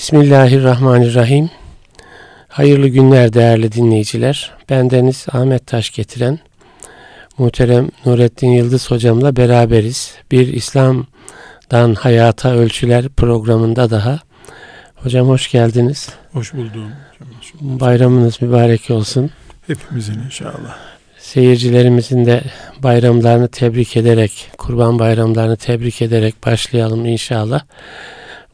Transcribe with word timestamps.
Bismillahirrahmanirrahim. 0.00 1.50
Hayırlı 2.48 2.88
günler 2.88 3.32
değerli 3.32 3.72
dinleyiciler. 3.72 4.52
Bendeniz 4.70 5.26
Ahmet 5.32 5.66
Taş 5.66 5.90
getiren 5.90 6.38
muhterem 7.38 7.88
Nurettin 8.06 8.50
Yıldız 8.50 8.90
hocamla 8.90 9.36
beraberiz. 9.36 10.14
Bir 10.30 10.48
İslam'dan 10.48 11.94
Hayata 11.94 12.54
Ölçüler 12.54 13.08
programında 13.08 13.90
daha. 13.90 14.18
Hocam 14.94 15.28
hoş 15.28 15.50
geldiniz. 15.50 16.08
Hoş 16.32 16.54
buldum. 16.54 16.92
Bayramınız 17.60 18.42
mübarek 18.42 18.90
olsun. 18.90 19.30
Hepimizin 19.66 20.18
inşallah. 20.26 20.76
Seyircilerimizin 21.18 22.26
de 22.26 22.42
bayramlarını 22.82 23.48
tebrik 23.48 23.96
ederek, 23.96 24.50
kurban 24.58 24.98
bayramlarını 24.98 25.56
tebrik 25.56 26.02
ederek 26.02 26.46
başlayalım 26.46 27.06
inşallah. 27.06 27.62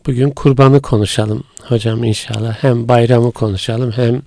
Bugün 0.06 0.30
kurbanı 0.30 0.82
konuşalım 0.82 1.44
hocam 1.62 2.04
inşallah. 2.04 2.56
Hem 2.60 2.88
bayramı 2.88 3.32
konuşalım 3.32 3.92
hem 3.92 4.22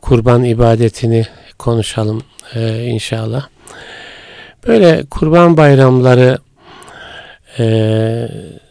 kurban 0.00 0.44
ibadetini 0.44 1.26
konuşalım 1.58 2.22
e, 2.54 2.84
inşallah. 2.84 3.46
Böyle 4.66 5.04
kurban 5.10 5.56
bayramları 5.56 6.38
e, 7.58 8.28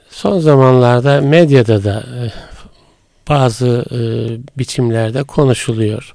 son 0.09 0.39
zamanlarda 0.39 1.21
medyada 1.21 1.83
da 1.83 1.99
e, 1.99 2.31
bazı 3.29 3.85
e, 3.91 3.99
biçimlerde 4.59 5.23
konuşuluyor. 5.23 6.13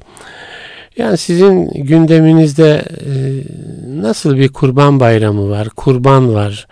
Yani 0.96 1.18
sizin 1.18 1.70
gündeminizde 1.70 2.84
e, 3.06 3.12
nasıl 4.02 4.36
bir 4.36 4.48
kurban 4.48 5.00
bayramı 5.00 5.50
var, 5.50 5.68
kurban 5.68 6.34
var? 6.34 6.66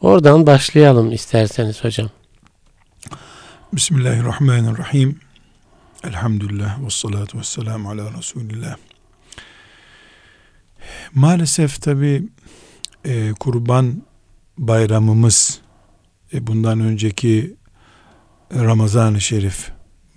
Oradan 0.00 0.46
başlayalım 0.46 1.12
isterseniz 1.12 1.84
hocam. 1.84 2.10
Bismillahirrahmanirrahim. 3.72 5.20
Elhamdülillah 6.04 6.84
ve 6.84 6.90
salatu 6.90 7.38
ve 7.38 7.42
selamu 7.44 7.90
ala 7.90 8.12
Resulillah. 8.18 8.76
Maalesef 11.14 11.82
tabi 11.82 12.28
e, 13.04 13.32
kurban 13.40 14.02
bayramımız 14.58 15.60
e, 16.32 16.46
bundan 16.46 16.80
önceki 16.80 17.56
Ramazan-ı 18.54 19.20
Şerif 19.20 19.72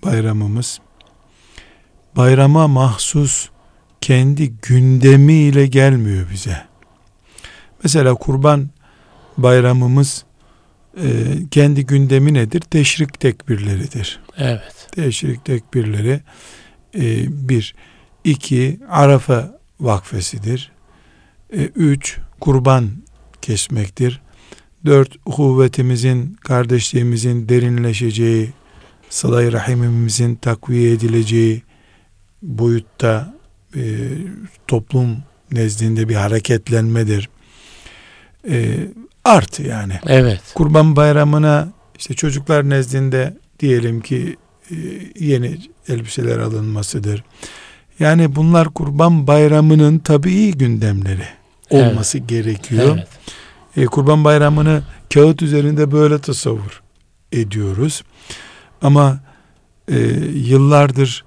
bayramımız 0.06 0.80
bayrama 2.16 2.68
mahsus 2.68 3.50
kendi 4.02 4.52
gündemiyle 4.52 5.68
gelmiyor 5.68 6.30
bize. 6.30 6.66
Mesela 7.84 8.16
kurban 8.16 8.70
bayramımız 9.38 10.26
e, 10.98 11.08
kendi 11.52 11.86
gündemi 11.86 12.34
nedir? 12.34 12.60
Teşrik 12.62 13.20
tekbirleridir. 13.20 14.20
Evet. 14.38 14.88
Teşrik 14.92 15.46
tekbirleri 15.46 16.22
e, 16.96 17.26
bir, 17.50 17.76
iki 18.24 18.80
Arafa 18.90 19.60
vakfesidir. 19.80 20.72
E, 21.54 21.60
üç 21.76 22.18
kurban 22.40 22.90
kesmektir. 23.42 24.22
Dört 24.86 25.18
kuvvetimizin, 25.26 26.34
kardeşliğimizin 26.34 27.50
derinleşeceği, 27.50 28.54
salay 29.10 29.52
rahimimizin 29.52 30.36
takviye 30.36 30.92
edileceği 30.92 31.64
boyutta 32.42 33.36
e, 33.76 33.82
toplum 34.68 35.18
nezdinde 35.52 36.10
bir 36.10 36.16
hareketlenmedir. 36.16 37.30
E, 38.50 38.88
artı 39.26 39.64
yani. 39.64 40.00
Evet. 40.08 40.42
Kurban 40.54 40.96
bayramına 40.96 41.68
işte 41.98 42.14
çocuklar 42.14 42.70
nezdinde 42.70 43.38
diyelim 43.60 44.02
ki 44.02 44.38
e, 44.72 44.76
yeni 45.20 45.58
elbiseler 45.88 46.40
alınmasıdır. 46.40 47.24
Yani 48.00 48.36
bunlar 48.36 48.70
kurban 48.70 49.28
bayramının 49.28 50.00
tabii 50.00 50.58
gündemleri 50.58 51.28
olması 51.70 52.18
evet. 52.18 52.30
gerekiyor. 52.30 52.98
Evet. 52.98 53.08
E, 53.78 53.86
kurban 53.86 54.24
bayramını 54.24 54.84
kağıt 55.14 55.42
üzerinde 55.42 55.92
böyle 55.92 56.20
tasavvur 56.20 56.82
ediyoruz. 57.32 58.04
Ama 58.82 59.20
e, 59.92 59.98
yıllardır 60.34 61.26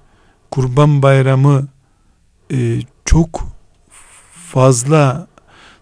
kurban 0.51 1.01
bayramı 1.01 1.67
e, 2.53 2.79
çok 3.05 3.47
fazla 4.51 5.27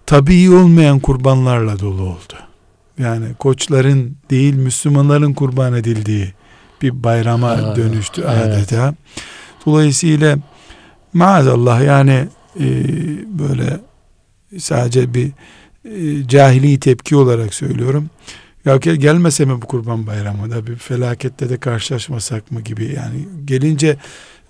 tabii 0.07 0.51
olmayan 0.51 1.00
kurbanlarla 1.00 1.79
dolu 1.79 2.01
oldu. 2.01 2.34
Yani 3.00 3.25
koçların 3.40 4.18
değil 4.29 4.53
Müslümanların 4.53 5.34
kurban 5.34 5.73
edildiği 5.73 6.34
bir 6.81 7.03
bayrama 7.03 7.47
Aa, 7.50 7.75
dönüştü 7.75 8.23
evet. 8.28 8.45
adeta. 8.45 8.94
Dolayısıyla 9.66 10.38
maazallah 11.13 11.84
yani 11.84 12.28
e, 12.59 12.66
böyle 13.40 13.79
sadece 14.57 15.13
bir 15.13 15.31
e, 15.85 16.28
cahili 16.28 16.79
tepki 16.79 17.16
olarak 17.16 17.53
söylüyorum. 17.53 18.09
Ya 18.66 18.78
gelmese 18.78 19.45
mi 19.45 19.62
bu 19.62 19.66
kurban 19.66 20.07
bayramı 20.07 20.51
da 20.51 20.68
bir 20.68 20.75
felakette 20.75 21.50
de 21.50 21.57
karşılaşmasak 21.57 22.51
mı 22.51 22.62
gibi 22.62 22.85
yani 22.85 23.28
gelince 23.45 23.97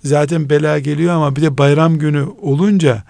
zaten 0.04 0.50
bela 0.50 0.78
geliyor 0.78 1.14
ama 1.14 1.36
bir 1.36 1.42
de 1.42 1.58
bayram 1.58 1.98
günü 1.98 2.26
olunca 2.42 3.02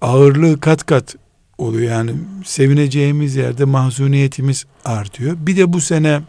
ağırlığı 0.00 0.60
kat 0.60 0.86
kat 0.86 1.16
oluyor. 1.58 1.92
Yani 1.92 2.14
sevineceğimiz 2.44 3.36
yerde 3.36 3.64
mahzuniyetimiz 3.64 4.66
artıyor. 4.84 5.36
Bir 5.38 5.56
de 5.56 5.72
bu 5.72 5.80
sene 5.80 6.20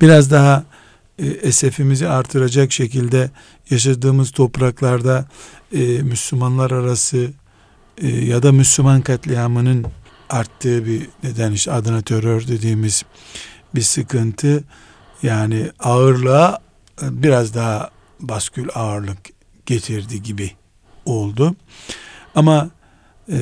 biraz 0.00 0.30
daha 0.30 0.64
e, 1.18 1.26
esefimizi 1.26 2.08
artıracak 2.08 2.72
şekilde 2.72 3.30
yaşadığımız 3.70 4.30
topraklarda 4.30 5.28
e, 5.72 5.78
Müslümanlar 6.02 6.70
arası 6.70 7.30
e, 7.98 8.08
ya 8.08 8.42
da 8.42 8.52
Müslüman 8.52 9.00
katliamının 9.00 9.84
arttığı 10.30 10.86
bir 10.86 11.08
neden 11.22 11.52
işte 11.52 11.72
adına 11.72 12.02
terör 12.02 12.46
dediğimiz 12.48 13.02
bir 13.74 13.82
sıkıntı 13.82 14.64
yani 15.22 15.70
ağırlığa 15.78 16.58
biraz 17.02 17.54
daha 17.54 17.90
baskül 18.20 18.68
ağırlık 18.74 19.18
getirdi 19.66 20.22
gibi 20.22 20.50
oldu. 21.04 21.56
Ama 22.34 22.70
e, 23.32 23.38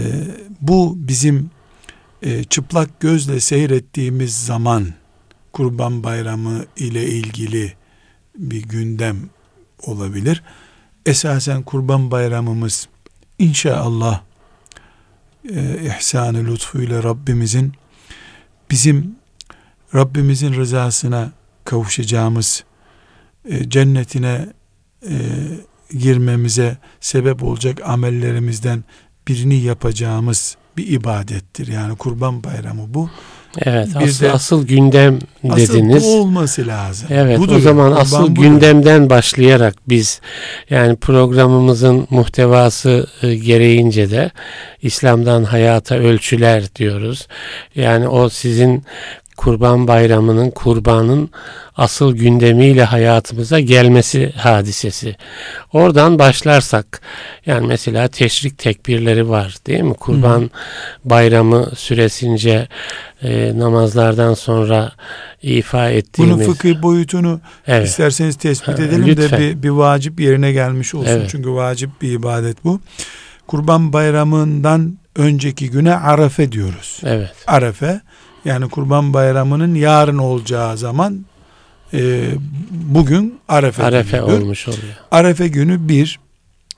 bu 0.61 0.95
bizim 0.97 1.51
e, 2.23 2.45
çıplak 2.45 3.01
gözle 3.01 3.41
seyrettiğimiz 3.41 4.45
zaman 4.45 4.87
Kurban 5.53 6.05
Bayramı 6.05 6.65
ile 6.77 7.07
ilgili 7.07 7.73
bir 8.37 8.63
gündem 8.63 9.17
olabilir. 9.83 10.43
Esasen 11.07 11.63
Kurban 11.63 12.11
Bayramımız 12.11 12.89
inşallah 13.39 14.23
e, 15.51 15.77
ihsanı 15.99 16.47
lütfuyla 16.47 17.03
Rabbimizin 17.03 17.73
bizim 18.71 19.17
Rabbimizin 19.95 20.55
rızasına 20.55 21.33
kavuşacağımız 21.65 22.65
e, 23.45 23.71
cennetine 23.71 24.47
e, 25.09 25.17
girmemize 25.99 26.79
sebep 27.01 27.43
olacak 27.43 27.81
amellerimizden 27.85 28.85
birini 29.31 29.57
yapacağımız 29.57 30.57
bir 30.77 30.87
ibadettir. 30.87 31.67
Yani 31.67 31.97
kurban 31.97 32.45
bayramı 32.45 32.95
bu. 32.95 33.11
Evet 33.59 33.89
bir 34.01 34.05
asıl, 34.05 34.25
de, 34.25 34.33
asıl 34.33 34.67
gündem 34.67 35.19
dediniz. 35.45 35.97
Asıl 35.97 36.07
bu 36.07 36.21
olması 36.21 36.67
lazım. 36.67 37.09
Evet 37.11 37.39
budur, 37.39 37.57
o 37.57 37.61
zaman 37.61 37.93
asıl 37.93 38.23
budur. 38.23 38.43
gündemden 38.43 39.11
başlayarak 39.11 39.75
biz 39.89 40.21
yani 40.71 40.97
programımızın 40.97 42.07
muhtevası 42.11 43.07
e, 43.23 43.35
gereğince 43.35 44.11
de 44.11 44.31
İslam'dan 44.83 45.45
hayata 45.45 45.95
ölçüler 45.95 46.75
diyoruz. 46.77 47.29
Yani 47.75 48.09
o 48.09 48.29
sizin 48.29 48.85
Kurban 49.41 49.89
Bayramı'nın, 49.89 50.51
kurbanın 50.51 51.31
asıl 51.77 52.17
gündemiyle 52.17 52.85
hayatımıza 52.85 53.61
gelmesi 53.61 54.33
hadisesi. 54.37 55.17
Oradan 55.73 56.19
başlarsak, 56.19 57.01
yani 57.47 57.67
mesela 57.67 58.09
teşrik 58.09 58.59
tekbirleri 58.59 59.29
var 59.29 59.57
değil 59.67 59.81
mi? 59.81 59.95
Kurban 59.95 60.41
Hı. 60.41 60.49
Bayramı 61.05 61.71
süresince 61.77 62.69
e, 63.23 63.59
namazlardan 63.59 64.35
sonra 64.35 64.93
ifa 65.43 65.91
ettiğimiz. 65.91 66.37
Bunun 66.37 66.53
fıkıh 66.53 66.83
boyutunu 66.83 67.41
evet. 67.67 67.89
isterseniz 67.89 68.37
tespit 68.37 68.81
edelim 68.81 69.07
Lütfen. 69.07 69.41
de 69.41 69.45
bir, 69.45 69.63
bir 69.63 69.69
vacip 69.69 70.21
yerine 70.21 70.53
gelmiş 70.53 70.95
olsun. 70.95 71.11
Evet. 71.11 71.29
Çünkü 71.31 71.51
vacip 71.51 72.03
bir 72.03 72.13
ibadet 72.13 72.65
bu. 72.65 72.81
Kurban 73.47 73.93
Bayramı'ndan 73.93 74.99
önceki 75.17 75.71
güne 75.71 75.95
Arafe 75.95 76.53
diyoruz. 76.53 77.01
Evet. 77.05 77.33
Arafe 77.47 78.01
yani 78.45 78.69
Kurban 78.69 79.15
Bayramı'nın 79.15 79.75
yarın 79.75 80.19
olacağı 80.19 80.77
zaman 80.77 81.25
e, 81.95 82.31
bugün 82.71 83.39
Arefe, 83.49 83.83
Arefe 83.83 84.19
günüdür. 84.19 84.33
olmuş 84.33 84.69
oluyor. 84.69 84.83
Arefe 85.11 85.49
günü 85.49 85.89
bir. 85.89 86.19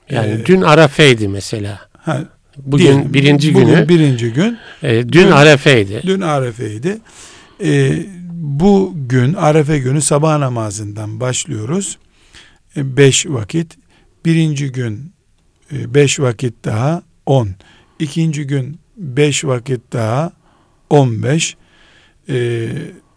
Yani 0.09 0.31
e, 0.31 0.45
dün 0.45 0.61
Arefe'ydi 0.61 1.27
mesela. 1.27 1.79
Ha, 1.97 2.23
bugün 2.57 2.83
diyelim, 2.85 3.13
birinci 3.13 3.53
bugün 3.53 3.67
günü. 3.67 3.89
birinci 3.89 4.33
gün. 4.33 4.57
E, 4.83 5.03
dün, 5.03 5.11
dün 5.11 5.31
Arefe'ydi. 5.31 6.01
Dün 6.05 6.21
Arefe'ydi. 6.21 6.97
E, 7.63 7.99
bu 8.33 8.93
gün 8.95 9.33
Arefe 9.33 9.79
günü 9.79 10.01
sabah 10.01 10.37
namazından 10.37 11.19
başlıyoruz. 11.19 11.97
E, 12.77 12.97
beş 12.97 13.25
vakit. 13.25 13.77
Birinci 14.25 14.71
gün 14.71 15.11
e, 15.71 15.93
beş 15.93 16.19
vakit 16.19 16.65
daha 16.65 17.01
on. 17.25 17.49
İkinci 17.99 18.47
gün 18.47 18.79
beş 18.97 19.45
vakit 19.45 19.81
daha 19.93 20.31
on 20.93 21.23
beş. 21.23 21.55
E, 22.29 22.67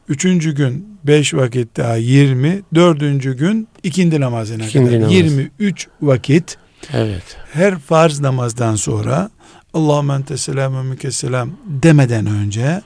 üçüncü 0.09 0.55
gün 0.55 0.99
beş 1.05 1.35
vakit 1.35 1.77
daha 1.77 1.97
yirmi. 1.97 2.63
Dördüncü 2.75 3.37
gün 3.37 3.69
ikindi 3.83 4.21
namazına 4.21 4.65
ikindi 4.65 4.91
kadar. 4.91 5.09
Yirmi 5.09 5.51
üç 5.59 5.89
vakit. 6.03 6.59
Evet. 6.93 7.37
Her 7.53 7.79
farz 7.79 8.21
namazdan 8.21 8.77
sonra 8.77 9.31
Allahümme 9.75 10.15
ente 10.15 10.37
selam 10.37 10.77
ve 10.77 10.83
mükesselam 10.83 11.51
demeden 11.67 12.27
önce 12.27 12.83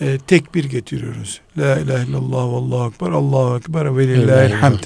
e, 0.00 0.18
tekbir 0.18 0.64
getiriyoruz. 0.64 1.40
La 1.58 1.78
ilahe 1.78 2.06
illallah 2.06 2.52
ve 2.52 2.56
allahu 2.56 2.88
ekber, 2.88 3.10
Allahu 3.10 3.58
ekber 3.58 3.96
ve 3.96 4.08
lillahi'l 4.08 4.52
hamd. 4.52 4.82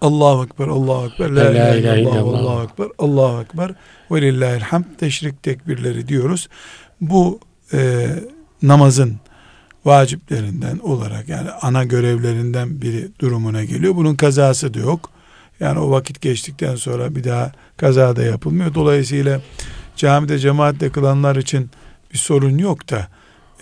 Allahu 0.00 0.44
ekber, 0.44 0.68
Allahu 0.68 1.06
ekber, 1.06 1.30
la, 1.30 1.44
la 1.44 1.50
ilahe 1.50 2.00
illallah 2.00 2.14
ve 2.14 2.20
allahu 2.20 2.64
ekber, 2.64 2.86
Allahu 2.98 3.42
ekber 3.42 3.70
ve 4.10 4.22
lillahi'l 4.22 4.60
hamd. 4.60 4.84
Teşrik 4.98 5.42
tekbirleri 5.42 6.08
diyoruz. 6.08 6.48
Bu 7.00 7.40
e, 7.72 8.08
namazın 8.62 9.16
vaciplerinden 9.84 10.78
olarak 10.78 11.28
yani 11.28 11.50
ana 11.50 11.84
görevlerinden 11.84 12.82
biri 12.82 13.08
durumuna 13.20 13.64
geliyor. 13.64 13.96
Bunun 13.96 14.14
kazası 14.14 14.74
da 14.74 14.78
yok. 14.78 15.10
Yani 15.60 15.78
o 15.78 15.90
vakit 15.90 16.20
geçtikten 16.20 16.76
sonra 16.76 17.14
bir 17.14 17.24
daha 17.24 17.52
kaza 17.76 18.16
da 18.16 18.22
yapılmıyor. 18.22 18.74
Dolayısıyla 18.74 19.40
camide 19.96 20.38
cemaatle 20.38 20.90
kılanlar 20.90 21.36
için 21.36 21.70
bir 22.12 22.18
sorun 22.18 22.58
yok 22.58 22.90
da 22.90 23.08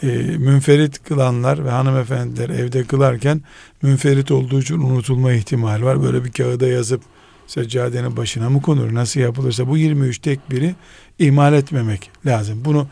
e, 0.03 0.06
münferit 0.38 1.05
kılanlar 1.05 1.64
ve 1.64 1.70
hanımefendiler 1.70 2.49
evde 2.49 2.85
kılarken 2.85 3.43
münferit 3.82 4.31
olduğu 4.31 4.61
için 4.61 4.79
unutulma 4.79 5.32
ihtimali 5.32 5.85
var. 5.85 6.02
Böyle 6.02 6.25
bir 6.25 6.32
kağıda 6.32 6.67
yazıp 6.67 7.02
seccadenin 7.47 8.17
başına 8.17 8.50
mı 8.50 8.62
konur? 8.62 8.94
Nasıl 8.94 9.20
yapılırsa 9.20 9.69
bu 9.69 9.76
23 9.76 10.19
tekbiri 10.19 10.75
ihmal 11.19 11.55
etmemek 11.55 12.11
lazım. 12.26 12.64
Bunu 12.64 12.88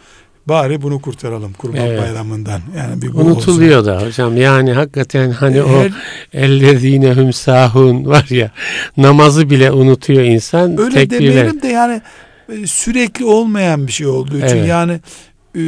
bari 0.48 0.82
bunu 0.82 1.00
kurtaralım 1.00 1.52
Kurban 1.52 1.86
evet. 1.86 2.02
Bayramı'ndan. 2.02 2.60
Yani 2.76 3.02
bir 3.02 3.08
Unutuluyor 3.08 3.80
olsun. 3.80 3.92
da 3.92 4.06
hocam. 4.06 4.36
Yani 4.36 4.72
hakikaten 4.72 5.30
hani 5.30 5.56
Her, 5.56 5.62
o 5.62 5.88
ellezine 6.32 7.16
hümsahun 7.16 8.06
var 8.06 8.26
ya 8.30 8.50
namazı 8.96 9.50
bile 9.50 9.72
unutuyor 9.72 10.22
insan. 10.22 10.78
Öyle 10.80 10.94
tekbirler. 10.94 11.20
demeyelim 11.20 11.62
de 11.62 11.68
yani 11.68 12.02
e, 12.48 12.66
sürekli 12.66 13.24
olmayan 13.24 13.86
bir 13.86 13.92
şey 13.92 14.06
olduğu 14.06 14.36
için 14.36 14.56
evet. 14.56 14.68
yani 14.68 15.00
e, 15.54 15.60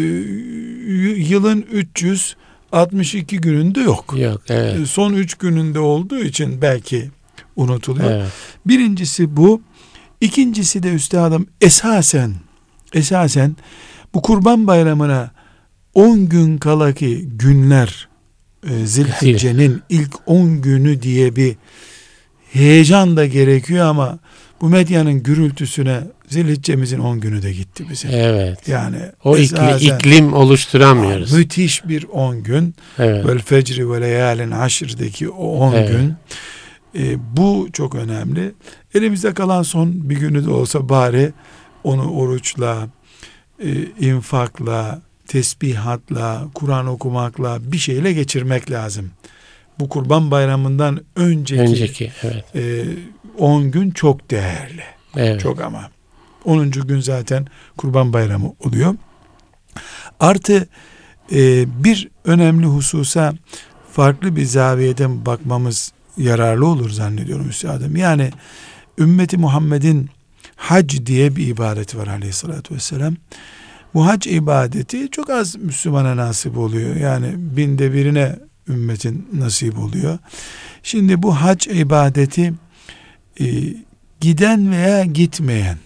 yılın 1.30 1.66
362 1.72 3.40
gününde 3.40 3.80
yok. 3.80 4.14
Yok 4.18 4.42
evet. 4.48 4.80
E, 4.80 4.86
son 4.86 5.12
3 5.12 5.34
gününde 5.34 5.78
olduğu 5.78 6.18
için 6.18 6.62
belki 6.62 7.10
unutuluyor. 7.56 8.10
Evet. 8.10 8.28
Birincisi 8.66 9.36
bu. 9.36 9.60
İkincisi 10.20 10.82
de 10.82 10.92
üstadım 10.92 11.46
esasen 11.60 12.32
esasen 12.94 13.56
bu 14.16 14.22
kurban 14.22 14.66
bayramına 14.66 15.30
10 15.94 16.28
gün 16.28 16.58
kala 16.58 16.92
ki 16.92 17.28
günler 17.28 18.08
e, 18.70 18.86
Zilhicce'nin 18.86 19.82
ilk 19.88 20.14
10 20.26 20.62
günü 20.62 21.02
diye 21.02 21.36
bir 21.36 21.56
heyecan 22.52 23.16
da 23.16 23.26
gerekiyor 23.26 23.86
ama 23.86 24.18
bu 24.60 24.68
medyanın 24.68 25.22
gürültüsüne 25.22 26.00
Zilhicce'mizin 26.28 26.98
10 26.98 27.20
günü 27.20 27.42
de 27.42 27.52
gitti 27.52 27.84
bize. 27.90 28.08
Evet. 28.08 28.68
Yani 28.68 28.98
o 29.24 29.36
iklim, 29.36 29.76
iklim 29.80 30.32
oluşturamıyoruz. 30.32 31.32
Müthiş 31.32 31.88
bir 31.88 32.04
10 32.04 32.42
gün. 32.42 32.74
Evet. 32.98 33.26
Vel 33.26 33.38
fecri 33.38 33.90
ve 33.90 34.00
leyalin 34.00 34.50
aşırdaki 34.50 35.28
o 35.28 35.58
10 35.58 35.72
evet. 35.72 35.88
gün. 35.88 36.14
E, 37.02 37.16
bu 37.36 37.68
çok 37.72 37.94
önemli. 37.94 38.52
Elimizde 38.94 39.34
kalan 39.34 39.62
son 39.62 40.10
bir 40.10 40.16
günü 40.16 40.44
de 40.44 40.50
olsa 40.50 40.88
bari 40.88 41.32
onu 41.84 42.10
oruçla, 42.10 42.88
e, 43.64 43.70
infakla, 44.00 45.00
tesbihatla, 45.26 46.44
Kur'an 46.54 46.86
okumakla 46.86 47.72
bir 47.72 47.78
şeyle 47.78 48.12
geçirmek 48.12 48.70
lazım. 48.70 49.10
Bu 49.78 49.88
kurban 49.88 50.30
bayramından 50.30 51.00
önceki, 51.16 51.60
önceki 51.60 52.12
evet. 52.22 52.44
e, 52.56 52.84
10 53.38 53.70
gün 53.70 53.90
çok 53.90 54.30
değerli. 54.30 54.82
Evet. 55.16 55.40
Çok 55.40 55.60
ama. 55.60 55.90
10. 56.44 56.70
gün 56.70 57.00
zaten 57.00 57.46
kurban 57.76 58.12
bayramı 58.12 58.52
oluyor. 58.64 58.94
Artı 60.20 60.68
e, 61.32 61.64
bir 61.84 62.08
önemli 62.24 62.66
hususa 62.66 63.34
farklı 63.92 64.36
bir 64.36 64.44
zaviyeden 64.44 65.26
bakmamız 65.26 65.92
yararlı 66.16 66.66
olur 66.66 66.90
zannediyorum 66.90 67.48
üstadım. 67.48 67.96
Yani 67.96 68.30
ümmeti 68.98 69.36
Muhammed'in 69.36 70.10
hac 70.56 71.06
diye 71.06 71.36
bir 71.36 71.46
ibadeti 71.46 71.98
var 71.98 72.06
aleyhissalatü 72.06 72.74
vesselam. 72.74 73.16
Bu 73.94 74.06
hac 74.06 74.26
ibadeti 74.26 75.10
çok 75.10 75.30
az 75.30 75.56
Müslümana 75.56 76.16
nasip 76.16 76.58
oluyor. 76.58 76.96
Yani 76.96 77.32
binde 77.36 77.92
birine 77.92 78.36
ümmetin 78.68 79.28
nasip 79.32 79.78
oluyor. 79.78 80.18
Şimdi 80.82 81.22
bu 81.22 81.34
hac 81.34 81.66
ibadeti 81.66 82.52
e, 83.40 83.46
giden 84.20 84.70
veya 84.70 85.04
gitmeyen 85.04 85.78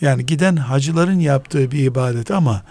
yani 0.00 0.26
giden 0.26 0.56
hacıların 0.56 1.18
yaptığı 1.18 1.70
bir 1.70 1.84
ibadet 1.84 2.30
ama 2.30 2.62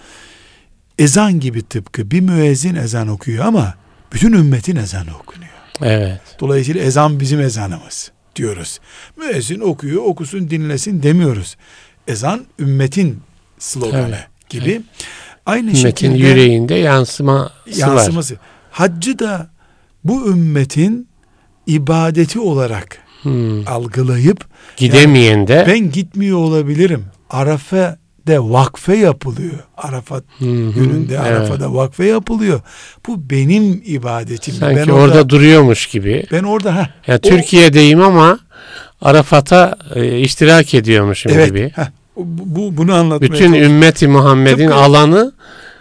ezan 0.98 1.40
gibi 1.40 1.62
tıpkı 1.62 2.12
bir 2.12 2.22
müezzin 2.22 2.76
ezan 2.76 3.08
okuyor 3.08 3.46
ama 3.46 3.74
bütün 4.14 4.34
ümmetin 4.34 4.76
ezanı 4.76 5.18
okunuyor. 5.22 5.52
Evet. 5.82 6.22
Dolayısıyla 6.40 6.84
ezan 6.84 7.20
bizim 7.20 7.42
ezanımız 7.42 8.12
diyoruz. 8.36 8.80
Müezzin 9.18 9.60
okuyor, 9.60 10.04
okusun, 10.04 10.50
dinlesin 10.50 11.04
demiyoruz. 11.04 11.58
Ezan 12.08 12.46
ümmetin 12.60 13.20
sloganı 13.60 14.10
evet. 14.10 14.50
gibi. 14.50 14.72
Evet. 14.72 14.84
Aynı 15.46 15.68
ümmetin 15.68 15.82
şekilde 15.82 16.18
yüreğinde 16.18 16.76
yansıması, 16.76 17.52
yansıması 17.76 18.34
var. 18.34 18.42
Haccı 18.72 19.20
da 19.20 19.50
bu 20.04 20.28
ümmetin 20.28 21.08
ibadeti 21.68 22.40
olarak 22.40 22.98
hmm. 23.22 23.68
algılayıp 23.68 24.46
gidemeyen 24.78 25.38
yani, 25.38 25.48
de 25.48 25.66
ben 25.68 25.92
gitmiyor 25.92 26.38
olabilirim. 26.38 27.06
Arafa 27.30 27.98
de 28.28 28.40
vakfe 28.40 28.98
yapılıyor. 28.98 29.60
Arafat 29.78 30.24
hı 30.40 30.46
hı, 30.46 30.72
gününde 30.72 31.20
evet. 31.28 31.50
Vakfe 31.62 32.06
yapılıyor. 32.06 32.62
Bu 33.08 33.30
benim 33.30 33.82
ibadetim. 33.86 34.54
Sanki 34.54 34.76
ben 34.76 34.82
orada, 34.82 34.94
orada 34.94 35.30
duruyormuş 35.30 35.88
gibi. 35.88 36.26
Ben 36.32 36.44
orada 36.44 36.76
ha. 36.76 36.90
Yani 37.08 37.20
o, 37.26 37.30
Türkiye'deyim 37.30 38.02
ama 38.02 38.40
Arafat'a 39.02 39.78
e, 39.96 40.20
iştirak 40.20 40.74
ediyormuşum 40.74 41.32
evet, 41.36 41.48
gibi. 41.48 41.72
Heh, 41.76 41.86
bu 42.16 42.78
bunu 42.78 42.94
anlatmaya 42.94 43.32
Bütün 43.32 43.54
ümmeti 43.54 44.08
Muhammed'in 44.08 44.68
Tıpkı, 44.68 44.76
alanı 44.76 45.32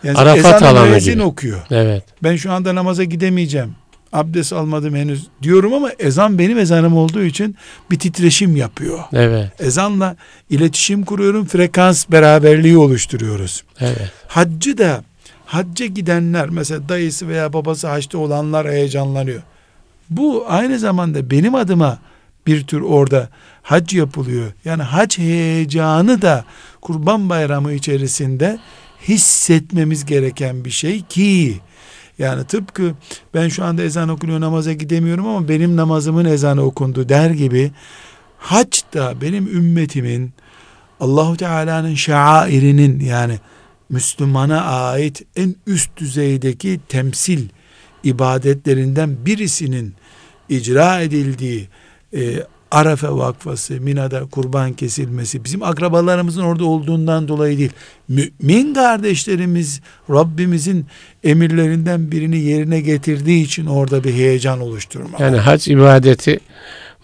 yani 0.02 0.18
Arafat 0.18 0.62
alanı 0.62 0.98
gibi. 0.98 1.22
okuyor. 1.22 1.60
Evet. 1.70 2.04
Ben 2.22 2.36
şu 2.36 2.52
anda 2.52 2.74
namaza 2.74 3.04
gidemeyeceğim 3.04 3.74
abdest 4.12 4.52
almadım 4.52 4.94
henüz 4.94 5.26
diyorum 5.42 5.74
ama 5.74 5.90
ezan 5.98 6.38
benim 6.38 6.58
ezanım 6.58 6.96
olduğu 6.96 7.22
için 7.22 7.56
bir 7.90 7.98
titreşim 7.98 8.56
yapıyor. 8.56 8.98
Evet. 9.12 9.60
Ezanla 9.60 10.16
iletişim 10.50 11.04
kuruyorum, 11.04 11.46
frekans 11.46 12.10
beraberliği 12.10 12.78
oluşturuyoruz. 12.78 13.64
Evet. 13.80 14.12
Haccı 14.28 14.78
da 14.78 15.04
hacca 15.46 15.86
gidenler 15.86 16.48
mesela 16.50 16.88
dayısı 16.88 17.28
veya 17.28 17.52
babası 17.52 17.88
haçta 17.88 18.18
olanlar 18.18 18.68
heyecanlanıyor. 18.68 19.42
Bu 20.10 20.44
aynı 20.48 20.78
zamanda 20.78 21.30
benim 21.30 21.54
adıma 21.54 21.98
bir 22.46 22.66
tür 22.66 22.80
orada 22.80 23.28
hac 23.62 23.94
yapılıyor. 23.94 24.52
Yani 24.64 24.82
hac 24.82 25.18
heyecanı 25.18 26.22
da 26.22 26.44
Kurban 26.80 27.28
Bayramı 27.28 27.72
içerisinde 27.72 28.58
hissetmemiz 29.08 30.04
gereken 30.04 30.64
bir 30.64 30.70
şey 30.70 31.02
ki 31.02 31.60
yani 32.18 32.44
tıpkı 32.44 32.94
ben 33.34 33.48
şu 33.48 33.64
anda 33.64 33.82
ezan 33.82 34.08
okunuyor 34.08 34.40
namaza 34.40 34.72
gidemiyorum 34.72 35.26
ama 35.26 35.48
benim 35.48 35.76
namazımın 35.76 36.24
ezanı 36.24 36.62
okundu 36.62 37.08
der 37.08 37.30
gibi 37.30 37.70
hac 38.38 38.78
da 38.94 39.20
benim 39.20 39.46
ümmetimin 39.46 40.32
Allahu 41.00 41.36
Teala'nın 41.36 41.94
şairinin 41.94 43.00
yani 43.00 43.38
Müslümana 43.90 44.64
ait 44.64 45.22
en 45.36 45.54
üst 45.66 45.96
düzeydeki 45.96 46.80
temsil 46.88 47.48
ibadetlerinden 48.04 49.16
birisinin 49.26 49.94
icra 50.48 51.00
edildiği 51.00 51.68
e, 52.14 52.20
Arafe 52.70 53.08
vakfası, 53.08 53.74
Mina'da 53.80 54.26
kurban 54.26 54.72
kesilmesi 54.72 55.44
bizim 55.44 55.62
akrabalarımızın 55.62 56.42
orada 56.42 56.64
olduğundan 56.64 57.28
dolayı 57.28 57.58
değil. 57.58 57.72
Mümin 58.08 58.74
kardeşlerimiz 58.74 59.80
Rabbimizin 60.10 60.86
emirlerinden 61.24 62.10
birini 62.12 62.38
yerine 62.38 62.80
getirdiği 62.80 63.44
için 63.44 63.66
orada 63.66 64.04
bir 64.04 64.12
heyecan 64.12 64.60
oluşturmak. 64.60 65.20
Yani 65.20 65.36
hac 65.36 65.68
ibadeti 65.68 66.40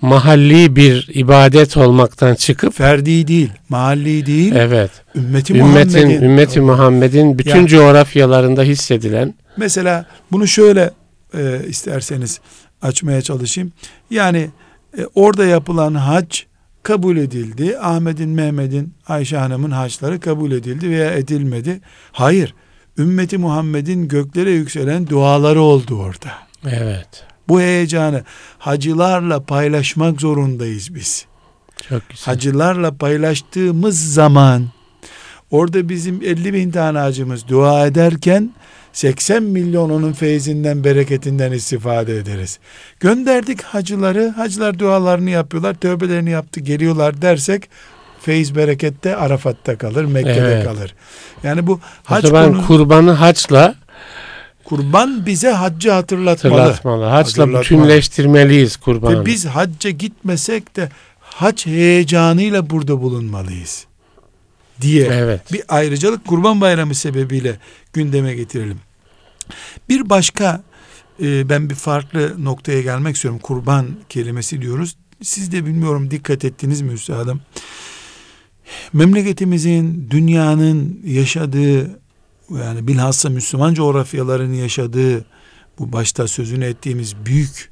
mahalli 0.01 0.77
bir 0.77 1.11
ibadet 1.15 1.77
olmaktan 1.77 2.35
çıkıp 2.35 2.75
ferdi 2.75 3.29
değil, 3.29 3.51
mahalli 3.69 4.27
değil. 4.27 4.53
Evet. 4.57 4.91
Ümmeti 5.15 5.53
ümmetin 5.53 5.67
Muhammed'in 5.67 6.23
ümmeti 6.23 6.61
Muhammed'in 6.61 7.39
bütün 7.39 7.51
yani, 7.51 7.69
coğrafyalarında 7.69 8.63
hissedilen 8.63 9.35
Mesela 9.57 10.07
bunu 10.33 10.47
şöyle 10.47 10.91
e, 11.35 11.61
isterseniz 11.69 12.41
açmaya 12.83 13.23
çalışayım. 13.23 13.73
Yani 14.11 14.51
e, 14.99 15.07
orada 15.15 15.45
yapılan 15.45 15.95
hac 15.95 16.39
kabul 16.83 17.17
edildi. 17.17 17.79
Ahmet'in, 17.79 18.31
Mehmet'in, 18.31 18.95
Ayşe 19.09 19.37
Hanım'ın 19.37 19.71
haçları 19.71 20.21
kabul 20.21 20.53
edildi 20.53 20.91
veya 20.91 21.13
edilmedi. 21.13 21.81
Hayır. 22.13 22.55
Ümmeti 22.99 23.39
Muhammed'in 23.39 24.09
göklere 24.09 24.51
yükselen 24.51 25.07
duaları 25.07 25.61
oldu 25.61 25.97
orada. 25.97 26.33
Evet. 26.65 27.25
Bu 27.49 27.61
heyecanı 27.61 28.25
hacılarla 28.59 29.43
paylaşmak 29.43 30.21
zorundayız 30.21 30.95
biz. 30.95 31.27
Çok 31.89 32.09
güzel. 32.09 32.25
Hacılarla 32.25 32.97
paylaştığımız 32.97 34.13
zaman 34.13 34.69
orada 35.51 35.89
bizim 35.89 36.23
50 36.23 36.55
bin 36.55 36.71
tane 36.71 36.99
hacımız 36.99 37.49
dua 37.49 37.87
ederken 37.87 38.51
80 38.95 39.43
milyon 39.43 39.91
onun 39.91 40.13
feyzinden, 40.13 40.85
bereketinden 40.85 41.53
istifade 41.53 42.17
ederiz. 42.19 42.59
Gönderdik 43.01 43.63
hacıları, 43.63 44.29
hacılar 44.37 44.79
dualarını 44.79 45.31
yapıyorlar, 45.31 45.75
tövbelerini 45.75 46.31
yaptı, 46.31 46.61
geliyorlar 46.61 47.23
dersek 47.23 47.69
feyiz 48.21 48.57
berekette 48.57 49.17
Arafat'ta 49.17 49.79
kalır, 49.79 50.05
Mekke'de 50.05 50.39
Evet. 50.41 50.65
kalır. 50.65 50.95
Yani 51.43 51.67
bu 51.67 51.73
O 51.73 51.81
hac 52.05 52.25
zaman 52.27 52.53
konu, 52.53 52.67
kurbanı 52.67 53.11
haçla 53.11 53.75
kurban 54.65 55.27
bize 55.27 55.51
haccı 55.51 55.91
hatırlatmalı. 55.91 56.55
hatırlatmalı. 56.61 57.05
Haçla 57.05 57.43
Hatırlatmalı. 57.43 57.63
bütünleştirmeliyiz 57.63 58.77
kurbanı. 58.77 59.21
Ve 59.21 59.27
biz 59.27 59.47
hacca 59.47 59.91
gitmesek 59.91 60.77
de 60.77 60.89
hac 61.21 61.67
heyecanıyla 61.67 62.71
burada 62.71 63.03
bulunmalıyız 63.03 63.87
diye 64.81 65.07
Evet. 65.13 65.53
bir 65.53 65.63
ayrıcalık 65.69 66.27
kurban 66.27 66.61
bayramı 66.61 66.95
sebebiyle 66.95 67.59
gündeme 67.93 68.35
getirelim. 68.35 68.79
Bir 69.89 70.11
başka 70.11 70.63
e, 71.23 71.49
ben 71.49 71.71
bir 71.71 71.75
farklı 71.75 72.45
noktaya 72.45 72.83
gelmek 72.83 73.15
istiyorum. 73.17 73.41
Kurban 73.43 73.87
kelimesi 74.09 74.63
diyoruz. 74.63 74.97
Siz 75.23 75.53
de 75.53 75.67
bilmiyorum 75.67 76.11
dikkat 76.11 76.45
ettiniz 76.45 76.83
mi 76.83 76.93
üstadım? 76.93 77.41
Memleketimizin, 78.93 80.09
dünyanın 80.11 81.01
yaşadığı 81.05 82.01
yani 82.51 82.89
bilhassa 82.89 83.29
Müslüman 83.29 83.75
coğrafyaların 83.75 84.53
yaşadığı 84.53 85.25
bu 85.79 85.93
başta 85.93 86.29
sözünü 86.29 86.65
ettiğimiz 86.65 87.17
büyük 87.27 87.71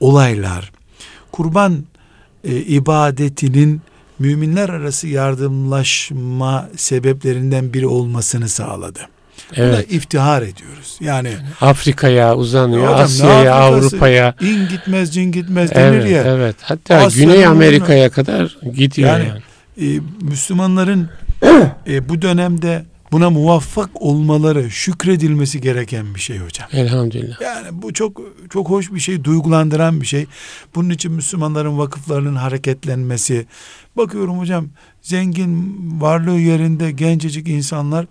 olaylar 0.00 0.72
kurban 1.32 1.84
e, 2.44 2.56
ibadetinin 2.56 3.82
müminler 4.18 4.68
arası 4.68 5.08
yardımlaşma 5.08 6.68
sebeplerinden 6.76 7.72
biri 7.72 7.86
olmasını 7.86 8.48
sağladı. 8.48 9.00
Buna 9.56 9.64
Evet. 9.66 9.92
iftihar 9.92 10.42
ediyoruz. 10.42 10.96
Yani 11.00 11.30
Afrika'ya 11.60 12.36
uzanıyor, 12.36 12.94
Asya'ya? 12.94 13.54
Avrupa'ya. 13.54 14.34
in 14.40 14.68
gitmez 14.68 15.14
cin 15.14 15.32
gitmez 15.32 15.70
denir 15.74 15.98
Evet, 16.00 16.10
ya. 16.10 16.22
evet. 16.22 16.56
Hatta 16.62 16.94
Asya'nın 16.96 17.32
Güney 17.32 17.46
Amerika'ya 17.46 18.10
kadar 18.10 18.56
gidiyor 18.76 19.08
Yani- 19.08 19.28
yani. 19.28 19.96
E, 19.96 20.00
Müslümanların 20.22 21.08
e, 21.86 22.08
bu 22.08 22.22
dönemde 22.22 22.84
buna 23.12 23.30
muvaffak 23.30 23.90
olmaları 23.94 24.70
şükredilmesi 24.70 25.60
gereken 25.60 26.14
bir 26.14 26.20
şey 26.20 26.38
hocam. 26.38 26.68
Elhamdülillah. 26.72 27.40
Yani 27.40 27.82
bu 27.82 27.92
çok 27.92 28.20
çok 28.50 28.68
hoş 28.68 28.92
bir 28.92 29.00
şey, 29.00 29.24
duygulandıran 29.24 30.00
bir 30.00 30.06
şey. 30.06 30.26
Bunun 30.74 30.90
için 30.90 31.12
Müslümanların 31.12 31.78
vakıflarının 31.78 32.36
hareketlenmesi. 32.36 33.46
Bakıyorum 33.96 34.38
hocam 34.38 34.68
zengin 35.02 35.76
varlığı 36.00 36.38
yerinde 36.38 36.90
gencecik 36.90 37.48
insanlar 37.48 38.06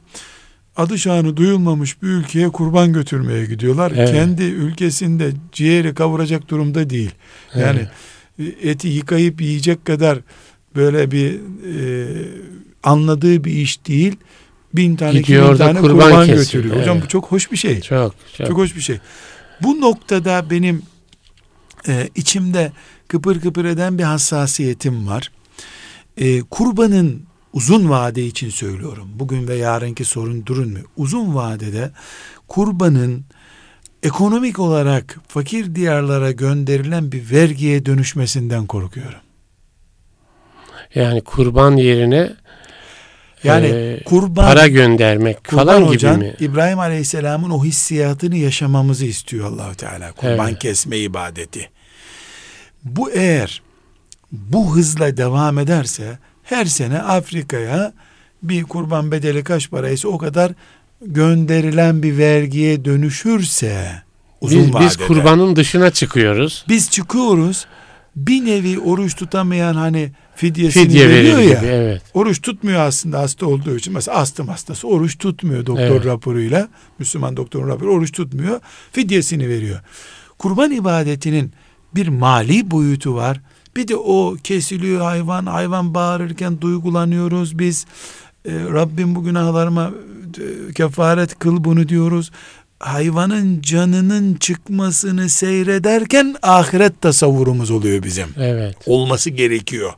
adı 0.78 1.00
şanı 1.00 1.38
duyulmamış 1.38 2.02
bir 2.02 2.08
ülkeye 2.08 2.50
kurban 2.50 2.94
götürmeye 2.94 3.46
gidiyorlar. 3.46 3.94
Evet. 3.96 4.12
Kendi 4.12 4.44
ülkesinde 4.44 5.32
ciğeri 5.52 5.94
kavuracak 5.94 6.50
durumda 6.50 6.90
değil. 6.90 7.12
Yani 7.56 7.88
eti 8.64 8.88
yıkayıp 8.88 9.42
yiyecek 9.42 9.86
kadar 9.86 10.20
böyle 10.76 11.12
bir 11.12 11.34
e, 11.34 12.08
anladığı 12.84 13.44
bir 13.44 13.52
iş 13.52 13.86
değil. 13.88 14.16
Bin 14.74 14.96
tane, 14.96 15.20
Gidiyor 15.20 15.54
bin 15.54 15.58
tane 15.58 15.80
kurban 15.80 16.10
kurban, 16.10 16.28
götürüyor. 16.28 16.80
Hocam 16.80 16.98
evet. 16.98 17.06
bu 17.06 17.08
çok 17.08 17.26
hoş 17.26 17.52
bir 17.52 17.58
şey. 17.58 17.82
çok 17.82 18.16
çok. 18.38 18.48
Çok 18.48 18.58
hoş 18.58 18.76
bir 18.76 18.82
şey. 18.82 19.00
Bu 19.62 19.82
noktada 19.82 20.50
benim 20.50 20.82
e, 21.88 22.10
içimde 22.16 22.72
kıpır 23.08 23.42
kıpır 23.42 23.66
eden 23.66 23.98
bir 23.98 24.04
hassasiyetim 24.04 25.08
var. 25.08 25.32
E, 26.18 26.42
kurbanın 26.42 27.24
uzun 27.54 27.90
vade 27.90 28.26
için 28.26 28.50
söylüyorum. 28.50 29.10
Bugün 29.16 29.48
ve 29.48 29.56
yarınki 29.56 30.06
sorun 30.06 30.46
durun 30.46 30.70
mu? 30.70 30.80
Uzun 30.98 31.36
vadede 31.36 31.92
kurbanın 32.48 33.26
ekonomik 34.04 34.60
olarak 34.60 35.18
fakir 35.28 35.76
diyarlara 35.76 36.32
gönderilen 36.32 37.12
bir 37.12 37.32
vergiye 37.32 37.86
dönüşmesinden 37.86 38.66
korkuyorum. 38.66 39.20
Yani 40.96 41.22
kurban 41.22 41.78
yerine 41.78 42.36
Yani 43.44 43.66
e, 43.68 44.04
kurban 44.04 44.46
para 44.46 44.68
göndermek 44.68 45.44
Kurban 45.44 45.66
falan 45.66 45.80
gibi 45.80 45.90
hocan 45.90 46.20
mi? 46.20 46.36
İbrahim 46.40 46.80
Aleyhisselam'ın 46.80 47.50
o 47.50 47.64
hissiyatını 47.66 48.38
yaşamamızı 48.38 49.06
istiyor 49.06 49.52
Allahu 49.52 49.76
Teala. 49.76 50.12
Kurban 50.12 50.50
Evet. 50.50 50.60
kesme 50.60 50.98
ibadeti. 50.98 51.70
Bu 52.84 53.12
eğer 53.12 53.62
bu 54.32 54.76
hızla 54.76 55.18
devam 55.18 55.60
ederse 55.60 56.18
her 56.44 56.66
sene 56.66 57.00
Afrika'ya 57.00 57.94
bir 58.44 58.64
kurban 58.64 59.12
bedeli 59.12 59.44
kaç 59.44 59.70
paraysa 59.70 60.08
o 60.08 60.18
kadar 60.18 60.52
gönderilen 61.02 62.04
bir 62.04 62.18
vergiye 62.18 62.86
dönüşürse 62.86 63.92
uzun 64.42 64.66
Biz, 64.66 64.74
vadede 64.74 64.86
biz 64.86 64.98
kurbanın 64.98 65.56
dışına 65.56 65.92
çıkıyoruz. 65.92 66.66
biz 66.70 66.90
çıkıyoruz 66.90 67.66
bir 68.16 68.46
nevi 68.46 68.80
oruç 68.80 69.16
tutamayan 69.16 69.74
hani 69.74 70.12
fidyesini 70.38 70.84
Fidye 70.84 71.10
veriyor 71.10 71.40
ya. 71.40 71.46
gibi. 71.60 71.66
Evet. 71.66 72.02
Oruç 72.14 72.42
tutmuyor 72.42 72.80
aslında 72.80 73.20
hasta 73.20 73.46
olduğu 73.46 73.78
için. 73.78 73.94
Mesela 73.94 74.18
astım 74.18 74.48
hastası 74.48 74.88
oruç 74.88 75.18
tutmuyor 75.18 75.66
doktor 75.66 75.84
Evet. 75.84 76.06
raporuyla. 76.06 76.68
Müslüman 77.00 77.38
doktorun 77.38 77.68
raporu 77.70 77.94
oruç 77.94 78.12
tutmuyor. 78.12 78.60
Fidyesini 78.92 79.50
veriyor. 79.50 79.80
Kurban 80.40 80.72
ibadetinin 80.72 81.52
bir 81.96 82.08
mali 82.08 82.72
boyutu 82.72 83.16
var. 83.16 83.42
Bir 83.76 83.88
de 83.88 83.96
o 83.96 84.36
kesiliyor 84.44 85.02
hayvan. 85.02 85.46
Hayvan 85.46 85.94
bağırırken 85.94 86.62
duygulanıyoruz 86.62 87.60
biz. 87.60 87.86
E, 88.46 88.52
Rabbim 88.54 89.16
bu 89.16 89.24
günahlarıma 89.24 89.92
e, 90.70 90.74
kefaret 90.74 91.40
kıl 91.40 91.64
bunu 91.64 91.90
diyoruz. 91.90 92.32
Hayvanın 92.80 93.62
canının 93.62 94.34
çıkmasını 94.36 95.30
seyrederken 95.30 96.36
ahiret 96.42 97.02
tasavvurumuz 97.02 97.72
oluyor 97.72 98.04
bizim 98.04 98.28
Evet. 98.38 98.76
olması 98.86 99.30
gerekiyor. 99.30 99.94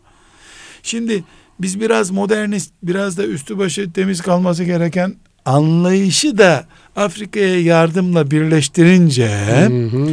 Şimdi 0.89 1.23
biz 1.59 1.79
biraz 1.81 2.11
modernist, 2.11 2.73
biraz 2.83 3.17
da 3.17 3.25
üstü 3.25 3.57
başı 3.57 3.91
temiz 3.91 4.21
kalması 4.21 4.63
gereken 4.63 5.15
anlayışı 5.45 6.37
da 6.37 6.65
Afrika'ya 6.95 7.61
yardımla 7.61 8.31
birleştirince 8.31 9.27
Hı 9.27 9.65
hı. 9.65 10.07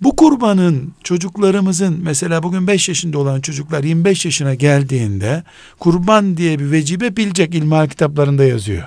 bu 0.00 0.16
kurbanın 0.16 0.92
çocuklarımızın 1.04 1.98
mesela 2.02 2.42
bugün 2.42 2.66
5 2.66 2.88
yaşında 2.88 3.18
olan 3.18 3.40
çocuklar 3.40 3.84
25 3.84 4.24
yaşına 4.24 4.54
geldiğinde 4.54 5.42
kurban 5.78 6.36
diye 6.36 6.58
bir 6.58 6.70
vecibe 6.70 7.16
bilecek 7.16 7.54
ilmihal 7.54 7.88
kitaplarında 7.88 8.44
yazıyor. 8.44 8.84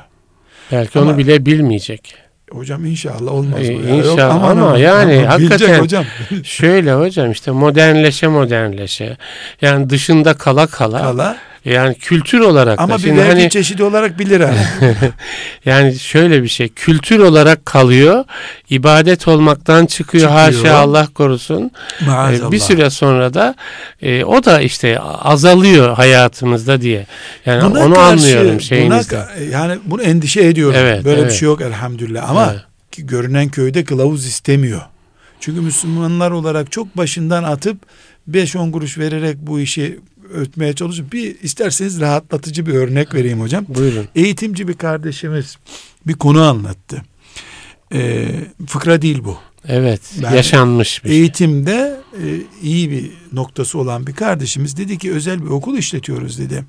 Belki 0.71 0.99
Ama- 0.99 1.11
onu 1.11 1.17
bile 1.17 1.45
bilmeyecek. 1.45 2.13
Hocam 2.51 2.85
inşallah 2.85 3.31
olmaz 3.31 3.59
bu 3.59 3.63
ya. 3.87 3.95
inşallah 3.95 4.35
aman 4.35 4.51
ama 4.51 4.67
aman. 4.67 4.77
yani 4.77 5.19
Ama 5.19 5.33
hakikaten- 5.33 5.79
hocam. 5.79 6.05
Şöyle 6.43 6.93
hocam 6.93 7.31
işte 7.31 7.51
modernleşe 7.51 8.27
modernleşe 8.27 9.17
yani 9.61 9.89
dışında 9.89 10.33
kala 10.33 10.67
kala, 10.67 10.99
Kala. 11.01 11.37
Yani 11.73 11.95
kültür 11.95 12.39
olarak 12.39 12.79
Ama 12.81 12.99
da 12.99 13.03
bir 13.03 13.17
vergi 13.17 13.29
hani 13.41 13.49
çeşidi 13.49 13.83
olarak 13.83 14.19
bilir 14.19 14.41
ha. 14.41 14.53
yani 15.65 15.99
şöyle 15.99 16.43
bir 16.43 16.47
şey 16.47 16.69
kültür 16.69 17.19
olarak 17.19 17.65
kalıyor 17.65 18.25
ibadet 18.69 19.27
olmaktan 19.27 19.85
çıkıyor, 19.85 20.21
Çıkıyor. 20.29 20.63
haşa 20.65 20.77
Allah 20.77 21.07
korusun 21.13 21.71
Ee, 22.01 22.05
Maazallah. 22.05 22.51
bir 22.51 22.59
süre 22.59 22.89
sonra 22.89 23.33
da 23.33 23.55
e, 24.01 24.23
o 24.23 24.43
da 24.43 24.61
işte 24.61 24.99
azalıyor 24.99 25.95
hayatımızda 25.95 26.81
diye 26.81 27.05
yani 27.45 27.63
Buna 27.71 27.79
onu 27.85 27.93
karşı- 27.93 28.09
anlıyorum 28.11 28.51
buna 28.51 28.59
şeyinizde 28.59 29.15
ka- 29.15 29.49
yani 29.49 29.79
bunu 29.85 30.01
endişe 30.01 30.41
ediyorum. 30.41 30.75
Evet, 30.79 31.05
Böyle 31.05 31.21
evet. 31.21 31.31
bir 31.31 31.35
şey 31.37 31.45
yok 31.45 31.61
elhamdülillah 31.61 32.29
ama 32.29 32.49
Evet. 32.51 32.61
ki 32.91 33.05
görünen 33.05 33.49
köyde 33.49 33.83
kılavuz 33.83 34.25
istemiyor. 34.25 34.81
Çünkü 35.39 35.61
Müslümanlar 35.61 36.31
olarak 36.31 36.71
çok 36.71 36.97
başından 36.97 37.43
atıp 37.43 37.77
5-10 38.31 38.71
kuruş 38.71 38.97
vererek 38.97 39.37
bu 39.39 39.59
işi 39.59 39.99
ötmeye 40.33 40.73
çalışıp 40.73 41.13
bir 41.13 41.35
isterseniz 41.41 41.99
rahatlatıcı 41.99 42.65
bir 42.65 42.73
örnek 42.73 43.13
vereyim 43.13 43.41
hocam. 43.41 43.65
buyurun 43.67 44.07
Eğitimci 44.15 44.67
bir 44.67 44.73
kardeşimiz 44.73 45.57
bir 46.07 46.13
konu 46.13 46.41
anlattı. 46.43 47.01
Ee, 47.93 48.27
fıkra 48.67 49.01
değil 49.01 49.23
bu. 49.23 49.37
evet 49.67 50.01
Ben- 50.23 50.33
yaşanmış 50.35 51.03
bir 51.03 51.09
şey. 51.09 51.19
Eğitimde 51.19 52.01
e, 52.13 52.25
iyi 52.61 52.91
bir 52.91 53.11
noktası 53.33 53.77
olan 53.79 54.07
bir 54.07 54.13
kardeşimiz 54.13 54.77
dedi 54.77 54.97
ki 54.97 55.11
özel 55.13 55.41
bir 55.45 55.49
okul 55.49 55.77
işletiyoruz 55.77 56.39
dedi. 56.39 56.63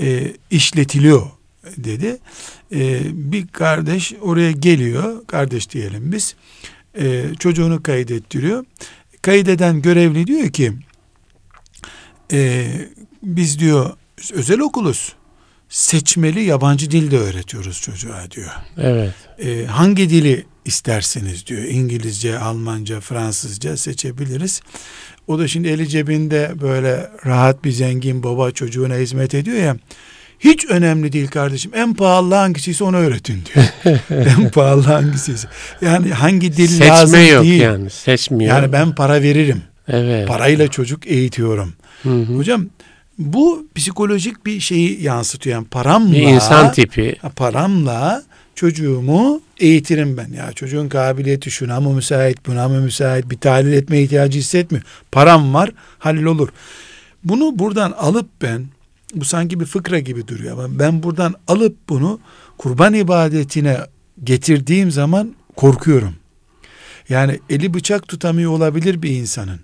E, 0.00 0.32
işletiliyor 0.50 1.26
dedi. 1.76 2.18
E, 2.74 3.00
bir 3.12 3.46
kardeş 3.46 4.12
oraya 4.20 4.52
geliyor, 4.52 5.26
kardeş 5.26 5.70
diyelim 5.70 6.12
biz. 6.12 6.34
e, 6.98 7.24
çocuğunu 7.38 7.82
kaydettiriyor. 7.82 8.64
Kaydeden 9.22 9.82
görevli 9.82 10.26
diyor 10.26 10.50
ki 10.50 10.72
e, 12.32 12.66
biz 13.22 13.58
diyor 13.58 13.90
özel 14.32 14.60
okuluz 14.60 15.12
seçmeli 15.68 16.40
yabancı 16.44 16.90
dil 16.90 17.10
de 17.10 17.18
öğretiyoruz 17.18 17.80
çocuğa 17.80 18.30
diyor. 18.30 18.50
Evet. 18.78 19.14
E, 19.38 19.66
hangi 19.66 20.10
dili 20.10 20.44
isterseniz 20.64 21.46
diyor. 21.46 21.62
İngilizce, 21.62 22.38
Almanca, 22.38 23.00
Fransızca 23.00 23.76
seçebiliriz. 23.76 24.60
O 25.26 25.38
da 25.38 25.48
şimdi 25.48 25.68
eli 25.68 25.88
cebinde 25.88 26.52
böyle 26.60 27.10
rahat 27.26 27.64
bir 27.64 27.72
zengin 27.72 28.22
baba 28.22 28.50
çocuğuna 28.50 28.94
hizmet 28.96 29.34
ediyor 29.34 29.56
ya. 29.56 29.76
Hiç 30.40 30.64
önemli 30.64 31.12
değil 31.12 31.28
kardeşim. 31.28 31.72
En 31.74 31.94
pahalı 31.94 32.34
hangisiyse 32.34 32.84
onu 32.84 32.96
öğretin 32.96 33.42
diyor. 33.54 33.66
en 34.10 34.50
pahalı 34.50 34.82
hangisiyse. 34.82 35.48
Yani 35.80 36.10
hangi 36.12 36.56
dil 36.56 36.66
Seçme 36.66 36.88
lazım 36.88 37.26
yok 37.32 37.44
değil. 37.44 37.60
yani. 37.60 37.90
Seçmiyor. 37.90 38.54
Yani 38.56 38.72
ben 38.72 38.94
para 38.94 39.22
veririm. 39.22 39.62
Evet. 39.88 40.28
Parayla 40.28 40.68
çocuk 40.68 41.06
eğitiyorum. 41.06 41.74
Hı 42.02 42.08
hı. 42.08 42.34
Hocam 42.34 42.66
bu 43.18 43.66
psikolojik 43.74 44.46
bir 44.46 44.60
şeyi 44.60 45.02
yansıtıyor. 45.02 45.56
Yani 45.56 45.66
paramla 45.66 46.12
Bir 46.12 46.22
insan 46.22 46.72
tipi. 46.72 47.16
Paramla 47.36 48.22
çocuğumu 48.54 49.40
eğitirim 49.58 50.16
ben 50.16 50.32
ya 50.32 50.52
çocuğun 50.52 50.88
kabiliyeti 50.88 51.50
şuna 51.50 51.80
mı 51.80 51.92
müsait 51.92 52.46
buna 52.46 52.68
mı 52.68 52.80
müsait 52.80 53.30
bir 53.30 53.38
tahlil 53.38 53.72
etme 53.72 54.00
ihtiyacı 54.00 54.38
hissetmiyor 54.38 54.84
param 55.12 55.54
var 55.54 55.70
hallolur 55.98 56.48
bunu 57.24 57.58
buradan 57.58 57.92
alıp 57.92 58.28
ben 58.42 58.66
bu 59.14 59.24
sanki 59.24 59.60
bir 59.60 59.64
fıkra 59.64 59.98
gibi 59.98 60.28
duruyor 60.28 60.52
ama 60.52 60.78
ben 60.78 61.02
buradan 61.02 61.34
alıp 61.48 61.76
bunu 61.88 62.20
kurban 62.58 62.94
ibadetine 62.94 63.78
getirdiğim 64.24 64.90
zaman 64.90 65.34
korkuyorum 65.56 66.14
yani 67.08 67.40
eli 67.50 67.74
bıçak 67.74 68.08
tutamıyor 68.08 68.50
olabilir 68.50 69.02
bir 69.02 69.10
insanın 69.10 69.60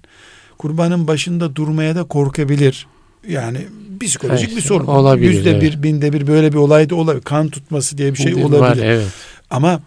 kurbanın 0.59 1.07
başında 1.09 1.57
durmaya 1.57 1.97
da 1.97 2.05
korkabilir 2.05 2.87
yani 3.29 3.59
psikolojik 4.01 4.49
Evet, 4.49 4.57
bir 4.57 4.63
sorun. 4.63 4.87
olabilir, 4.87 5.31
Yüzde 5.31 5.51
evet. 5.51 5.63
bir, 5.63 5.83
binde 5.83 6.13
bir 6.13 6.27
böyle 6.27 6.53
bir 6.53 6.57
olay 6.57 6.91
da 6.91 6.95
olabilir. 6.95 7.23
Kan 7.23 7.49
tutması 7.49 7.99
diye 7.99 8.13
bir 8.13 8.19
şey 8.19 8.35
olabilir. 8.35 8.61
Var, 8.61 8.77
evet. 8.77 9.09
Ama 9.51 9.81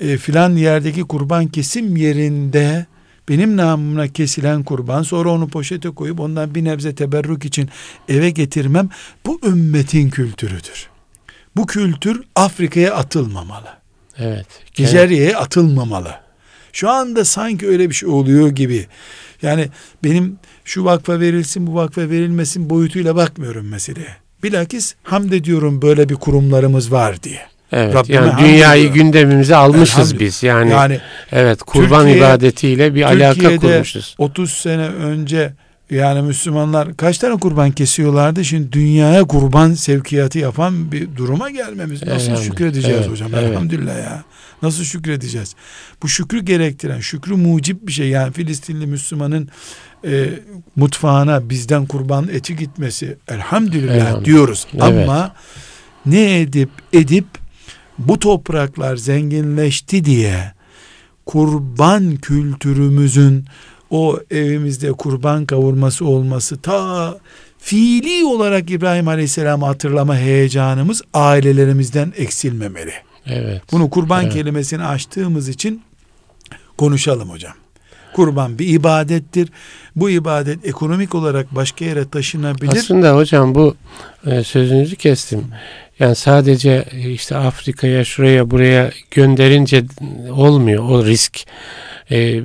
e, 0.00 0.16
filan 0.16 0.56
yerdeki 0.56 1.02
kurban 1.02 1.46
kesim 1.46 1.96
yerinde 1.96 2.86
benim 3.28 3.56
namımına 3.56 4.08
kesilen 4.08 4.62
kurban 4.62 5.02
sonra 5.02 5.30
onu 5.30 5.48
poşete 5.48 5.90
koyup 5.90 6.20
ondan 6.20 6.54
bir 6.54 6.64
nebze 6.64 6.94
teberrük 6.94 7.44
için 7.44 7.68
eve 8.08 8.30
getirmem 8.30 8.88
bu 9.26 9.40
ümmetin 9.44 10.10
kültürüdür. 10.10 10.88
Bu 11.56 11.66
kültür 11.66 12.22
Afrika'ya 12.34 12.94
atılmamalı. 12.94 13.68
Evet. 14.18 14.46
Nijerya'ya 14.78 15.38
atılmamalı. 15.38 16.14
Şu 16.72 16.90
anda 16.90 17.24
sanki 17.24 17.68
öyle 17.68 17.88
bir 17.90 17.94
şey 17.94 18.08
oluyor 18.08 18.48
gibi. 18.48 18.86
Yani 19.42 19.68
benim 20.04 20.38
şu 20.64 20.84
vakfa 20.84 21.20
verilsin 21.20 21.66
bu 21.66 21.74
vakfa 21.74 22.00
verilmesin 22.00 22.70
boyutuyla 22.70 23.16
bakmıyorum 23.16 23.68
meseleye. 23.68 24.16
Bilakis 24.42 24.94
hamd 25.02 25.32
ediyorum 25.32 25.82
böyle 25.82 26.08
bir 26.08 26.14
kurumlarımız 26.14 26.92
var 26.92 27.22
diye. 27.22 27.40
Evet. 27.72 27.94
Rabbime 27.94 28.14
yani 28.16 28.40
dünyayı 28.40 28.80
ediyorum. 28.82 28.94
gündemimize 29.02 29.56
almışız 29.56 30.20
biz. 30.20 30.42
Yani, 30.42 30.70
Yani 30.70 31.00
evet 31.32 31.62
kurban 31.62 32.02
Türkiye- 32.02 32.18
ibadetiyle 32.18 32.94
bir 32.94 33.02
alaka 33.02 33.32
Türkiye'de 33.34 33.56
kurmuşuz. 33.58 34.14
30 34.18 34.52
sene 34.52 34.86
önce 34.88 35.52
yani 35.92 36.22
Müslümanlar 36.22 36.96
kaç 36.96 37.18
tane 37.18 37.36
kurban 37.36 37.70
kesiyorlardı? 37.70 38.44
Şimdi 38.44 38.72
dünyaya 38.72 39.24
kurban 39.24 39.74
sevkiyatı 39.74 40.38
yapan 40.38 40.92
bir 40.92 41.16
duruma 41.16 41.50
gelmemiz. 41.50 42.02
Nasıl 42.06 42.36
şükredeceğiz 42.36 42.98
Evet, 42.98 43.10
hocam? 43.10 43.30
evet. 43.34 43.50
Elhamdülillah 43.50 43.96
ya. 43.96 44.24
Nasıl 44.62 44.84
şükredeceğiz? 44.84 45.54
Bu 46.02 46.08
şükrü 46.08 46.40
gerektiren, 46.44 47.00
şükrü 47.00 47.34
mucip 47.36 47.86
bir 47.86 47.92
şey. 47.92 48.08
Yani 48.08 48.32
Filistinli 48.32 48.86
Müslümanın 48.86 49.48
e, 50.06 50.28
mutfağına 50.76 51.50
bizden 51.50 51.86
kurban 51.86 52.28
eti 52.32 52.56
gitmesi 52.56 53.16
elhamdülillah, 53.28 53.94
Elhamdülillah. 53.94 54.24
diyoruz. 54.24 54.66
Evet. 54.74 55.08
Ama 55.08 55.34
ne 56.06 56.40
edip 56.40 56.70
edip 56.92 57.26
bu 57.98 58.18
topraklar 58.18 58.96
zenginleşti 58.96 60.04
diye 60.04 60.52
kurban 61.26 62.16
kültürümüzün 62.16 63.44
o 63.92 64.18
evimizde 64.30 64.92
kurban 64.92 65.46
kavurması 65.46 66.06
olması 66.06 66.60
ta 66.60 67.18
fiili 67.58 68.24
olarak 68.24 68.70
İbrahim 68.70 69.08
Aleyhisselam'ı 69.08 69.66
hatırlama 69.66 70.16
heyecanımız 70.18 71.02
ailelerimizden 71.14 72.12
eksilmemeli. 72.16 72.92
Evet. 73.26 73.62
Bunu 73.72 73.90
kurban 73.90 74.22
Evet. 74.22 74.32
kelimesini 74.32 74.84
açtığımız 74.84 75.48
için 75.48 75.82
konuşalım 76.78 77.30
hocam. 77.30 77.52
Kurban 78.14 78.58
bir 78.58 78.68
ibadettir. 78.68 79.48
Bu 79.96 80.10
ibadet 80.10 80.66
ekonomik 80.66 81.14
olarak 81.14 81.54
başka 81.54 81.84
yere 81.84 82.08
taşınabilir. 82.08 82.72
Aslında 82.76 83.16
hocam 83.16 83.54
bu 83.54 83.76
e, 84.26 84.44
sözünüzü 84.44 84.96
kestim. 84.96 85.44
Yani 85.98 86.14
sadece 86.14 86.84
e, 86.90 87.10
işte 87.10 87.36
Afrika'ya 87.36 88.04
şuraya 88.04 88.50
buraya 88.50 88.90
gönderince 89.10 89.84
olmuyor 90.30 90.84
o 90.88 91.04
risk. 91.04 91.38
E, 92.10 92.36
iş- 92.38 92.42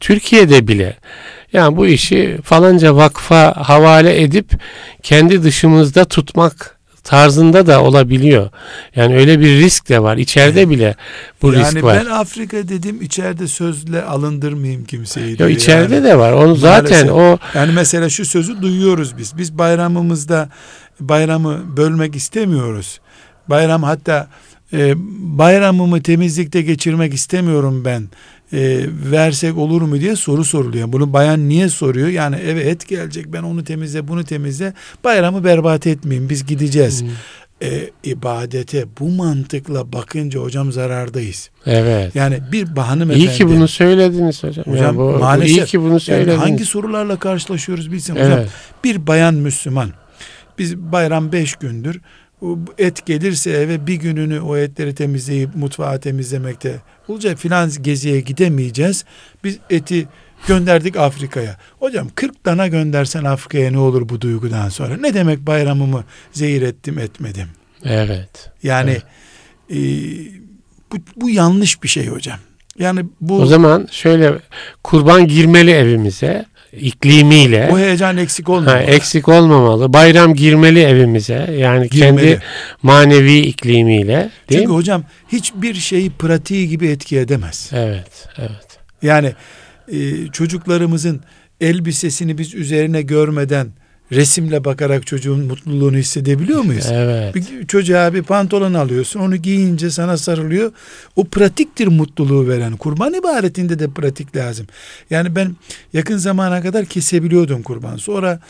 Türkiye'de 0.00 0.68
bile 0.68 0.96
yani 1.52 1.76
bu 1.76 1.86
işi 1.86 2.38
falanca 2.44 2.96
vakfa 2.96 3.54
havale 3.56 4.22
edip 4.22 4.50
kendi 5.02 5.42
dışımızda 5.42 6.04
tutmak 6.04 6.78
tarzında 7.04 7.66
da 7.66 7.82
olabiliyor. 7.82 8.50
Yani 8.96 9.16
öyle 9.16 9.40
bir 9.40 9.46
risk 9.46 9.88
de 9.88 10.02
var. 10.02 10.16
İçeride 10.16 10.70
bile 10.70 10.96
bu 11.42 11.52
yani 11.52 11.64
risk 11.64 11.82
var. 11.82 12.02
ben 12.04 12.10
Afrika 12.10 12.56
dedim 12.56 13.02
içeride 13.02 13.48
sözle 13.48 14.02
alındırmayayım 14.02 14.84
kimseyi. 14.84 15.36
Yo, 15.38 15.48
içeride 15.48 15.94
yani. 15.94 16.04
de 16.04 16.18
var. 16.18 16.32
Onu 16.32 16.54
zaten 16.56 17.06
Maalesef. 17.06 17.12
o 17.12 17.58
Yani 17.58 17.72
mesela 17.72 18.08
şu 18.08 18.24
sözü 18.24 18.62
duyuyoruz 18.62 19.18
biz. 19.18 19.38
Biz 19.38 19.58
bayramımızda 19.58 20.48
bayramı 21.00 21.76
bölmek 21.76 22.16
istemiyoruz. 22.16 23.00
Bayram 23.48 23.82
hatta 23.82 24.28
e, 24.72 24.94
bayramımı 25.38 26.02
temizlikte 26.02 26.62
geçirmek 26.62 27.14
istemiyorum 27.14 27.84
ben. 27.84 28.08
E, 28.52 28.80
versek 29.10 29.58
olur 29.58 29.82
mu 29.82 30.00
diye 30.00 30.16
soru 30.16 30.44
soruluyor. 30.44 30.92
Bunu 30.92 31.12
bayan 31.12 31.48
niye 31.48 31.68
soruyor? 31.68 32.08
Yani 32.08 32.36
eve 32.36 32.60
et 32.60 32.88
gelecek 32.88 33.32
ben 33.32 33.42
onu 33.42 33.64
temizle 33.64 34.08
bunu 34.08 34.24
temizle. 34.24 34.72
Bayramı 35.04 35.44
berbat 35.44 35.86
etmeyeyim 35.86 36.30
biz 36.30 36.46
gideceğiz. 36.46 37.04
E, 37.62 37.90
ibadete 38.04 38.84
bu 39.00 39.08
mantıkla 39.08 39.92
bakınca 39.92 40.40
hocam 40.40 40.72
zarardayız. 40.72 41.50
evet. 41.66 42.14
Yani 42.14 42.38
bir 42.52 42.66
hanımefendi. 42.66 43.24
İyi 43.24 43.28
ki 43.28 43.48
bunu 43.48 43.68
söylediniz 43.68 44.42
hocam. 44.44 44.64
Hocam 44.64 44.84
Yani 44.84 44.96
bu, 44.96 45.02
maalesef 45.18 45.56
iyi 45.56 45.64
ki 45.64 45.80
bunu 45.80 45.88
yani 45.90 46.00
söylediniz. 46.00 46.38
hangi 46.40 46.64
sorularla 46.64 47.18
karşılaşıyoruz 47.18 47.92
bilsin 47.92 48.14
hocam. 48.14 48.32
evet. 48.32 48.48
Bir 48.84 49.06
bayan 49.06 49.34
Müslüman. 49.34 49.90
Biz 50.58 50.76
bayram 50.76 51.32
beş 51.32 51.56
gündür. 51.56 52.00
Et 52.78 53.06
gelirse 53.06 53.50
eve 53.50 53.86
bir 53.86 53.94
gününü 53.94 54.40
o 54.40 54.56
etleri 54.56 54.94
temizleyip 54.94 55.54
mutfağı 55.54 56.00
temizlemekte 56.00 56.80
olacak 57.08 57.38
filan 57.38 57.70
geziye 57.82 58.20
gidemeyeceğiz. 58.20 59.04
Biz 59.44 59.58
eti 59.70 60.08
gönderdik 60.46 60.96
Afrika'ya. 60.96 61.56
Hocam 61.78 62.08
40 62.14 62.46
dana 62.46 62.66
göndersen 62.66 63.24
Afrika'ya 63.24 63.70
ne 63.70 63.78
olur 63.78 64.08
bu 64.08 64.20
duygudan 64.20 64.68
sonra? 64.68 64.96
Ne 64.96 65.14
demek 65.14 65.46
bayramımı 65.46 66.04
zehir 66.32 66.62
ettim 66.62 66.98
etmedim? 66.98 67.48
Evet. 67.84 68.50
Yani 68.62 68.98
e, 69.70 69.78
bu, 70.92 70.96
bu 71.16 71.30
yanlış 71.30 71.82
bir 71.82 71.88
şey 71.88 72.06
hocam. 72.06 72.38
Yani 72.78 73.04
bu 73.20 73.40
O 73.40 73.46
zaman 73.46 73.88
şöyle 73.90 74.38
kurban 74.82 75.28
girmeli 75.28 75.70
evimize 75.70 76.46
iklimiyle. 76.72 77.68
o 77.72 77.78
heyecan 77.78 78.16
eksik 78.16 78.48
Ha, 78.48 78.52
olmuyor. 78.52 78.78
eksik 78.88 79.28
olmamalı. 79.28 79.92
Bayram 79.92 80.34
girmeli 80.34 80.80
evimize. 80.82 81.54
Yani 81.58 81.88
Girmeli. 81.88 81.90
kendi 82.16 82.40
manevi 82.82 83.38
iklimiyle. 83.38 84.14
Değil 84.14 84.30
Çünkü 84.60 84.66
mi? 84.66 84.74
hocam 84.74 85.04
hiçbir 85.28 85.74
şeyi 85.74 86.10
pratiği 86.10 86.68
gibi 86.68 86.88
etki 86.88 87.18
edemez. 87.18 87.70
Evet. 87.74 88.28
Evet. 88.38 88.78
Yani 89.02 89.32
e, 89.92 90.26
çocuklarımızın 90.32 91.20
elbisesini 91.60 92.38
biz 92.38 92.54
üzerine 92.54 93.02
görmeden 93.02 93.66
resimle 94.12 94.64
bakarak 94.64 95.06
çocuğun 95.06 95.40
mutluluğunu 95.40 95.96
hissedebiliyor 95.96 96.60
muyuz? 96.62 96.86
Evet. 96.90 97.34
Bir 97.34 97.66
çocuğa 97.66 98.14
bir 98.14 98.22
pantolon 98.22 98.74
alıyorsun 98.74 99.20
onu 99.20 99.36
giyince 99.36 99.90
sana 99.90 100.16
sarılıyor. 100.16 100.72
O 101.16 101.24
pratiktir 101.24 101.86
mutluluğu 101.86 102.48
veren. 102.48 102.76
Kurban 102.76 103.14
ibadetinde 103.14 103.78
de 103.78 103.90
pratik 103.90 104.36
lazım. 104.36 104.66
Yani 105.10 105.36
ben 105.36 105.56
yakın 105.92 106.16
zamana 106.16 106.62
kadar 106.62 106.86
kesebiliyordum 106.86 107.62
kurban. 107.62 107.96
Sonra 107.96 108.40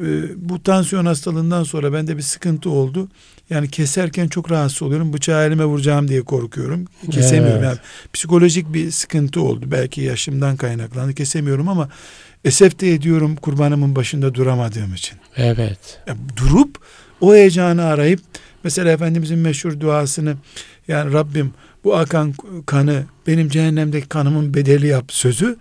e, 0.00 0.06
bu 0.36 0.62
tansiyon 0.62 1.06
hastalığından 1.06 1.64
sonra 1.64 1.92
bende 1.92 2.16
bir 2.16 2.22
sıkıntı 2.22 2.70
oldu. 2.70 3.08
Yani 3.50 3.70
keserken 3.70 4.28
çok 4.28 4.50
rahatsız 4.50 4.82
oluyorum. 4.82 5.12
Bıçağı 5.12 5.46
elime 5.46 5.64
vuracağım 5.64 6.08
diye 6.08 6.22
korkuyorum. 6.22 6.84
Kesemiyorum. 7.10 7.58
Evet. 7.58 7.64
Yani 7.64 7.78
psikolojik 8.12 8.74
bir 8.74 8.90
sıkıntı 8.90 9.40
oldu. 9.40 9.66
Belki 9.70 10.00
yaşımdan 10.00 10.56
kaynaklandı. 10.56 11.14
Kesemiyorum 11.14 11.68
ama 11.68 11.88
esef 12.44 12.80
de 12.80 12.92
ediyorum 12.92 13.36
kurbanımın 13.36 13.96
başında 13.96 14.34
duramadığım 14.34 14.94
için. 14.94 15.18
Evet. 15.36 16.00
Ya 16.06 16.16
durup 16.36 16.78
o 17.20 17.34
heyecanı 17.34 17.84
arayıp 17.84 18.20
mesela 18.64 18.90
Efendimizin 18.90 19.38
meşhur 19.38 19.80
duasını 19.80 20.34
yani 20.88 21.12
Rabbim 21.12 21.52
bu 21.84 21.96
akan 21.96 22.34
kanı 22.66 23.04
benim 23.26 23.48
cehennemdeki 23.48 24.08
kanımın 24.08 24.54
bedeli 24.54 24.86
yap 24.86 25.04
sözü 25.08 25.56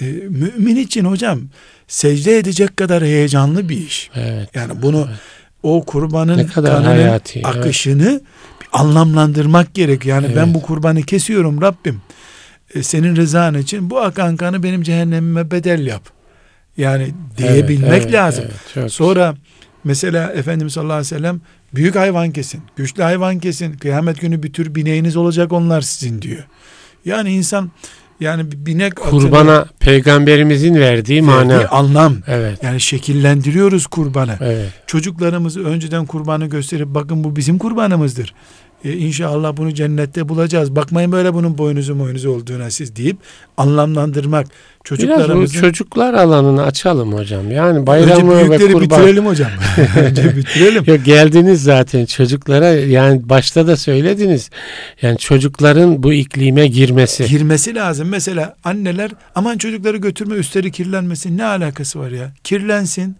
e, 0.00 0.04
mümin 0.04 0.76
için 0.76 1.04
hocam 1.04 1.40
secde 1.88 2.38
edecek 2.38 2.76
kadar 2.76 3.02
heyecanlı 3.02 3.68
bir 3.68 3.76
iş. 3.76 4.10
Evet. 4.14 4.48
Yani 4.54 4.82
bunu 4.82 5.06
evet. 5.08 5.18
o 5.62 5.84
kurbanın 5.84 6.46
kanının 6.46 6.84
hayati, 6.84 7.46
akışını 7.46 8.20
bir 8.60 8.66
anlamlandırmak 8.72 9.74
gerek. 9.74 10.06
Yani 10.06 10.28
ben 10.36 10.44
Evet. 10.44 10.54
bu 10.54 10.62
kurbanı 10.62 11.02
kesiyorum 11.02 11.60
Rabbim. 11.60 12.02
E, 12.74 12.82
senin 12.82 13.16
rızan 13.16 13.58
için 13.58 13.90
bu 13.90 14.00
akan 14.00 14.36
kanı 14.36 14.62
benim 14.62 14.82
cehennemime 14.82 15.50
bedel 15.50 15.86
yap. 15.86 16.19
Yani 16.76 17.14
diyebilmek 17.38 17.90
Evet, 17.90 18.02
evet, 18.04 18.12
lazım. 18.14 18.44
evet, 18.76 18.92
Sonra 18.92 19.34
mesela 19.84 20.32
Efendimiz 20.32 20.72
sallallahu 20.72 20.92
aleyhi 20.92 21.14
ve 21.14 21.18
sellem 21.18 21.40
büyük 21.74 21.96
hayvan 21.96 22.30
kesin, 22.30 22.62
güçlü 22.76 23.02
hayvan 23.02 23.38
kesin, 23.38 23.72
kıyamet 23.72 24.20
günü 24.20 24.42
bir 24.42 24.52
tür 24.52 24.74
bineğiniz 24.74 25.16
olacak 25.16 25.52
onlar 25.52 25.80
sizin 25.80 26.22
diyor. 26.22 26.44
Yani 27.04 27.30
insan 27.30 27.70
yani 28.20 28.52
bir 28.52 28.66
binek 28.66 29.00
atını 29.00 29.10
kurbana 29.10 29.66
peygamberimizin 29.80 30.74
verdiği 30.74 31.22
mana. 31.22 31.68
anlam. 31.68 32.16
Evet. 32.26 32.58
Yani 32.62 32.80
şekillendiriyoruz 32.80 33.86
kurbanı. 33.86 34.36
Evet. 34.40 34.68
Çocuklarımızı 34.86 35.64
önceden 35.64 36.06
kurbanı 36.06 36.46
gösterip 36.46 36.88
bakın 36.88 37.24
bu 37.24 37.36
bizim 37.36 37.58
kurbanımızdır. 37.58 38.34
E, 38.84 38.92
inşallah 38.92 39.56
bunu 39.56 39.74
cennette 39.74 40.28
bulacağız. 40.28 40.76
Bakmayın 40.76 41.12
böyle 41.12 41.34
bunun 41.34 41.58
boynuzu 41.58 41.98
boynuzu 41.98 42.30
olduğuna 42.30 42.70
siz 42.70 42.96
deyip 42.96 43.16
anlamlandırmak. 43.56 44.46
Biraz 44.46 44.98
Çocuklarımızın 44.98 45.60
çocuklar 45.60 46.14
alanını 46.14 46.62
açalım 46.62 47.12
hocam. 47.12 47.50
Yani 47.50 47.78
önce 47.78 47.86
bayramı 47.86 48.36
ve 48.36 48.48
büyükleri 48.48 48.72
kurban. 48.72 49.00
bitirelim 49.00 49.26
hocam. 49.26 49.50
önce 49.96 50.36
bitirelim. 50.36 50.84
Yok 50.86 51.04
geldiniz 51.04 51.62
zaten 51.62 52.04
çocuklara 52.04 52.68
yani 52.68 53.28
başta 53.28 53.66
da 53.66 53.76
söylediniz. 53.76 54.50
Yani 55.02 55.18
çocukların 55.18 56.02
bu 56.02 56.12
iklime 56.12 56.66
girmesi. 56.66 57.26
Girmesi 57.26 57.74
lazım. 57.74 58.08
Mesela 58.08 58.56
anneler 58.64 59.10
aman 59.34 59.58
çocukları 59.58 59.96
götürme 59.96 60.34
üstleri 60.34 60.72
kirlenmesin. 60.72 61.38
Ne 61.38 61.44
alakası 61.44 61.98
var 61.98 62.10
ya? 62.10 62.32
Kirlensin 62.44 63.16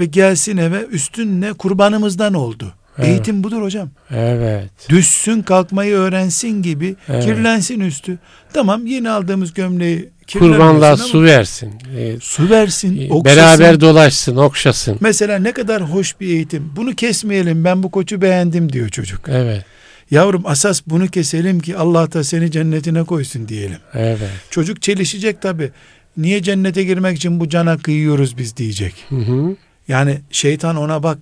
ve 0.00 0.04
gelsin 0.04 0.56
eve 0.56 0.84
üstün 0.84 1.40
ne 1.40 1.52
kurbanımızdan 1.52 2.34
oldu. 2.34 2.74
Evet. 2.98 3.08
Eğitim 3.08 3.44
budur 3.44 3.62
hocam. 3.62 3.90
Evet. 4.10 4.70
Düşsün 4.88 5.42
kalkmayı 5.42 5.94
öğrensin 5.94 6.62
gibi 6.62 6.96
Evet. 7.08 7.24
kirlensin 7.24 7.80
üstü. 7.80 8.18
Tamam 8.52 8.86
yeni 8.86 9.10
aldığımız 9.10 9.54
gömleği 9.54 10.08
ama 10.40 10.96
su 10.96 11.22
versin. 11.22 11.74
Ee, 11.98 12.16
su 12.20 12.50
versin, 12.50 13.00
e, 13.00 13.12
okşasın. 13.12 13.24
beraber 13.24 13.80
dolaşsın, 13.80 14.36
okşasın. 14.36 14.96
Mesela 15.00 15.38
ne 15.38 15.52
kadar 15.52 15.82
hoş 15.82 16.20
bir 16.20 16.28
eğitim. 16.28 16.72
Bunu 16.76 16.94
kesmeyelim 16.94 17.64
ben 17.64 17.82
bu 17.82 17.90
koçu 17.90 18.22
beğendim 18.22 18.72
diyor 18.72 18.88
çocuk. 18.88 19.28
Evet. 19.28 19.64
Yavrum 20.10 20.42
asas 20.46 20.82
bunu 20.86 21.08
keselim 21.08 21.60
ki 21.60 21.76
Allah 21.76 22.12
da 22.12 22.24
seni 22.24 22.50
cennetine 22.50 23.04
koysun 23.04 23.48
diyelim. 23.48 23.78
Evet. 23.94 24.30
Çocuk 24.50 24.82
çelişecek 24.82 25.42
tabi. 25.42 25.70
Niye 26.16 26.42
cennete 26.42 26.84
girmek 26.84 27.16
için 27.16 27.40
bu 27.40 27.48
cana 27.48 27.78
kıyıyoruz 27.78 28.38
biz 28.38 28.56
diyecek. 28.56 28.94
Hı 29.08 29.16
hı. 29.16 29.56
Yani 29.88 30.20
şeytan 30.30 30.76
ona 30.76 31.02
bak 31.02 31.18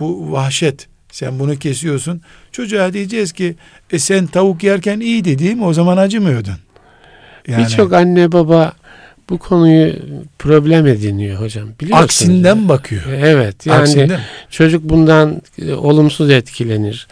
bu 0.00 0.32
vahşet 0.32 0.88
sen 1.16 1.38
bunu 1.38 1.58
kesiyorsun. 1.58 2.20
Çocuğa 2.52 2.92
diyeceğiz 2.92 3.32
ki 3.32 3.56
e 3.90 3.98
sen 3.98 4.26
tavuk 4.26 4.62
yerken 4.62 5.00
iyiydi 5.00 5.38
değil 5.38 5.54
mi? 5.54 5.64
O 5.64 5.72
zaman 5.72 5.96
acımıyordun. 5.96 6.54
Yani 7.48 7.64
Birçok 7.64 7.92
anne 7.92 8.32
baba 8.32 8.72
bu 9.30 9.38
konuyu 9.38 9.94
problem 10.38 10.86
ediniyor 10.86 11.40
hocam. 11.40 11.68
Biliyorsunuz. 11.80 12.04
aksinden 12.04 12.68
bakıyor. 12.68 13.02
Evet. 13.18 13.66
Yani 13.66 13.80
aksinden. 13.80 14.20
çocuk 14.50 14.82
bundan 14.84 15.42
e, 15.62 15.72
olumsuz 15.72 16.30
etkilenir 16.30 17.06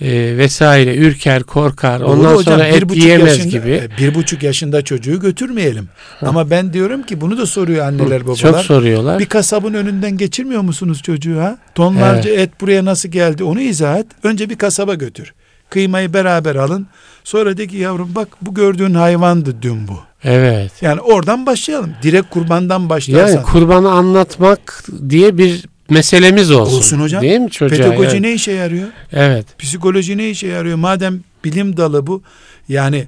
e, 0.00 0.36
vesaire 0.38 0.96
ürker 0.96 1.42
korkar 1.42 2.00
Doğru 2.00 2.08
ondan 2.08 2.34
hocam, 2.34 2.54
sonra 2.54 2.66
et 2.66 2.96
yiyemez 2.96 3.38
yaşında- 3.38 3.48
gibi 3.58 3.70
e, 3.70 3.88
Bir 3.98 4.14
buçuk 4.14 4.42
yaşında 4.42 4.82
çocuğu 4.82 5.20
götürmeyelim. 5.20 5.88
Ama 6.22 6.50
ben 6.50 6.72
diyorum 6.72 7.02
ki 7.02 7.20
bunu 7.20 7.38
da 7.38 7.46
soruyor 7.46 7.86
anneler 7.86 8.22
babalar. 8.22 8.36
çok 8.36 8.56
soruyorlar 8.58 9.18
Bir 9.18 9.26
kasabın 9.26 9.74
önünden 9.74 10.16
geçirmiyor 10.16 10.62
musunuz 10.62 11.02
çocuğu 11.02 11.40
ha? 11.40 11.58
Tonlarca 11.74 12.30
et 12.30 12.60
buraya 12.60 12.84
nasıl 12.84 13.08
geldi 13.08 13.44
onu 13.44 13.60
izah 13.60 13.98
et. 13.98 14.06
Önce 14.22 14.50
bir 14.50 14.58
kasaba 14.58 14.94
götür. 14.94 15.34
Kıymayı 15.70 16.14
beraber 16.14 16.56
alın. 16.56 16.86
Sonra 17.24 17.56
de 17.56 17.66
ki 17.66 17.76
yavrum 17.76 18.14
bak 18.14 18.28
bu 18.42 18.54
gördüğün 18.54 18.94
hayvandı 18.94 19.62
dün 19.62 19.88
bu. 19.88 20.07
Evet 20.24 20.72
Yani 20.82 21.00
oradan 21.00 21.46
başlayalım. 21.46 21.94
Direkt 22.02 22.30
kurbandan 22.30 22.88
başlarsan. 22.88 23.34
yani 23.36 23.42
kurbanı 23.46 23.90
anlatmak 23.90 24.84
diye 25.08 25.38
bir 25.38 25.64
meselemiz 25.90 26.50
olsun 26.50 26.76
Olsun 26.78 27.00
hocam. 27.00 27.22
değil 27.22 27.40
mi 27.40 27.50
çocuğa 27.50 27.78
Pedagoji 27.78 28.16
yani? 28.16 28.22
ne 28.22 28.32
işe 28.32 28.52
yarıyor? 28.52 28.88
evet 29.12 29.46
Psikoloji 29.58 30.18
ne 30.18 30.30
işe 30.30 30.46
yarıyor? 30.46 30.76
Madem 30.76 31.20
bilim 31.44 31.76
dalı 31.76 32.06
bu. 32.06 32.22
Yani 32.68 33.06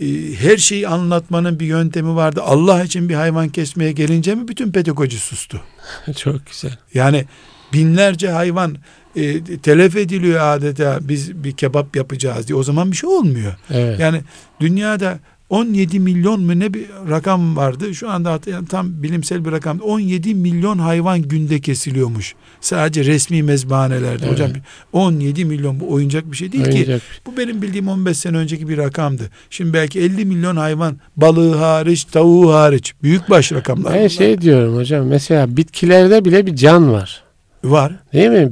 e, 0.00 0.06
her 0.40 0.56
şeyi 0.56 0.88
anlatmanın 0.88 1.60
bir 1.60 1.66
yöntemi 1.66 2.16
vardı. 2.16 2.40
Allah 2.44 2.84
için 2.84 3.08
bir 3.08 3.14
hayvan 3.14 3.48
kesmeye 3.48 3.92
gelince 3.92 4.34
mi 4.34 4.48
bütün 4.48 4.72
pedagoji 4.72 5.18
sustu? 5.18 5.60
çok 6.16 6.46
güzel 6.46 6.76
Yani 6.94 7.24
binlerce 7.72 8.30
hayvan 8.30 8.76
e, 9.16 9.44
telef 9.62 9.96
ediliyor 9.96 10.40
adeta 10.40 10.98
biz 11.00 11.44
bir 11.44 11.52
kebap 11.52 11.96
yapacağız 11.96 12.48
diye. 12.48 12.56
O 12.58 12.62
zaman 12.62 12.92
bir 12.92 12.96
şey 12.96 13.10
olmuyor. 13.10 13.54
evet 13.70 14.00
Yani 14.00 14.20
dünyada 14.60 15.18
17 15.50 16.00
milyon 16.00 16.40
mu 16.42 16.58
ne 16.58 16.74
bir 16.74 16.86
rakam 17.10 17.56
vardı. 17.56 17.94
Şu 17.94 18.10
anda 18.10 18.32
hat- 18.32 18.46
yani 18.46 18.66
tam 18.66 19.02
bilimsel 19.02 19.44
bir 19.44 19.52
rakam. 19.52 19.80
17 19.80 20.34
milyon 20.34 20.78
hayvan 20.78 21.22
günde 21.22 21.60
kesiliyormuş. 21.60 22.34
Sadece 22.60 23.04
resmi 23.04 23.42
mezbahanelerde. 23.42 24.22
Evet. 24.22 24.32
Hocam 24.32 24.50
17 24.92 25.44
milyon 25.44 25.80
bu 25.80 25.92
oyuncak 25.92 26.32
bir 26.32 26.36
şey 26.36 26.52
değil 26.52 26.64
ki. 26.64 26.70
Oyuncak. 26.70 27.02
Bu 27.26 27.36
benim 27.36 27.62
bildiğim 27.62 27.88
15 27.88 28.16
sene 28.16 28.36
önceki 28.36 28.68
bir 28.68 28.78
rakamdı. 28.78 29.30
Şimdi 29.50 29.72
belki 29.72 30.00
50 30.00 30.24
milyon 30.24 30.56
hayvan 30.56 30.98
balığı 31.16 31.54
hariç, 31.56 32.04
tavuğu 32.04 32.52
hariç. 32.52 32.94
Büyükbaş 33.02 33.52
rakamlar. 33.52 33.92
ben 33.92 33.98
bunlar. 33.98 34.08
şey 34.08 34.40
diyorum 34.40 34.76
hocam 34.76 35.06
mesela 35.06 35.56
bitkilerde 35.56 36.24
bile 36.24 36.46
bir 36.46 36.56
can 36.56 36.92
var 36.92 37.22
var. 37.64 37.92
Değil 38.12 38.30
mi? 38.30 38.50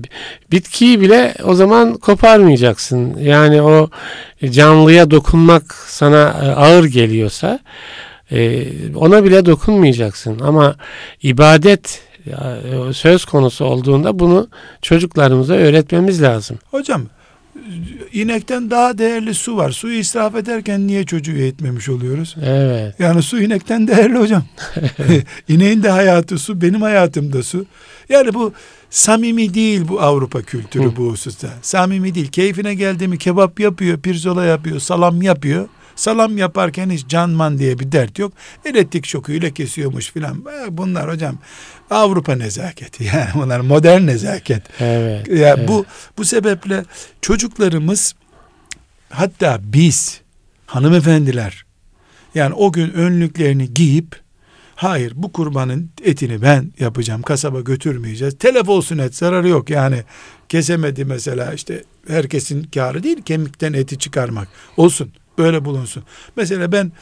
Bitkiyi 0.53 1.01
bile 1.01 1.35
o 1.44 1.55
zaman 1.55 1.97
koparmayacaksın. 1.97 3.16
Yani 3.18 3.62
o 3.62 3.90
canlıya 4.51 5.11
dokunmak 5.11 5.75
sana 5.75 6.18
e, 6.18 6.49
ağır 6.49 6.85
geliyorsa 6.85 7.59
e, 8.31 8.66
ona 8.94 9.25
bile 9.25 9.47
dokunmayacaksın. 9.47 10.40
Ama 10.40 10.77
ibadet 11.23 12.01
e, 12.27 12.92
söz 12.92 13.25
konusu 13.25 13.64
olduğunda 13.64 14.18
bunu 14.18 14.49
çocuklarımıza 14.83 15.55
öğretmemiz 15.55 16.23
lazım. 16.23 16.59
Hocam 16.71 17.03
inekten 18.12 18.71
daha 18.71 18.99
değerli 18.99 19.35
su 19.35 19.57
var. 19.57 19.71
Suyu 19.71 19.99
israf 19.99 20.35
ederken 20.35 20.87
niye 20.87 21.05
çocuğu 21.05 21.33
eğitmemiş 21.33 21.88
oluyoruz? 21.88 22.37
Evet. 22.42 22.94
Yani 22.99 23.23
su 23.23 23.42
inekten 23.42 23.88
değerli 23.88 24.18
hocam. 24.18 24.44
İneğin 25.49 25.83
de 25.83 25.90
hayatı 25.90 26.38
su, 26.38 26.61
benim 26.61 26.83
hayatım 26.83 27.33
da 27.33 27.42
su. 27.42 27.66
Yani 28.09 28.35
bu 28.35 28.53
samimi 28.90 29.55
değil 29.55 29.88
bu 29.88 30.01
Avrupa 30.01 30.42
kültürü 30.42 30.85
Hı. 30.85 30.96
bu 30.96 31.11
hususta. 31.11 31.48
Samimi 31.62 32.14
değil. 32.14 32.29
Keyfine 32.29 32.74
geldi 32.74 33.09
mi 33.09 33.18
kebap 33.18 33.61
yapıyor, 33.61 34.01
pirzola 34.01 34.44
yapıyor, 34.44 34.81
salam 34.81 35.22
yapıyor. 35.22 35.68
Salam 35.96 36.38
yaparken 36.38 36.90
hiç 36.90 37.07
canman 37.07 37.59
diye 37.59 37.79
bir 37.79 37.92
dert 37.92 38.18
yok. 38.18 38.33
Elektrik 38.64 39.07
şokuyla 39.07 39.51
kesiyormuş 39.51 40.12
filan. 40.12 40.44
E, 40.66 40.77
Bunlar 40.79 41.11
hocam 41.11 41.38
Avrupa 41.90 42.37
nezaketi. 42.37 43.05
Yani 43.14 43.29
bunlar 43.35 43.61
modern 43.61 44.07
nezaket. 44.07 44.62
Evet. 44.81 45.29
Ya 45.29 45.55
evet. 45.59 45.68
bu 45.68 45.85
bu 46.18 46.24
sebeple 46.24 46.85
çocuklarımız 47.20 48.14
hatta 49.11 49.59
biz 49.62 50.20
hanımefendiler 50.66 51.64
yani 52.35 52.55
o 52.55 52.72
gün 52.72 52.90
önlüklerini 52.90 53.74
giyip 53.74 54.20
hayır 54.79 55.12
bu 55.17 55.33
kurbanın 55.33 55.91
etini 56.05 56.43
ben 56.43 56.73
yapacağım 56.79 57.23
kasaba 57.23 57.61
götürmeyeceğiz. 57.61 58.38
Telef 58.38 58.69
olsun 58.69 58.99
et 58.99 59.14
zararı 59.17 59.49
yok 59.49 59.71
yani 59.71 60.03
kesemedi 60.49 61.05
mesela 61.05 61.55
işte 61.55 61.85
herkesin 62.09 62.62
karı 62.62 63.03
değil 63.03 63.23
kemikten 63.23 63.73
eti 63.73 63.99
çıkarmak 63.99 64.49
olsun 64.77 65.12
böyle 65.38 65.64
bulunsun. 65.64 66.03
Mesela 66.37 66.73
ben 66.73 66.93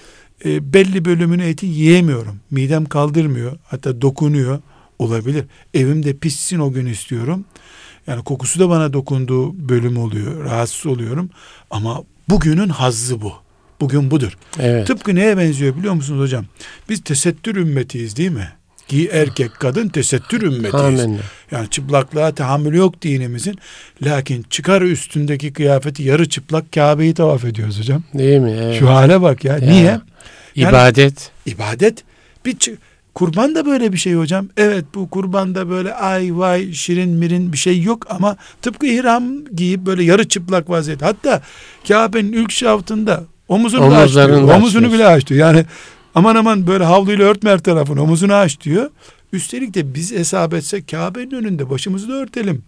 e, 0.45 0.73
belli 0.73 1.05
bölümünü 1.05 1.45
eti 1.45 1.67
yiyemiyorum 1.67 2.41
midem 2.51 2.85
kaldırmıyor 2.85 3.59
hatta 3.65 4.01
dokunuyor 4.01 4.59
olabilir 4.99 5.45
evimde 5.75 6.17
pişsin 6.17 6.59
o 6.59 6.73
gün 6.73 6.87
istiyorum. 6.87 7.45
Yani 8.07 8.25
kokusu 8.25 8.61
da 8.61 8.69
bana 8.69 8.93
dokunduğu 8.93 9.69
bölüm 9.69 9.97
oluyor. 9.97 10.45
Rahatsız 10.45 10.87
oluyorum. 10.87 11.31
Ama 11.71 12.03
bugünün 12.29 12.69
hazzı 12.69 13.21
bu. 13.21 13.46
Bugün 13.81 14.11
budur. 14.11 14.37
Evet. 14.61 14.87
Tıpkı 14.87 15.15
neye 15.15 15.37
benziyor 15.39 15.77
biliyor 15.77 15.95
musunuz 15.95 16.21
hocam? 16.21 16.45
Biz 16.89 17.01
tesettür 17.05 17.57
ümmetiyiz 17.57 18.17
değil 18.17 18.31
mi? 18.31 18.49
Ki 18.89 19.09
erkek 19.13 19.51
kadın 19.61 19.89
tesettür 19.89 20.43
ümmetiyiz. 20.43 20.75
Amenna. 20.75 21.19
Yani 21.51 21.71
çıplaklığa 21.71 22.35
tahammülü 22.35 22.77
yok 22.77 23.03
dinimizin. 23.03 23.59
Lakin 24.03 24.43
çıkar 24.51 24.83
üstündeki 24.83 25.53
kıyafeti 25.53 26.03
yarı 26.03 26.29
çıplak 26.29 26.73
Kabe'yi 26.73 27.15
tavaf 27.15 27.45
ediyoruz 27.45 27.79
hocam. 27.79 28.03
Değil 28.15 28.41
mi? 28.41 28.57
Evet. 28.63 28.79
Şu 28.79 28.89
hale 28.91 29.23
bak 29.23 29.45
ya. 29.45 29.53
Ya. 29.59 29.71
Niye? 29.71 29.83
Yani- 29.85 30.01
İbadet. 30.71 31.31
İbadet 31.47 32.05
bir 32.45 32.57
çı- 32.57 32.77
kurban 33.15 33.55
da 33.55 33.67
böyle 33.67 33.93
bir 33.93 33.99
şey 33.99 34.15
hocam. 34.15 34.49
Evet 34.57 34.85
bu 34.95 35.11
kurbanda 35.11 35.69
böyle 35.71 35.95
ay 35.95 36.39
vay 36.39 36.73
şirin 36.73 37.09
mirin 37.11 37.53
bir 37.53 37.59
şey 37.59 37.83
yok 37.83 38.07
ama 38.11 38.37
tıpkı 38.63 38.87
ihram 38.87 39.45
giyip 39.55 39.81
böyle 39.81 40.05
yarı 40.05 40.29
çıplak 40.29 40.71
vaziyette. 40.71 41.05
Hatta 41.05 41.43
Kabe'nin 41.89 42.33
ilk 42.33 42.53
şaftında 42.53 43.25
omuzunu 43.49 43.87
bile 43.87 43.97
aç 43.97 44.15
diyor. 44.15 44.57
Omuzunu 44.57 44.93
bile 44.93 45.07
aç 45.07 45.27
diyor. 45.27 45.41
Yani 45.41 45.65
aman 46.15 46.37
aman 46.37 46.67
böyle 46.67 46.85
havluyla 46.85 47.25
örtme 47.25 47.51
her 47.51 47.59
tarafını 47.59 48.03
omuzunu 48.03 48.35
aç 48.35 48.61
diyor. 48.61 48.91
Üstelik 49.33 49.75
de 49.75 49.95
biz 49.95 50.13
hesap 50.13 50.55
etsek 50.55 50.89
Kabe'nin 50.89 51.31
önünde 51.31 51.71
başımızı 51.71 52.09
da 52.09 52.13
örtelim. 52.13 52.63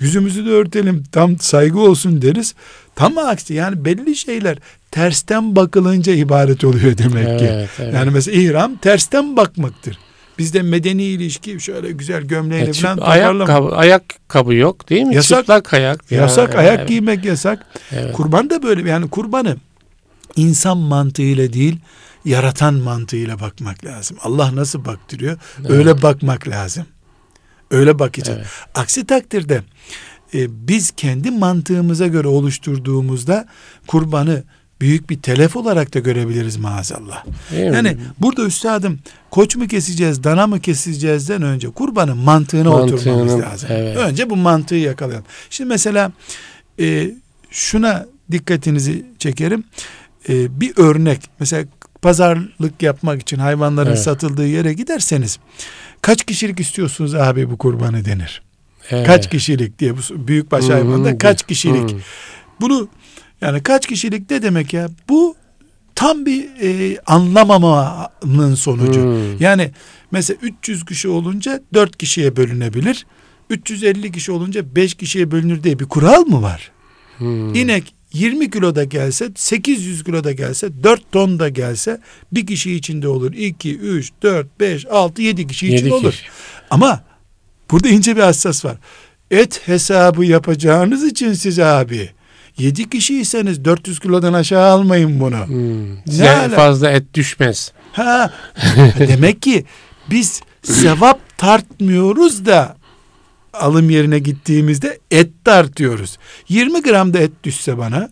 Yüzümüzü 0.00 0.46
de 0.46 0.50
örtelim. 0.50 1.04
Tam 1.12 1.38
saygı 1.38 1.80
olsun 1.80 2.22
deriz. 2.22 2.54
Tam 2.94 3.18
aksi 3.18 3.54
yani 3.54 3.84
belli 3.84 4.16
şeyler 4.16 4.58
tersten 4.90 5.56
bakılınca 5.56 6.14
ibaret 6.14 6.64
oluyor 6.64 6.98
demek 6.98 7.28
evet, 7.28 7.40
ki. 7.40 7.46
Evet. 7.46 7.94
Yani 7.94 8.10
mesela 8.10 8.40
ihram 8.40 8.76
tersten 8.76 9.36
bakmaktır. 9.36 9.98
Bizde 10.38 10.62
medeni 10.62 11.02
ilişki 11.02 11.60
şöyle 11.60 11.92
güzel 11.92 12.22
gömleğini 12.22 12.64
evet, 12.64 12.76
falan 12.76 12.98
ayak 12.98 13.46
kabı, 13.46 13.76
ayak 13.76 14.02
kabı 14.28 14.54
yok 14.54 14.90
değil 14.90 15.02
mi? 15.02 15.14
Yasak, 15.14 15.40
Çıplak 15.40 15.74
ayak. 15.74 16.12
Yasak 16.12 16.54
ya, 16.54 16.60
ayak 16.60 16.78
evet. 16.78 16.88
giymek 16.88 17.24
yasak. 17.24 17.66
Evet. 17.92 18.12
Kurban 18.12 18.50
da 18.50 18.62
böyle 18.62 18.90
yani 18.90 19.10
kurbanı 19.10 19.56
insan 20.36 20.78
mantığıyla 20.78 21.52
değil 21.52 21.78
yaratan 22.24 22.74
mantığıyla 22.74 23.40
bakmak 23.40 23.84
lazım. 23.84 24.16
Allah 24.20 24.56
nasıl 24.56 24.84
baktırıyor? 24.84 25.38
Evet. 25.60 25.70
Öyle 25.70 26.02
bakmak 26.02 26.48
lazım. 26.48 26.86
Öyle 27.70 27.98
bakacağız. 27.98 28.38
Evet. 28.38 28.48
Aksi 28.74 29.06
takdirde 29.06 29.62
e, 30.34 30.68
biz 30.68 30.90
kendi 30.90 31.30
mantığımıza 31.30 32.06
göre 32.06 32.28
oluşturduğumuzda 32.28 33.46
kurbanı 33.86 34.42
büyük 34.80 35.10
bir 35.10 35.22
telef 35.22 35.56
olarak 35.56 35.94
da 35.94 35.98
görebiliriz 35.98 36.56
maazallah. 36.56 37.24
Değil 37.50 37.72
yani 37.72 37.96
burada 38.20 38.42
üstadım 38.44 38.98
koç 39.30 39.56
mu 39.56 39.68
keseceğiz, 39.68 40.24
dana 40.24 40.46
mı 40.46 40.60
keseceğizden 40.60 41.42
önce 41.42 41.70
kurbanın 41.70 42.16
mantığına 42.16 42.70
Mantığının, 42.70 42.96
oturmamız 42.96 43.40
lazım. 43.40 43.68
Evet. 43.72 43.96
Önce 43.96 44.30
bu 44.30 44.36
mantığı 44.36 44.74
yakalayalım. 44.74 45.26
Şimdi 45.50 45.68
mesela 45.68 46.12
e, 46.80 47.10
şuna 47.50 48.06
dikkatinizi 48.30 49.06
çekerim. 49.18 49.64
E, 50.28 50.60
bir 50.60 50.72
örnek 50.76 51.20
mesela 51.40 51.64
pazarlık 52.02 52.82
yapmak 52.82 53.22
için 53.22 53.38
hayvanların 53.38 53.88
evet. 53.88 53.98
satıldığı 53.98 54.46
yere 54.46 54.72
giderseniz 54.72 55.38
kaç 56.02 56.24
kişilik 56.24 56.60
istiyorsunuz 56.60 57.14
abi 57.14 57.50
bu 57.50 57.58
kurbanı 57.58 58.04
denir. 58.04 58.42
Evet. 58.90 59.06
Kaç 59.06 59.30
kişilik 59.30 59.78
diye 59.78 59.96
bu 59.96 60.28
büyükbaş 60.28 60.68
hayvanda 60.68 61.18
kaç 61.18 61.46
kişilik. 61.46 61.96
Bunu 62.60 62.88
yani 63.40 63.62
kaç 63.62 63.86
kişilik 63.86 64.30
ne 64.30 64.42
demek 64.42 64.74
ya? 64.74 64.88
Bu 65.08 65.36
tam 65.94 66.26
bir 66.26 66.48
e, 66.62 66.98
anlamamanın 67.06 68.54
sonucu. 68.54 69.02
Hmm. 69.02 69.38
Yani 69.40 69.70
mesela 70.10 70.38
300 70.42 70.84
kişi 70.84 71.08
olunca 71.08 71.60
4 71.74 71.96
kişiye 71.96 72.36
bölünebilir. 72.36 73.06
350 73.50 74.12
kişi 74.12 74.32
olunca 74.32 74.74
5 74.76 74.94
kişiye 74.94 75.30
bölünür 75.30 75.62
diye 75.62 75.78
bir 75.78 75.84
kural 75.84 76.26
mı 76.26 76.42
var? 76.42 76.72
Hmm. 77.18 77.54
İnek 77.54 77.94
20 78.14 78.50
kilo 78.50 78.74
da 78.74 78.84
gelse, 78.84 79.28
800 79.36 80.04
kilo 80.04 80.24
da 80.24 80.32
gelse, 80.32 80.82
4 80.82 81.12
ton 81.12 81.38
da 81.38 81.48
gelse 81.48 82.00
bir 82.32 82.46
kişi 82.46 82.74
içinde 82.74 83.08
olur. 83.08 83.32
2, 83.32 83.78
3, 83.78 84.12
4, 84.22 84.60
5, 84.60 84.86
6, 84.86 85.22
7 85.22 85.46
kişi 85.46 85.66
için 85.66 85.76
kişi. 85.76 85.94
olur. 85.94 86.14
Ama 86.70 87.02
burada 87.70 87.88
ince 87.88 88.16
bir 88.16 88.20
hassas 88.22 88.64
var. 88.64 88.76
Et 89.30 89.60
hesabı 89.68 90.24
yapacağınız 90.24 91.04
için 91.04 91.32
siz 91.32 91.58
abi 91.58 92.10
7 92.58 92.90
kişiyseniz 92.90 93.64
400 93.64 94.00
kilodan 94.00 94.32
aşağı 94.32 94.70
almayın 94.70 95.20
bunu. 95.20 95.46
Hmm. 95.46 95.94
Ne 95.96 96.48
fazla 96.48 96.90
et 96.90 97.14
düşmez. 97.14 97.72
Ha, 97.92 98.32
demek 98.98 99.42
ki 99.42 99.64
biz 100.10 100.40
sevap 100.62 101.38
tartmıyoruz 101.38 102.46
da 102.46 102.76
alım 103.54 103.90
yerine 103.90 104.18
gittiğimizde 104.18 104.98
et 105.10 105.30
tartıyoruz. 105.44 106.18
20 106.48 106.82
gram 106.82 107.14
da 107.14 107.18
et 107.18 107.32
düşse 107.44 107.78
bana 107.78 108.10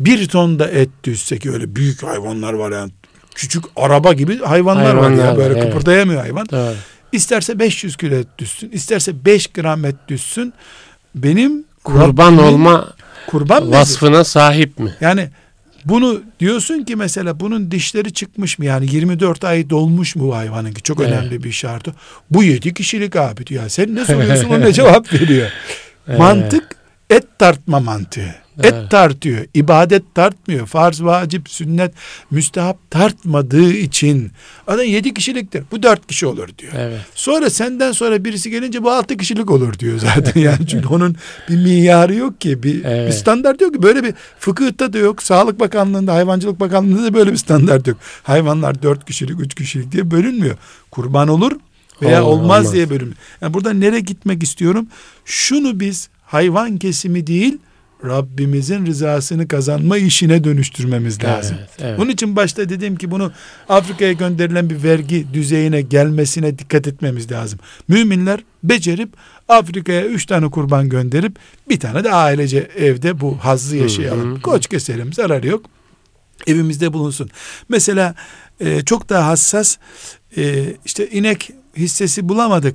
bir 0.00 0.28
ton 0.28 0.58
da 0.58 0.70
et 0.70 0.88
düşse 1.04 1.38
ki 1.38 1.50
öyle 1.50 1.76
büyük 1.76 2.02
hayvanlar 2.02 2.52
var 2.52 2.72
yani 2.72 2.92
küçük 3.34 3.64
araba 3.76 4.12
gibi 4.12 4.38
hayvanlar, 4.38 4.84
hayvanlar 4.84 5.18
var 5.18 5.24
ya 5.24 5.36
böyle 5.36 5.58
evet. 5.58 5.72
kıpırdayamıyor 5.72 6.20
hayvan. 6.20 6.48
Doğru. 6.48 6.74
İsterse 7.12 7.58
500 7.58 7.96
kilo 7.96 8.14
et 8.14 8.28
düşsün, 8.38 8.70
isterse 8.70 9.24
5 9.24 9.46
gram 9.46 9.84
et 9.84 9.96
düşsün. 10.08 10.52
Benim 11.14 11.64
kurban 11.84 12.38
olma 12.38 12.92
kurban 13.26 13.72
vasfına 13.72 14.18
mezi. 14.18 14.30
sahip 14.30 14.78
mi? 14.78 14.94
Yani 15.00 15.30
bunu 15.84 16.22
diyorsun 16.40 16.84
ki 16.84 16.96
mesela 16.96 17.40
bunun 17.40 17.70
dişleri 17.70 18.12
çıkmış 18.12 18.58
mı? 18.58 18.64
Yani 18.64 18.94
24 18.94 19.44
ay 19.44 19.70
dolmuş 19.70 20.16
mu 20.16 20.24
bu 20.24 20.36
hayvanın 20.36 20.72
ki? 20.72 20.82
Çok 20.82 21.00
evet. 21.00 21.12
önemli 21.12 21.42
bir 21.42 21.52
şartı. 21.52 21.94
Bu 22.30 22.44
7 22.44 22.74
kişilik 22.74 23.16
abi 23.16 23.46
diyor. 23.46 23.68
Sen 23.68 23.94
ne 23.94 24.04
soruyorsun 24.04 24.48
o 24.48 24.60
ne 24.66 24.72
cevap 24.72 25.12
veriyor. 25.12 25.50
Mantık 26.18 26.76
et 27.10 27.38
tartma 27.38 27.80
mantığı. 27.80 28.34
Evet. 28.58 28.74
Et 28.74 28.90
tartıyor. 28.90 29.44
ibadet 29.54 30.14
tartmıyor. 30.14 30.66
Farz, 30.66 31.02
vacip, 31.02 31.48
sünnet, 31.48 31.92
müstehap 32.30 32.90
tartmadığı 32.90 33.72
için 33.72 34.30
adam 34.66 34.84
yedi 34.84 35.14
kişiliktir. 35.14 35.64
Bu 35.70 35.82
dört 35.82 36.06
kişi 36.06 36.26
olur 36.26 36.48
diyor. 36.58 36.72
Evet. 36.76 37.00
Sonra 37.14 37.50
senden 37.50 37.92
sonra 37.92 38.24
birisi 38.24 38.50
gelince 38.50 38.82
bu 38.82 38.90
altı 38.90 39.16
kişilik 39.16 39.50
olur 39.50 39.78
diyor 39.78 39.98
zaten. 39.98 40.40
Yani 40.40 40.66
çünkü 40.66 40.88
onun 40.88 41.16
bir 41.48 41.56
miyarı 41.56 42.14
yok 42.14 42.40
ki. 42.40 42.62
Bir, 42.62 42.84
evet. 42.84 43.08
bir 43.08 43.12
standart 43.12 43.60
yok 43.60 43.74
ki. 43.74 43.82
Böyle 43.82 44.04
bir 44.04 44.14
fıkıhta 44.38 44.92
da 44.92 44.98
yok. 44.98 45.22
Sağlık 45.22 45.60
Bakanlığı'nda, 45.60 46.14
Hayvancılık 46.14 46.60
Bakanlığı'nda 46.60 47.02
da 47.02 47.14
böyle 47.14 47.32
bir 47.32 47.36
standart 47.36 47.86
yok. 47.86 47.96
Hayvanlar 48.22 48.82
dört 48.82 49.06
kişilik, 49.06 49.40
üç 49.40 49.54
kişilik 49.54 49.92
diye 49.92 50.10
bölünmüyor. 50.10 50.56
Kurban 50.90 51.28
olur 51.28 51.52
veya 52.02 52.24
olur, 52.24 52.32
olmaz, 52.32 52.44
olmaz 52.44 52.72
diye 52.72 52.90
bölünmüyor. 52.90 53.16
Yani 53.40 53.54
burada 53.54 53.72
nereye 53.72 54.00
gitmek 54.00 54.42
istiyorum? 54.42 54.86
Şunu 55.24 55.80
biz 55.80 56.08
hayvan 56.26 56.78
kesimi 56.78 57.26
değil, 57.26 57.58
Rabbimizin 58.04 58.86
rızasını 58.86 59.48
kazanma 59.48 59.98
işine 59.98 60.44
dönüştürmemiz 60.44 61.24
lazım. 61.24 61.56
Evet, 61.60 61.70
evet. 61.78 61.98
Bunun 61.98 62.10
için 62.10 62.36
başta 62.36 62.68
dedim 62.68 62.96
ki 62.96 63.10
bunu 63.10 63.32
Afrika'ya 63.68 64.12
gönderilen 64.12 64.70
bir 64.70 64.82
vergi 64.82 65.26
düzeyine 65.34 65.80
gelmesine 65.80 66.58
dikkat 66.58 66.88
etmemiz 66.88 67.32
lazım. 67.32 67.58
Müminler 67.88 68.40
becerip 68.62 69.10
Afrika'ya 69.48 70.06
üç 70.06 70.26
tane 70.26 70.50
kurban 70.50 70.88
gönderip 70.88 71.36
bir 71.68 71.80
tane 71.80 72.04
de 72.04 72.12
ailece 72.12 72.58
evde 72.76 73.20
bu 73.20 73.38
hazzı 73.40 73.76
yaşayalım. 73.76 74.30
Hı 74.30 74.34
hı. 74.34 74.42
Koç 74.42 74.66
keselim 74.66 75.12
zararı 75.12 75.46
yok. 75.46 75.64
Evimizde 76.46 76.92
bulunsun. 76.92 77.30
Mesela 77.68 78.14
e, 78.60 78.84
çok 78.84 79.08
daha 79.08 79.26
hassas 79.26 79.76
e, 80.36 80.64
işte 80.84 81.10
inek 81.10 81.50
hissesi 81.76 82.28
bulamadık 82.28 82.74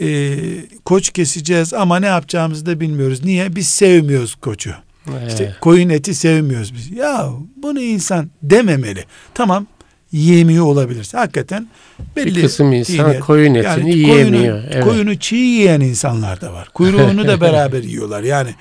e, 0.00 0.36
koç 0.84 1.10
keseceğiz 1.10 1.74
ama 1.74 2.00
ne 2.00 2.06
yapacağımızı 2.06 2.66
da 2.66 2.80
bilmiyoruz. 2.80 3.24
Niye? 3.24 3.56
Biz 3.56 3.68
sevmiyoruz 3.68 4.34
koçu. 4.34 4.74
Ee. 5.08 5.28
İşte 5.28 5.56
koyun 5.60 5.88
eti 5.88 6.14
sevmiyoruz 6.14 6.74
biz. 6.74 6.90
Ya 6.90 7.28
bunu 7.56 7.80
insan 7.80 8.30
dememeli. 8.42 9.04
Tamam 9.34 9.66
yiyemiyor 10.12 10.64
olabilir. 10.64 11.08
Hakikaten 11.12 11.68
belli 12.16 12.36
bir 12.36 12.42
kısım 12.42 12.72
insan 12.72 13.10
diyet, 13.10 13.20
koyun 13.20 13.54
etini 13.54 13.64
yani 13.66 13.96
yiyemiyor. 13.96 14.52
Koyunu, 14.52 14.66
evet. 14.72 14.84
koyunu 14.84 15.18
çiğ 15.18 15.36
yiyen 15.36 15.80
insanlar 15.80 16.40
da 16.40 16.52
var. 16.52 16.68
Kuyruğunu 16.74 17.26
da 17.26 17.40
beraber 17.40 17.82
yiyorlar. 17.82 18.22
Yani 18.22 18.54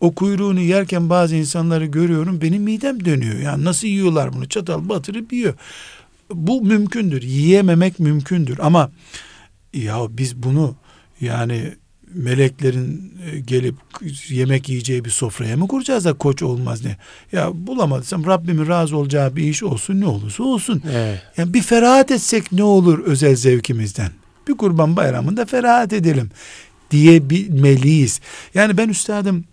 o 0.00 0.14
kuyruğunu 0.14 0.60
yerken 0.60 1.10
bazı 1.10 1.36
insanları 1.36 1.86
görüyorum 1.86 2.40
benim 2.40 2.62
midem 2.62 3.04
dönüyor. 3.04 3.38
Yani 3.38 3.64
nasıl 3.64 3.86
yiyorlar 3.86 4.32
bunu? 4.32 4.48
Çatal 4.48 4.88
batırıp 4.88 5.32
yiyor. 5.32 5.54
Bu 6.34 6.62
mümkündür. 6.62 7.22
Yiyememek 7.22 7.98
mümkündür 7.98 8.58
ama 8.62 8.90
ya 9.74 10.06
biz 10.10 10.36
bunu 10.36 10.76
yani 11.20 11.74
meleklerin 12.14 13.12
e, 13.26 13.40
gelip 13.40 13.74
yemek 14.28 14.68
yiyeceği 14.68 15.04
bir 15.04 15.10
sofraya 15.10 15.56
mı 15.56 15.68
kuracağız 15.68 16.04
da 16.04 16.12
koç 16.12 16.42
olmaz 16.42 16.84
ne? 16.84 16.96
Ya 17.32 17.50
bulamadıysam 17.54 18.26
Rabbimin 18.26 18.68
razı 18.68 18.96
olacağı 18.96 19.36
bir 19.36 19.42
iş 19.42 19.62
olsun 19.62 20.00
ne 20.00 20.06
olursa 20.06 20.42
olsun. 20.42 20.82
Evet. 20.92 21.22
Yani 21.36 21.54
bir 21.54 21.62
ferahat 21.62 22.10
etsek 22.10 22.52
ne 22.52 22.62
olur 22.62 22.98
özel 22.98 23.36
zevkimizden? 23.36 24.10
Bir 24.48 24.56
kurban 24.56 24.96
bayramında 24.96 25.46
ferahat 25.46 25.92
edelim 25.92 26.30
diyebilmeliyiz. 26.90 28.20
Yani 28.54 28.76
ben 28.76 28.88
üstadım 28.88 29.44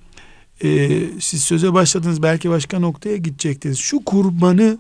e, 0.64 0.90
siz 1.20 1.44
söze 1.44 1.74
başladınız 1.74 2.24
belki 2.24 2.50
başka 2.50 2.80
noktaya 2.80 3.18
gidecektiniz. 3.18 3.78
Şu 3.78 4.04
kurbanı 4.04 4.78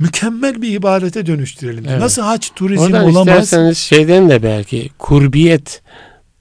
mükemmel 0.00 0.62
bir 0.62 0.72
ibadete 0.72 1.26
dönüştürelim. 1.26 1.84
Evet. 1.88 2.00
Nasıl 2.00 2.22
haç 2.22 2.50
turizm 2.54 2.82
Oradan 2.82 3.04
olamaz? 3.04 3.44
isterseniz 3.44 3.78
şeyden 3.78 4.30
de 4.30 4.42
belki 4.42 4.90
kurbiyet 4.98 5.82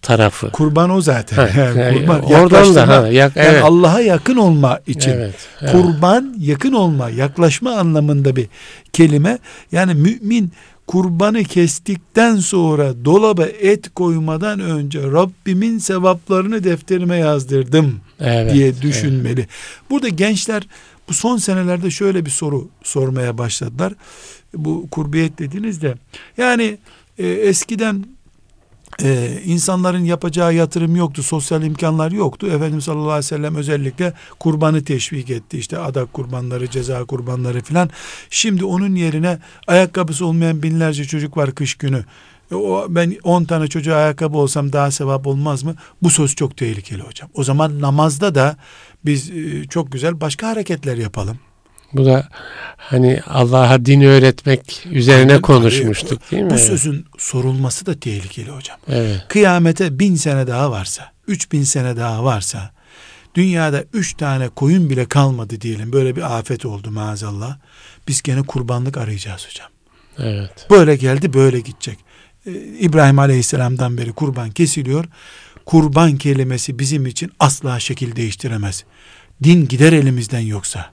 tarafı. 0.01 0.51
Kurban 0.51 0.89
o 0.89 1.01
zaten. 1.01 1.37
Ha, 1.37 1.73
kurban, 1.93 2.23
oradan 2.23 2.75
da 2.75 2.87
ha, 2.87 3.07
yak, 3.07 3.31
evet. 3.35 3.53
yani 3.53 3.59
Allah'a 3.59 4.01
yakın 4.01 4.35
olma 4.35 4.79
için. 4.87 5.11
Evet, 5.11 5.35
evet. 5.61 5.71
Kurban 5.71 6.35
yakın 6.39 6.73
olma, 6.73 7.09
yaklaşma 7.09 7.71
anlamında 7.71 8.35
bir 8.35 8.47
kelime. 8.93 9.37
Yani 9.71 9.93
mümin 9.93 10.51
kurbanı 10.87 11.43
kestikten 11.43 12.35
sonra 12.35 13.05
dolaba 13.05 13.45
et 13.45 13.93
koymadan 13.93 14.59
önce 14.59 15.01
Rabbimin 15.03 15.77
sevaplarını 15.77 16.63
defterime 16.63 17.17
yazdırdım 17.17 17.99
evet, 18.19 18.53
diye 18.53 18.81
düşünmeli. 18.81 19.39
Evet. 19.39 19.49
Burada 19.89 20.09
gençler 20.09 20.63
bu 21.09 21.13
son 21.13 21.37
senelerde 21.37 21.91
şöyle 21.91 22.25
bir 22.25 22.31
soru 22.31 22.67
sormaya 22.83 23.37
başladılar. 23.37 23.93
Bu 24.53 24.87
kurbiyet 24.91 25.39
dediğinizde 25.39 25.95
yani 26.37 26.77
e, 27.17 27.27
eskiden 27.27 28.05
e, 29.03 29.41
insanların 29.45 30.03
yapacağı 30.03 30.53
yatırım 30.53 30.95
yoktu, 30.95 31.23
sosyal 31.23 31.63
imkanlar 31.63 32.11
yoktu. 32.11 32.47
Efendimiz 32.47 32.83
sallallahu 32.83 33.09
aleyhi 33.09 33.25
ve 33.25 33.37
sellem 33.37 33.55
özellikle 33.55 34.13
kurbanı 34.39 34.83
teşvik 34.83 35.29
etti. 35.29 35.57
İşte 35.57 35.77
adak 35.77 36.13
kurbanları, 36.13 36.69
ceza 36.69 37.05
kurbanları 37.05 37.61
filan. 37.61 37.89
Şimdi 38.29 38.65
onun 38.65 38.95
yerine 38.95 39.39
ayakkabısı 39.67 40.25
olmayan 40.25 40.63
binlerce 40.63 41.05
çocuk 41.05 41.37
var 41.37 41.55
kış 41.55 41.75
günü. 41.75 42.05
E, 42.51 42.55
o, 42.55 42.85
ben 42.89 43.15
10 43.23 43.43
tane 43.43 43.67
çocuğa 43.67 43.95
ayakkabı 43.95 44.37
olsam 44.37 44.73
daha 44.73 44.91
sevap 44.91 45.27
olmaz 45.27 45.63
mı? 45.63 45.75
Bu 46.01 46.09
söz 46.09 46.35
çok 46.35 46.57
tehlikeli 46.57 47.01
hocam. 47.01 47.29
O 47.33 47.43
zaman 47.43 47.81
namazda 47.81 48.35
da 48.35 48.57
biz 49.05 49.29
e, 49.29 49.67
çok 49.67 49.91
güzel 49.91 50.21
başka 50.21 50.47
hareketler 50.47 50.97
yapalım. 50.97 51.39
Bu 51.93 52.05
da 52.05 52.27
hani 52.77 53.21
Allah'a 53.27 53.85
din 53.85 54.01
öğretmek 54.01 54.87
üzerine 54.91 55.31
Aynen, 55.31 55.41
konuşmuştuk 55.41 56.31
değil 56.31 56.43
mi? 56.43 56.49
Bu 56.49 56.57
sözün 56.57 57.05
sorulması 57.17 57.85
da 57.85 57.99
tehlikeli 57.99 58.49
hocam. 58.49 58.77
Evet. 58.87 59.25
Kıyamete 59.29 59.99
bin 59.99 60.15
sene 60.15 60.47
daha 60.47 60.71
varsa, 60.71 61.11
üç 61.27 61.51
bin 61.51 61.63
sene 61.63 61.97
daha 61.97 62.23
varsa, 62.23 62.71
dünyada 63.35 63.83
üç 63.93 64.13
tane 64.13 64.49
koyun 64.49 64.89
bile 64.89 65.05
kalmadı 65.05 65.61
diyelim. 65.61 65.93
Böyle 65.93 66.15
bir 66.15 66.37
afet 66.37 66.65
oldu 66.65 66.91
maazallah. 66.91 67.57
Biz 68.07 68.21
gene 68.21 68.41
kurbanlık 68.41 68.97
arayacağız 68.97 69.47
hocam. 69.47 69.67
Evet. 70.17 70.67
Böyle 70.69 70.95
geldi 70.95 71.33
böyle 71.33 71.59
gidecek. 71.59 71.97
Ee, 72.45 72.51
İbrahim 72.79 73.19
Aleyhisselam'dan 73.19 73.97
beri 73.97 74.11
kurban 74.11 74.51
kesiliyor. 74.51 75.05
Kurban 75.69 76.17
kelimesi 76.17 76.79
bizim 76.79 77.05
için 77.05 77.31
asla 77.39 77.79
şekil 77.79 78.15
değiştiremez. 78.15 78.83
Din 79.43 79.67
gider 79.67 79.93
elimizden 79.93 80.39
yoksa. 80.39 80.85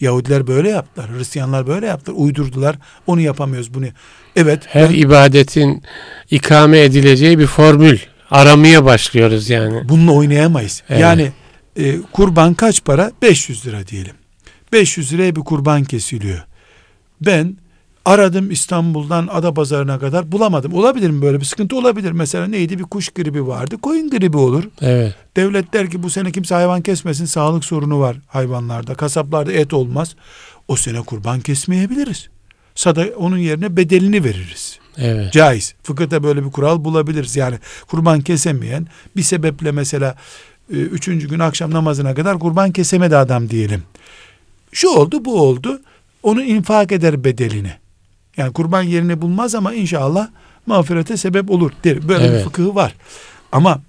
Yahudiler 0.00 0.46
böyle 0.46 0.68
yaptılar. 0.68 1.10
Hristiyanlar 1.10 1.66
böyle 1.66 1.86
yaptılar. 1.86 2.16
Uydurdular. 2.18 2.76
Onu 3.06 3.20
yapamıyoruz 3.20 3.74
bunu. 3.74 3.86
Evet. 4.36 4.62
Her 4.66 4.88
ben, 4.88 4.94
ibadetin 4.94 5.82
ikame 6.30 6.80
edileceği 6.80 7.38
bir 7.38 7.46
formül 7.46 7.98
aramaya 8.30 8.84
başlıyoruz 8.84 9.50
yani. 9.50 9.88
Bununla 9.88 10.12
oynayamayız. 10.12 10.82
Evet. 10.88 11.00
Yani 11.00 11.32
e, 11.76 11.96
kurban 12.12 12.54
kaç 12.54 12.84
para? 12.84 13.12
500 13.22 13.66
lira 13.66 13.86
diyelim. 13.86 14.14
500 14.72 15.12
liraya 15.12 15.36
bir 15.36 15.40
kurban 15.40 15.84
kesiliyor. 15.84 16.44
Ben 17.20 17.56
Aradım 18.04 18.50
İstanbul'dan 18.50 19.28
Adapazarı'na 19.32 19.98
kadar 19.98 20.32
bulamadım. 20.32 20.74
Olabilir 20.74 21.10
mi 21.10 21.22
böyle 21.22 21.40
bir 21.40 21.44
sıkıntı 21.44 21.76
olabilir. 21.76 22.12
Mesela 22.12 22.46
neydi 22.46 22.78
bir 22.78 22.84
kuş 22.84 23.08
gribi 23.08 23.46
vardı. 23.46 23.76
Koyun 23.82 24.10
gribi 24.10 24.36
olur. 24.36 24.64
Evet. 24.80 25.14
Devlet 25.36 25.72
der 25.72 25.90
ki 25.90 26.02
bu 26.02 26.10
sene 26.10 26.32
kimse 26.32 26.54
hayvan 26.54 26.82
kesmesin. 26.82 27.24
Sağlık 27.24 27.64
sorunu 27.64 28.00
var 28.00 28.16
hayvanlarda. 28.26 28.94
Kasaplarda 28.94 29.52
et 29.52 29.72
olmaz. 29.72 30.16
O 30.68 30.76
sene 30.76 31.00
kurban 31.00 31.40
kesmeyebiliriz. 31.40 32.28
Sada 32.74 33.06
onun 33.16 33.38
yerine 33.38 33.76
bedelini 33.76 34.24
veririz. 34.24 34.78
Evet. 34.96 35.32
Caiz. 35.32 35.74
Fıkıhta 35.82 36.22
böyle 36.22 36.44
bir 36.44 36.50
kural 36.50 36.84
bulabiliriz. 36.84 37.36
Yani 37.36 37.58
kurban 37.88 38.20
kesemeyen 38.20 38.86
bir 39.16 39.22
sebeple 39.22 39.72
mesela 39.72 40.16
e, 40.72 40.76
üçüncü 40.76 41.28
gün 41.28 41.38
akşam 41.38 41.70
namazına 41.70 42.14
kadar 42.14 42.38
kurban 42.38 42.72
kesemedi 42.72 43.16
adam 43.16 43.50
diyelim. 43.50 43.82
Şu 44.72 44.88
oldu 44.88 45.24
bu 45.24 45.40
oldu. 45.40 45.80
Onu 46.22 46.42
infak 46.42 46.92
eder 46.92 47.24
bedelini. 47.24 47.81
Yani 48.36 48.52
kurban 48.52 48.82
yerini 48.82 49.22
bulmaz 49.22 49.54
ama 49.54 49.74
inşallah 49.74 50.28
mağfirete 50.66 51.16
sebep 51.16 51.50
olur 51.50 51.72
der. 51.84 52.08
Böyle 52.08 52.24
evet. 52.24 52.38
bir 52.38 52.44
fıkıhı 52.44 52.74
var. 52.74 52.94
Ama 53.52 53.80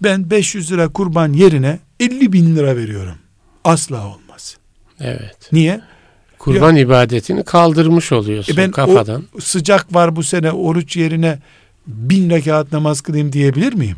ben 0.00 0.30
500 0.30 0.72
lira 0.72 0.88
kurban 0.88 1.32
yerine 1.32 1.78
50 2.00 2.32
bin 2.32 2.56
lira 2.56 2.76
veriyorum. 2.76 3.14
Asla 3.64 4.06
olmaz. 4.06 4.56
Evet. 5.00 5.48
Niye? 5.52 5.80
Kurban 6.38 6.72
ya, 6.72 6.82
ibadetini 6.82 7.44
kaldırmış 7.44 8.12
oluyorsun 8.12 8.54
e 8.54 8.56
ben 8.56 8.70
kafadan. 8.70 9.24
O 9.36 9.40
sıcak 9.40 9.94
var 9.94 10.16
bu 10.16 10.22
sene 10.22 10.52
oruç 10.52 10.96
yerine 10.96 11.38
bin 11.86 12.30
rekat 12.30 12.72
namaz 12.72 13.00
kılayım 13.00 13.32
diyebilir 13.32 13.72
miyim? 13.72 13.96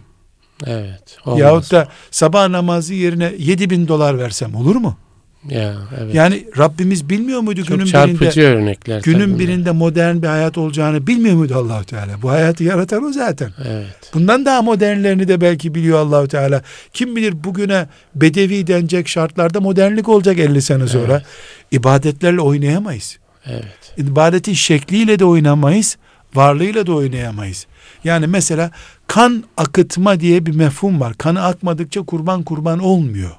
Evet. 0.66 1.18
Olmaz. 1.24 1.40
Yahut 1.40 1.72
da 1.72 1.88
sabah 2.10 2.48
namazı 2.48 2.94
yerine 2.94 3.34
7 3.38 3.70
bin 3.70 3.88
dolar 3.88 4.18
versem 4.18 4.54
olur 4.54 4.76
mu? 4.76 4.96
Ya, 5.50 5.74
evet. 6.00 6.14
Yani 6.14 6.44
Rabbimiz 6.58 7.08
bilmiyor 7.10 7.40
muydu 7.40 7.64
Çok 7.64 7.78
günün 7.78 7.86
birinde 7.86 8.46
örnekler 8.46 9.02
günün 9.02 9.38
birinde 9.38 9.70
modern 9.70 10.22
bir 10.22 10.26
hayat 10.26 10.58
olacağını 10.58 11.06
bilmiyor 11.06 11.36
muydu 11.36 11.54
Allah 11.54 11.84
Teala? 11.84 12.22
Bu 12.22 12.30
hayatı 12.30 12.64
yaratan 12.64 13.04
o 13.04 13.12
zaten. 13.12 13.50
Evet. 13.68 14.10
Bundan 14.14 14.44
daha 14.44 14.62
modernlerini 14.62 15.28
de 15.28 15.40
belki 15.40 15.74
biliyor 15.74 15.98
Allah 15.98 16.28
Teala. 16.28 16.62
Kim 16.92 17.16
bilir 17.16 17.44
bugüne 17.44 17.86
bedevi 18.14 18.66
denecek 18.66 19.08
şartlarda 19.08 19.60
modernlik 19.60 20.08
olacak 20.08 20.38
50 20.38 20.62
sene 20.62 20.86
sonra. 20.86 21.12
Evet. 21.12 21.26
İbadetlerle 21.70 22.40
oynayamayız. 22.40 23.18
Evet. 23.46 23.94
İbadetin 23.96 24.52
şekliyle 24.54 25.18
de 25.18 25.24
oynamayız, 25.24 25.96
varlığıyla 26.34 26.86
da 26.86 26.92
oynayamayız. 26.92 27.66
Yani 28.04 28.26
mesela 28.26 28.70
kan 29.06 29.44
akıtma 29.56 30.20
diye 30.20 30.46
bir 30.46 30.54
mefhum 30.54 31.00
var. 31.00 31.14
Kanı 31.14 31.42
akmadıkça 31.42 32.02
kurban 32.02 32.42
kurban 32.42 32.78
olmuyor. 32.78 33.30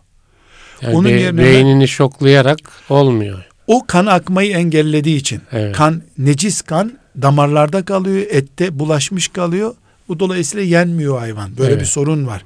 Yani 0.82 0.96
Onun 0.96 1.10
be, 1.10 1.20
yerine 1.20 1.42
beynini 1.42 1.88
şoklayarak 1.88 2.60
olmuyor. 2.90 3.44
O 3.68 3.88
kan 3.88 4.06
akmayı 4.06 4.52
engellediği 4.52 5.18
için 5.18 5.42
evet. 5.52 5.76
kan 5.76 6.02
necis 6.18 6.62
kan 6.62 6.94
damarlarda 7.22 7.86
kalıyor, 7.86 8.26
ette 8.30 8.80
bulaşmış 8.80 9.28
kalıyor. 9.28 9.76
Bu 10.08 10.20
dolayısıyla 10.20 10.66
yenmiyor 10.66 11.20
hayvan. 11.20 11.58
Böyle 11.58 11.72
evet. 11.72 11.82
bir 11.82 11.86
sorun 11.86 12.28
var. 12.28 12.46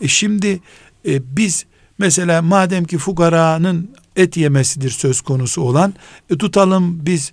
E 0.00 0.08
şimdi 0.08 0.60
e, 1.08 1.36
biz 1.36 1.66
mesela 1.98 2.42
madem 2.42 2.84
ki 2.84 2.98
fukaranın 2.98 3.90
et 4.16 4.36
yemesidir 4.36 4.90
söz 4.90 5.20
konusu 5.20 5.62
olan 5.62 5.94
e, 6.30 6.38
tutalım 6.38 7.06
biz 7.06 7.32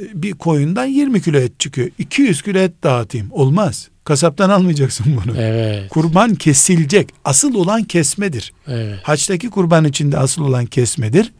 e, 0.00 0.22
bir 0.22 0.32
koyundan 0.32 0.84
20 0.84 1.22
kilo 1.22 1.38
et 1.38 1.60
çıkıyor. 1.60 1.88
200 1.98 2.42
kilo 2.42 2.58
et 2.58 2.72
dağıtayım. 2.82 3.28
Olmaz. 3.30 3.88
Kasaptan 4.04 4.50
almayacaksın 4.50 5.06
bunu. 5.24 5.36
Evet. 5.38 5.88
Kurban 5.88 6.34
kesilecek. 6.34 7.08
Asıl 7.24 7.54
olan 7.54 7.84
kesmedir. 7.84 8.52
Evet. 8.68 8.98
Haçtaki 9.02 9.50
kurban 9.50 9.84
içinde 9.84 10.18
asıl 10.18 10.42
olan 10.42 10.66
kesmedir. 10.66 11.32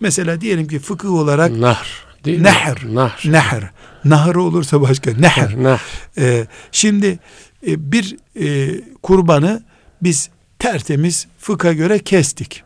Mesela 0.00 0.40
diyelim 0.40 0.68
ki 0.68 0.78
fıkıh 0.78 1.10
olarak 1.10 1.52
nahr 1.52 2.06
değil 2.24 2.40
nehr, 2.40 2.84
mi? 2.84 2.94
Nahr. 2.94 3.30
Nehr. 3.32 3.70
Nahr 4.04 4.34
olursa 4.34 4.80
başka 4.80 5.10
nehr. 5.10 5.62
Nahr. 5.62 5.80
Ee, 6.18 6.46
şimdi 6.72 7.18
e, 7.66 7.92
bir 7.92 8.16
e, 8.40 8.74
kurbanı 9.02 9.62
biz 10.02 10.30
tertemiz 10.58 11.26
fıkha 11.38 11.72
göre 11.72 11.98
kestik. 11.98 12.62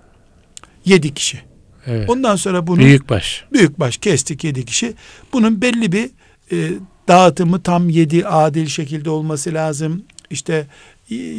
Yedi 0.84 1.14
kişi. 1.14 1.40
Evet. 1.86 2.10
Ondan 2.10 2.36
sonra 2.36 2.66
bunu 2.66 2.78
büyükbaş 2.78 3.44
büyükbaş 3.52 3.96
kestik 3.96 4.44
yedi 4.44 4.64
kişi. 4.64 4.94
Bunun 5.32 5.62
belli 5.62 5.92
bir 5.92 6.10
e, 6.52 6.70
dağıtımı 7.08 7.62
tam 7.62 7.88
yedi 7.88 8.26
adil 8.26 8.66
şekilde 8.66 9.10
olması 9.10 9.54
lazım. 9.54 10.02
İşte 10.30 10.66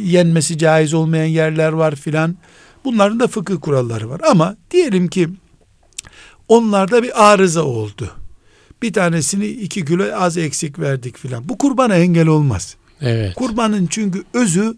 yenmesi 0.04 0.58
caiz 0.58 0.94
olmayan 0.94 1.26
yerler 1.26 1.72
var 1.72 1.94
filan. 1.94 2.36
Bunların 2.84 3.20
da 3.20 3.26
fıkıh 3.26 3.60
kuralları 3.60 4.10
var. 4.10 4.20
Ama 4.30 4.56
diyelim 4.70 5.08
ki 5.08 5.28
onlarda 6.48 7.02
bir 7.02 7.32
arıza 7.32 7.62
oldu. 7.62 8.10
Bir 8.82 8.92
tanesini 8.92 9.46
iki 9.46 9.84
kilo 9.84 10.04
az 10.14 10.36
eksik 10.36 10.78
verdik 10.78 11.18
filan. 11.18 11.48
Bu 11.48 11.58
kurbana 11.58 11.96
engel 11.96 12.26
olmaz. 12.26 12.76
Evet. 13.00 13.34
Kurbanın 13.34 13.86
çünkü 13.86 14.24
özü 14.34 14.76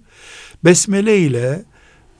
besmele 0.64 1.18
ile 1.18 1.64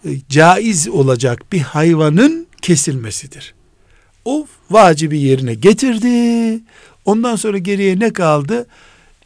e, 0.05 0.11
caiz 0.29 0.89
olacak 0.89 1.53
bir 1.53 1.61
hayvanın 1.61 2.47
kesilmesidir. 2.63 3.55
O 4.25 4.47
vacibi 4.71 5.21
yerine 5.21 5.55
getirdi. 5.55 6.61
Ondan 7.05 7.37
sonra 7.37 7.59
geriye 7.59 8.01
ne 8.01 8.13
kaldı? 8.13 8.67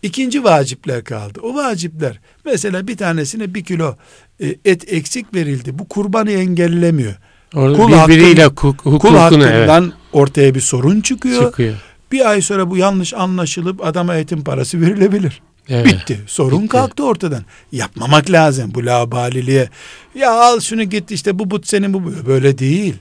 İkinci 0.03 0.45
vacipler 0.45 1.05
kaldı. 1.05 1.41
O 1.43 1.55
vacipler 1.55 2.21
mesela 2.45 2.89
bir 2.89 2.97
tanesine 2.97 3.55
bir 3.55 3.65
kilo 3.65 3.97
e, 4.41 4.55
et 4.65 4.93
eksik 4.93 5.35
verildi. 5.35 5.79
Bu 5.79 5.89
kurbanı 5.89 6.31
engellemiyor. 6.31 7.15
Orada 7.55 7.77
kul 7.77 7.93
birbiriyle 7.93 8.43
hakkın, 8.43 8.69
hukukunu, 8.69 8.99
kul 8.99 9.17
hakkından 9.17 9.85
evet. 9.85 9.95
ortaya 10.13 10.55
bir 10.55 10.61
sorun 10.61 11.01
çıkıyor. 11.01 11.45
çıkıyor. 11.45 11.75
Bir 12.13 12.31
ay 12.31 12.43
sonra 12.43 12.71
bu 12.71 12.77
yanlış 12.77 13.15
anlaşılıp 13.15 13.87
adama 13.87 14.17
etin 14.17 14.41
parası 14.41 14.81
verilebilir. 14.81 15.43
Evet. 15.69 15.87
Bitti. 15.87 16.21
Sorun 16.27 16.59
Bitti. 16.63 16.69
kalktı 16.69 17.05
ortadan. 17.05 17.45
Yapmamak 17.73 18.31
lazım 18.31 18.71
bu 18.75 18.87
labaliliğe. 18.87 19.69
Ya 20.15 20.33
al 20.33 20.61
şunu 20.61 20.83
git 20.83 21.11
işte 21.11 21.39
bu 21.39 21.51
but 21.51 21.67
senin 21.67 21.95
bu 21.95 22.27
böyle 22.27 22.59
değil 22.59 22.95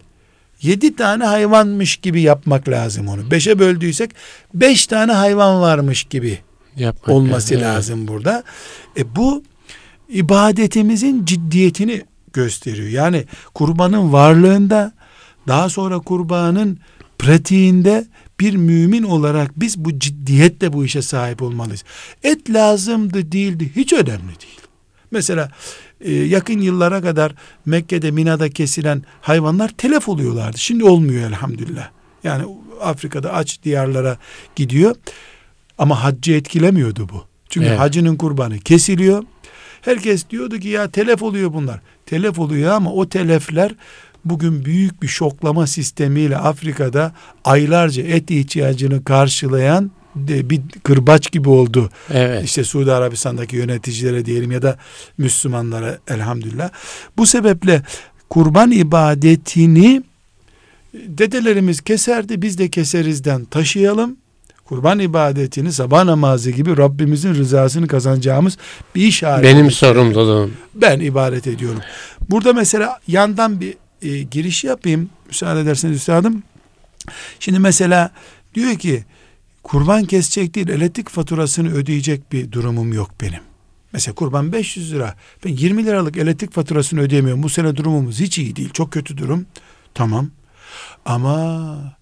yedi 0.61 0.95
tane 0.95 1.23
hayvanmış 1.25 1.97
gibi 1.97 2.21
yapmak 2.21 2.69
lazım 2.69 3.07
onu. 3.07 3.31
Beşe 3.31 3.59
böldüysek 3.59 4.11
beş 4.53 4.87
tane 4.87 5.11
hayvan 5.11 5.61
varmış 5.61 6.03
gibi 6.03 6.39
yapmak 6.75 7.09
olması 7.09 7.53
lazım, 7.53 7.67
lazım 7.67 8.07
burada. 8.07 8.43
E 8.97 9.15
bu 9.15 9.43
ibadetimizin 10.09 11.25
ciddiyetini 11.25 12.03
gösteriyor. 12.33 12.89
Yani 12.89 13.25
kurbanın 13.53 14.13
varlığında 14.13 14.91
daha 15.47 15.69
sonra 15.69 15.99
kurbanın 15.99 16.79
pratiğinde 17.19 18.05
bir 18.39 18.55
mümin 18.55 19.03
olarak 19.03 19.59
biz 19.59 19.77
bu 19.77 19.99
ciddiyetle 19.99 20.73
bu 20.73 20.85
işe 20.85 21.01
sahip 21.01 21.41
olmalıyız. 21.41 21.83
Et 22.23 22.49
lazımdı 22.49 23.31
değildi 23.31 23.71
hiç 23.75 23.93
önemli 23.93 24.39
değil. 24.41 24.61
Mesela 25.11 25.51
e, 26.01 26.13
yakın 26.13 26.59
yıllara 26.59 27.01
kadar 27.01 27.33
Mekke'de 27.65 28.11
Mina'da 28.11 28.49
kesilen 28.49 29.03
hayvanlar 29.21 29.69
telef 29.69 30.09
oluyorlardı. 30.09 30.57
Şimdi 30.57 30.83
olmuyor 30.83 31.29
elhamdülillah. 31.29 31.89
Yani 32.23 32.43
Afrika'da 32.81 33.33
aç 33.33 33.63
diyarlara 33.63 34.17
gidiyor. 34.55 34.95
Ama 35.77 36.03
haccı 36.03 36.33
etkilemiyordu 36.33 37.09
bu. 37.09 37.23
Çünkü 37.49 37.67
evet. 37.67 37.79
hacının 37.79 38.15
kurbanı 38.15 38.59
kesiliyor. 38.59 39.23
Herkes 39.81 40.29
diyordu 40.29 40.59
ki 40.59 40.67
ya 40.67 40.91
telef 40.91 41.23
oluyor 41.23 41.53
bunlar. 41.53 41.79
Telef 42.05 42.39
oluyor 42.39 42.71
ama 42.71 42.93
o 42.93 43.09
telefler 43.09 43.71
bugün 44.25 44.65
büyük 44.65 45.03
bir 45.03 45.07
şoklama 45.07 45.67
sistemiyle 45.67 46.37
Afrika'da 46.37 47.11
aylarca 47.45 48.03
et 48.03 48.31
ihtiyacını 48.31 49.03
karşılayan 49.03 49.91
bir 50.27 50.61
kırbaç 50.83 51.31
gibi 51.31 51.49
oldu. 51.49 51.89
Evet. 52.13 52.43
İşte 52.43 52.63
Suudi 52.63 52.91
Arabistan'daki 52.91 53.55
yöneticilere 53.55 54.25
diyelim 54.25 54.51
ya 54.51 54.61
da 54.61 54.77
Müslümanlara 55.17 55.97
elhamdülillah. 56.07 56.69
Bu 57.17 57.25
sebeple 57.25 57.81
kurban 58.29 58.71
ibadetini 58.71 60.03
dedelerimiz 60.93 61.81
keserdi 61.81 62.41
biz 62.41 62.57
de 62.57 62.69
keserizden 62.69 63.45
taşıyalım. 63.45 64.17
Kurban 64.65 64.99
ibadetini 64.99 65.71
sabah 65.71 66.03
namazı 66.03 66.51
gibi 66.51 66.77
Rabbimizin 66.77 67.35
rızasını 67.35 67.87
kazanacağımız 67.87 68.57
bir 68.95 69.01
iş 69.01 69.23
haline. 69.23 69.47
Benim 69.47 69.71
sorumluluğum. 69.71 70.51
Ben 70.75 70.99
ibadet 70.99 71.47
ediyorum. 71.47 71.79
Burada 72.29 72.53
mesela 72.53 72.99
yandan 73.07 73.61
bir 73.61 73.73
e, 74.01 74.23
giriş 74.23 74.63
yapayım. 74.63 75.09
Müsaade 75.27 75.59
ederseniz 75.59 75.97
üstadım. 75.97 76.43
Şimdi 77.39 77.59
mesela 77.59 78.11
diyor 78.55 78.75
ki 78.75 79.03
kurban 79.67 80.05
kesecek 80.05 80.55
değil 80.55 80.69
elektrik 80.69 81.09
faturasını 81.09 81.73
ödeyecek 81.73 82.31
bir 82.31 82.51
durumum 82.51 82.93
yok 82.93 83.11
benim. 83.21 83.41
Mesela 83.93 84.15
kurban 84.15 84.51
500 84.51 84.93
lira. 84.93 85.15
Ben 85.45 85.49
20 85.49 85.85
liralık 85.85 86.17
elektrik 86.17 86.53
faturasını 86.53 87.01
ödeyemiyorum. 87.01 87.43
Bu 87.43 87.49
sene 87.49 87.75
durumumuz 87.75 88.19
hiç 88.19 88.37
iyi 88.37 88.55
değil. 88.55 88.69
Çok 88.69 88.91
kötü 88.91 89.17
durum. 89.17 89.45
Tamam. 89.93 90.31
Ama 91.05 91.97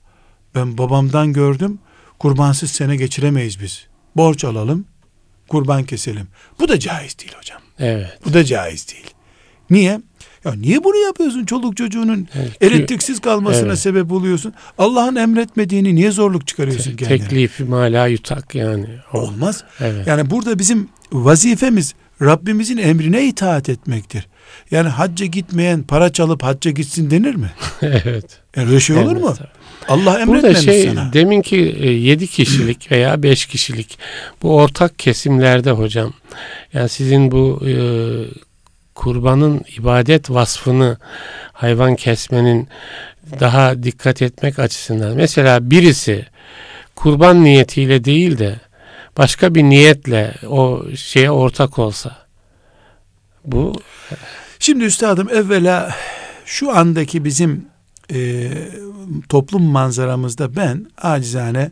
ben 0.56 0.78
babamdan 0.78 1.34
gördüm. 1.34 1.80
Kurbansız 2.20 2.72
sene 2.72 2.96
geçiremeyiz 2.96 3.62
biz. 3.62 3.88
Borç 4.16 4.44
alalım. 4.44 4.86
Kurban 5.48 5.84
keselim. 5.84 6.28
Bu 6.60 6.68
da 6.68 6.80
caiz 6.80 7.20
değil 7.20 7.34
hocam. 7.38 7.62
Evet. 7.80 8.20
Bu 8.26 8.34
da 8.34 8.46
caiz 8.46 8.88
değil. 8.88 9.10
Niye? 9.70 10.02
Ya 10.46 10.54
niye 10.54 10.84
bunu 10.84 10.98
yapıyorsun? 10.98 11.46
Çoluk 11.46 11.78
çocuğunun 11.78 12.28
evet. 12.36 12.52
elektriksiz 12.62 13.20
kalmasına 13.20 13.68
evet. 13.68 13.80
sebep 13.80 14.12
oluyorsun. 14.12 14.54
Allah'ın 14.78 15.16
emretmediğini 15.16 15.96
niye 15.96 16.12
zorluk 16.12 16.48
çıkarıyorsun 16.48 16.92
Te- 16.92 16.96
kendine? 16.96 17.28
Teklifi 17.28 17.64
mala 17.64 18.08
yutak 18.08 18.56
yani. 18.56 18.88
Olmaz. 19.14 19.64
Evet. 19.80 20.08
Yani 20.08 20.30
burada 20.30 20.60
bizim 20.60 20.90
vazifemiz 21.12 21.94
Rabbimizin 22.22 22.78
emrine 22.78 23.28
itaat 23.28 23.70
etmektir. 23.70 24.28
Yani 24.72 24.90
hacca 24.90 25.26
gitmeyen 25.26 25.84
para 25.84 26.14
çalıp 26.14 26.44
hacca 26.44 26.72
gitsin 26.72 27.12
denir 27.12 27.36
mi? 27.36 27.52
evet. 27.82 28.40
Yani 28.56 28.70
öyle 28.70 28.80
şey 28.80 28.96
olur 28.96 29.12
evet, 29.12 29.24
mu? 29.24 29.34
Tabii. 29.38 29.48
Allah 29.88 30.20
emretmemiş 30.20 30.44
Burada 30.44 30.74
şey, 30.74 30.88
sana. 30.88 31.14
Deminki 31.14 31.56
7 31.56 32.24
e, 32.24 32.28
kişilik 32.28 32.92
veya 32.92 33.24
5 33.24 33.46
kişilik 33.46 34.00
bu 34.42 34.56
ortak 34.56 35.00
kesimlerde 35.00 35.72
hocam 35.72 36.14
yani 36.74 36.90
sizin 36.90 37.32
bu 37.32 37.62
e, 37.68 37.74
kurbanın 38.96 39.62
ibadet 39.78 40.30
vasfını 40.30 40.98
hayvan 41.54 41.96
kesmenin 41.96 42.68
daha 43.40 43.84
dikkat 43.84 44.22
etmek 44.22 44.60
açısından 44.60 45.16
mesela 45.16 45.70
birisi 45.72 46.26
kurban 46.96 47.44
niyetiyle 47.44 48.06
değil 48.06 48.38
de 48.38 48.60
başka 49.18 49.56
bir 49.56 49.64
niyetle 49.64 50.34
o 50.48 50.84
şeye 50.96 51.32
ortak 51.32 51.80
olsa 51.80 52.18
bu 53.46 53.74
Şimdi 54.60 54.84
üstadım 54.84 55.30
evvela 55.30 55.96
şu 56.46 56.78
andaki 56.78 57.26
bizim 57.26 57.66
e, 58.14 58.52
toplum 59.30 59.64
manzaramızda 59.64 60.56
ben 60.56 60.86
acizane 60.98 61.72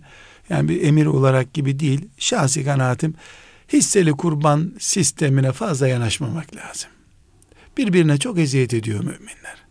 yani 0.49 0.69
bir 0.69 0.81
emir 0.81 1.05
olarak 1.05 1.53
gibi 1.53 1.79
değil 1.79 2.09
şahsi 2.17 2.65
kanaatim 2.65 3.15
hisseli 3.73 4.11
kurban 4.11 4.73
sistemine 4.79 5.51
fazla 5.51 5.87
yanaşmamak 5.87 6.55
lazım. 6.55 6.89
Birbirine 7.77 8.17
çok 8.17 8.39
eziyet 8.39 8.73
ediyor 8.73 8.99
müminler. 8.99 9.63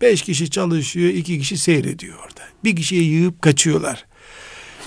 Beş 0.00 0.22
kişi 0.22 0.50
çalışıyor, 0.50 1.08
iki 1.08 1.38
kişi 1.38 1.58
seyrediyor 1.58 2.18
orada. 2.18 2.40
Bir 2.64 2.76
kişiye 2.76 3.02
yığıp 3.02 3.42
kaçıyorlar. 3.42 4.04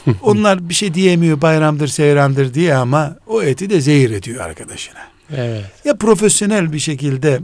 Onlar 0.21 0.69
bir 0.69 0.73
şey 0.73 0.93
diyemiyor 0.93 1.41
bayramdır 1.41 1.87
seyrandır 1.87 2.53
diye 2.53 2.75
ama 2.75 3.17
o 3.27 3.43
eti 3.43 3.69
de 3.69 3.81
zehir 3.81 4.11
ediyor 4.11 4.45
arkadaşına. 4.45 4.99
Evet. 5.35 5.65
Ya 5.85 5.97
profesyonel 5.97 6.73
bir 6.73 6.79
şekilde 6.79 7.39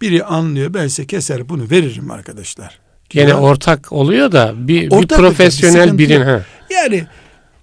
biri 0.00 0.24
anlıyor 0.24 0.74
ben 0.74 0.88
size 0.88 1.06
keser 1.06 1.48
bunu 1.48 1.70
veririm 1.70 2.10
arkadaşlar. 2.10 2.78
Gene 3.10 3.30
ya, 3.30 3.40
ortak 3.40 3.92
oluyor 3.92 4.32
da 4.32 4.54
bir, 4.56 4.90
bir 4.90 5.08
profesyonel 5.08 5.98
birin. 5.98 6.20
Ha. 6.20 6.44
Yani 6.70 7.06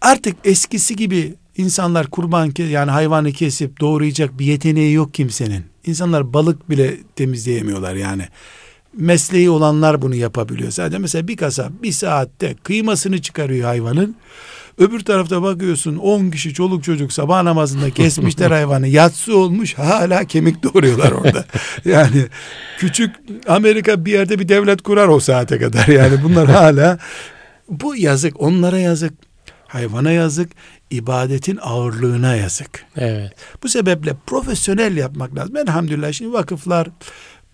artık 0.01 0.35
eskisi 0.43 0.95
gibi 0.95 1.35
insanlar 1.57 2.07
kurban 2.07 2.53
yani 2.57 2.91
hayvanı 2.91 3.31
kesip 3.31 3.79
doğrayacak 3.79 4.39
bir 4.39 4.45
yeteneği 4.45 4.93
yok 4.93 5.13
kimsenin. 5.13 5.72
İnsanlar 5.85 6.33
balık 6.33 6.69
bile 6.69 6.97
temizleyemiyorlar 7.15 7.95
yani. 7.95 8.27
Mesleği 8.97 9.49
olanlar 9.49 10.01
bunu 10.01 10.15
yapabiliyor. 10.15 10.71
Sadece 10.71 10.97
mesela 10.97 11.27
bir 11.27 11.37
kasap 11.37 11.71
bir 11.83 11.91
saatte 11.91 12.55
kıymasını 12.63 13.21
çıkarıyor 13.21 13.65
hayvanın. 13.65 14.15
Öbür 14.77 14.99
tarafta 14.99 15.41
bakıyorsun 15.41 15.95
10 15.97 16.29
kişi 16.29 16.53
çoluk 16.53 16.83
çocuk 16.83 17.13
sabah 17.13 17.43
namazında 17.43 17.89
kesmişler 17.89 18.51
hayvanı. 18.57 18.87
Yatsı 18.87 19.37
olmuş 19.37 19.73
hala 19.73 20.25
kemik 20.25 20.63
doğuruyorlar 20.63 21.11
orada. 21.11 21.45
Yani 21.85 22.25
küçük 22.77 23.15
Amerika 23.47 24.05
bir 24.05 24.11
yerde 24.11 24.39
bir 24.39 24.49
devlet 24.49 24.81
kurar 24.81 25.07
o 25.07 25.19
saate 25.19 25.59
kadar. 25.59 25.87
Yani 25.87 26.23
bunlar 26.23 26.49
hala 26.49 26.99
bu 27.69 27.95
yazık 27.95 28.41
onlara 28.41 28.79
yazık. 28.79 29.13
Hayvana 29.73 30.11
yazık, 30.11 30.49
ibadetin 30.89 31.59
ağırlığına 31.61 32.35
yazık. 32.35 32.85
Evet. 32.97 33.31
Bu 33.63 33.69
sebeple 33.69 34.13
profesyonel 34.27 34.97
yapmak 34.97 35.35
lazım. 35.35 35.57
Elhamdülillah 35.57 36.11
şimdi 36.11 36.33
vakıflar 36.33 36.87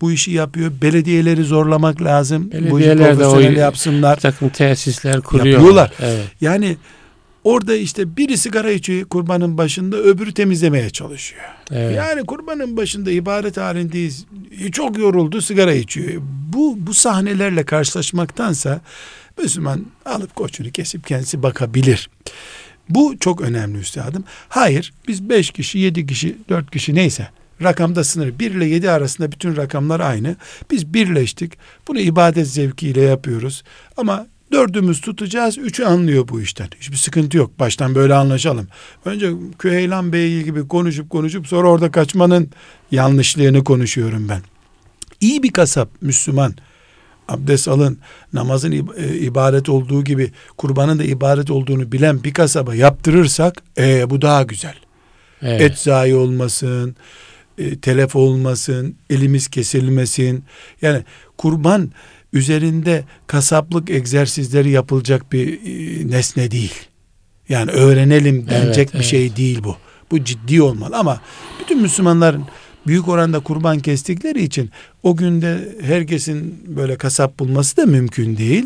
bu 0.00 0.12
işi 0.12 0.30
yapıyor. 0.30 0.72
Belediyeleri 0.82 1.44
zorlamak 1.44 2.02
lazım. 2.02 2.50
Belediyeler 2.52 3.18
de 3.18 3.26
o 3.26 3.40
yapsınlar. 3.40 4.20
takım 4.20 4.48
tesisler 4.48 5.20
kuruyor. 5.20 5.46
Yapıyorlar. 5.46 5.92
Evet. 6.00 6.24
Yani 6.40 6.76
Orada 7.44 7.74
işte 7.74 8.16
biri 8.16 8.38
sigara 8.38 8.70
içiyor 8.70 9.08
kurbanın 9.08 9.58
başında 9.58 9.96
öbürü 9.96 10.34
temizlemeye 10.34 10.90
çalışıyor. 10.90 11.42
Evet. 11.72 11.96
Yani 11.96 12.26
kurbanın 12.26 12.76
başında 12.76 13.10
ibaret 13.10 13.56
halindeyiz. 13.56 14.26
Çok 14.72 14.98
yoruldu 14.98 15.40
sigara 15.40 15.72
içiyor. 15.72 16.22
Bu 16.52 16.76
bu 16.78 16.94
sahnelerle 16.94 17.64
karşılaşmaktansa 17.64 18.80
Müslüman 19.42 19.86
alıp 20.04 20.36
koçunu 20.36 20.70
kesip 20.70 21.06
kendisi 21.06 21.42
bakabilir. 21.42 22.10
Bu 22.88 23.16
çok 23.20 23.40
önemli 23.40 23.78
üstadım. 23.78 24.24
Hayır 24.48 24.92
biz 25.08 25.28
beş 25.28 25.50
kişi, 25.50 25.78
yedi 25.78 26.06
kişi, 26.06 26.36
dört 26.48 26.70
kişi 26.70 26.94
neyse 26.94 27.28
rakamda 27.62 28.04
sınır. 28.04 28.38
bir 28.38 28.50
ile 28.50 28.64
yedi 28.64 28.90
arasında 28.90 29.32
bütün 29.32 29.56
rakamlar 29.56 30.00
aynı. 30.00 30.36
Biz 30.70 30.94
birleştik. 30.94 31.52
Bunu 31.88 32.00
ibadet 32.00 32.48
zevkiyle 32.48 33.00
yapıyoruz. 33.00 33.62
Ama 33.96 34.26
Dördümüz 34.52 35.00
tutacağız. 35.00 35.58
Üçü 35.58 35.84
anlıyor 35.84 36.28
bu 36.28 36.40
işten. 36.40 36.68
Hiçbir 36.80 36.96
sıkıntı 36.96 37.36
yok. 37.36 37.58
Baştan 37.58 37.94
böyle 37.94 38.14
anlaşalım. 38.14 38.68
Önce 39.04 39.32
Küheylan 39.58 40.12
Bey 40.12 40.42
gibi 40.42 40.68
konuşup 40.68 41.10
konuşup 41.10 41.46
sonra 41.46 41.68
orada 41.68 41.90
kaçmanın 41.90 42.50
yanlışlığını 42.90 43.64
konuşuyorum 43.64 44.28
ben. 44.28 44.42
İyi 45.20 45.42
bir 45.42 45.52
kasap 45.52 45.88
Müslüman 46.00 46.54
abdest 47.30 47.68
alın, 47.68 47.98
namazın 48.32 48.72
e, 48.72 49.16
ibaret 49.18 49.68
olduğu 49.68 50.04
gibi 50.04 50.32
kurbanın 50.56 50.98
da 50.98 51.04
ibaret 51.04 51.50
olduğunu 51.50 51.92
bilen 51.92 52.24
bir 52.24 52.34
kasaba 52.34 52.74
yaptırırsak 52.74 53.62
e, 53.78 54.10
bu 54.10 54.22
daha 54.22 54.42
güzel. 54.42 54.74
Evet. 55.42 55.60
Et 55.60 55.78
zayi 55.78 56.14
olmasın, 56.14 56.96
e, 57.58 57.78
telef 57.78 58.16
olmasın, 58.16 58.96
elimiz 59.10 59.48
kesilmesin. 59.48 60.44
Yani 60.82 61.04
kurban 61.38 61.92
üzerinde 62.32 63.04
kasaplık 63.26 63.90
egzersizleri 63.90 64.70
yapılacak 64.70 65.32
bir 65.32 65.52
e, 65.52 66.10
nesne 66.10 66.50
değil. 66.50 66.74
Yani 67.48 67.70
öğrenelim 67.70 68.46
denecek 68.50 68.76
evet, 68.76 68.92
bir 68.92 68.98
evet. 68.98 69.06
şey 69.06 69.36
değil 69.36 69.60
bu. 69.64 69.76
Bu 70.10 70.24
ciddi 70.24 70.62
olmalı 70.62 70.96
ama 70.96 71.20
bütün 71.60 71.82
Müslümanların 71.82 72.44
büyük 72.86 73.08
oranda 73.08 73.40
kurban 73.40 73.78
kestikleri 73.78 74.42
için 74.42 74.70
o 75.02 75.16
günde 75.16 75.76
herkesin 75.82 76.64
böyle 76.66 76.96
kasap 76.96 77.38
bulması 77.38 77.76
da 77.76 77.86
mümkün 77.86 78.36
değil. 78.36 78.64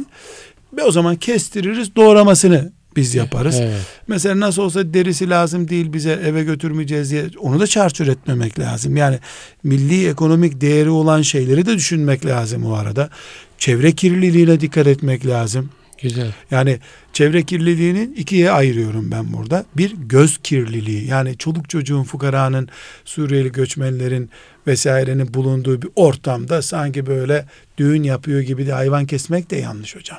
Ve 0.76 0.82
o 0.82 0.90
zaman 0.90 1.16
kestiririz 1.16 1.96
doğramasını 1.96 2.72
biz 2.96 3.14
yaparız. 3.14 3.56
Evet. 3.60 3.80
Mesela 4.08 4.40
nasıl 4.40 4.62
olsa 4.62 4.94
derisi 4.94 5.30
lazım 5.30 5.68
değil 5.68 5.92
bize 5.92 6.12
eve 6.12 6.44
götürmeyeceğiz 6.44 7.10
diye 7.10 7.24
onu 7.38 7.60
da 7.60 7.66
çarçur 7.66 8.06
etmemek 8.06 8.58
lazım. 8.58 8.96
Yani 8.96 9.18
milli 9.62 10.08
ekonomik 10.08 10.60
değeri 10.60 10.90
olan 10.90 11.22
şeyleri 11.22 11.66
de 11.66 11.74
düşünmek 11.74 12.26
lazım 12.26 12.64
o 12.66 12.74
arada. 12.74 13.10
Çevre 13.58 13.92
kirliliğine 13.92 14.60
dikkat 14.60 14.86
etmek 14.86 15.26
lazım. 15.26 15.70
Güzel. 16.04 16.32
Yani 16.50 16.78
çevre 17.12 17.42
kirliliğini 17.42 18.10
ikiye 18.16 18.50
ayırıyorum 18.50 19.10
ben 19.10 19.32
burada. 19.32 19.64
Bir 19.76 19.94
göz 19.96 20.38
kirliliği 20.38 21.06
yani 21.06 21.38
çoluk 21.38 21.70
çocuğun 21.70 22.02
fukaranın 22.02 22.68
Suriyeli 23.04 23.52
göçmenlerin 23.52 24.30
vesairenin 24.66 25.34
bulunduğu 25.34 25.82
bir 25.82 25.88
ortamda 25.96 26.62
sanki 26.62 27.06
böyle 27.06 27.46
düğün 27.78 28.02
yapıyor 28.02 28.40
gibi 28.40 28.66
de 28.66 28.72
hayvan 28.72 29.06
kesmek 29.06 29.50
de 29.50 29.56
yanlış 29.56 29.96
hocam. 29.96 30.18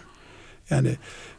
Yani 0.70 0.90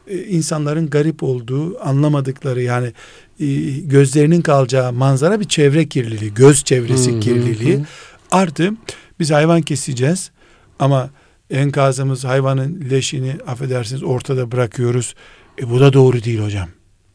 e, 0.07 0.19
insanların 0.19 0.91
garip 0.91 1.23
olduğu, 1.23 1.85
anlamadıkları 1.85 2.63
yani 2.63 2.93
e, 3.41 3.47
gözlerinin 3.81 4.43
kalacağı 4.43 4.93
manzara 4.93 5.41
bir 5.41 5.49
çevre 5.49 5.89
kirliliği, 5.89 6.35
göz 6.35 6.65
çevresi 6.65 7.13
hı 7.13 7.21
kirliliği. 7.21 7.79
Hı. 7.79 7.85
Artı 8.31 8.73
biz 9.21 9.31
hayvan 9.31 9.63
keseceğiz 9.63 10.31
ama 10.79 11.11
enkazımız 11.51 12.25
hayvanın 12.25 12.91
leşini 12.91 13.37
affedersiniz 13.47 14.03
ortada 14.03 14.53
bırakıyoruz. 14.53 15.15
E 15.59 15.71
bu 15.71 15.81
da 15.81 15.93
doğru 15.93 16.25
değil 16.25 16.39
hocam. 16.39 16.69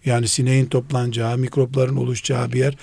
Yani 0.06 0.28
sineğin 0.28 0.66
toplanacağı, 0.66 1.38
mikropların 1.38 1.96
oluşacağı 1.96 2.52
bir 2.52 2.60
yer. 2.60 2.76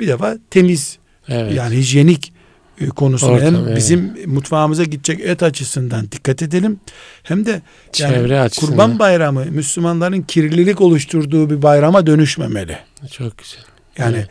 Bir 0.00 0.08
defa 0.08 0.38
temiz 0.50 0.98
evet. 1.28 1.54
yani 1.54 1.76
hijyenik 1.76 2.32
e, 2.80 2.86
konusunda 2.86 3.32
Ortam, 3.32 3.54
hem 3.54 3.66
evet. 3.66 3.76
bizim 3.76 4.14
mutfağımıza 4.26 4.84
gidecek 4.84 5.20
et 5.20 5.42
açısından 5.42 6.10
dikkat 6.12 6.42
edelim. 6.42 6.80
Hem 7.22 7.46
de 7.46 7.50
yani 7.50 7.62
Çevre 7.92 8.40
açısından. 8.40 8.70
Kurban 8.70 8.98
Bayramı 8.98 9.44
Müslümanların 9.44 10.22
kirlilik 10.22 10.80
oluşturduğu 10.80 11.50
bir 11.50 11.62
bayrama 11.62 12.06
dönüşmemeli. 12.06 12.78
Çok 13.10 13.38
güzel. 13.38 13.64
Yani 13.98 14.26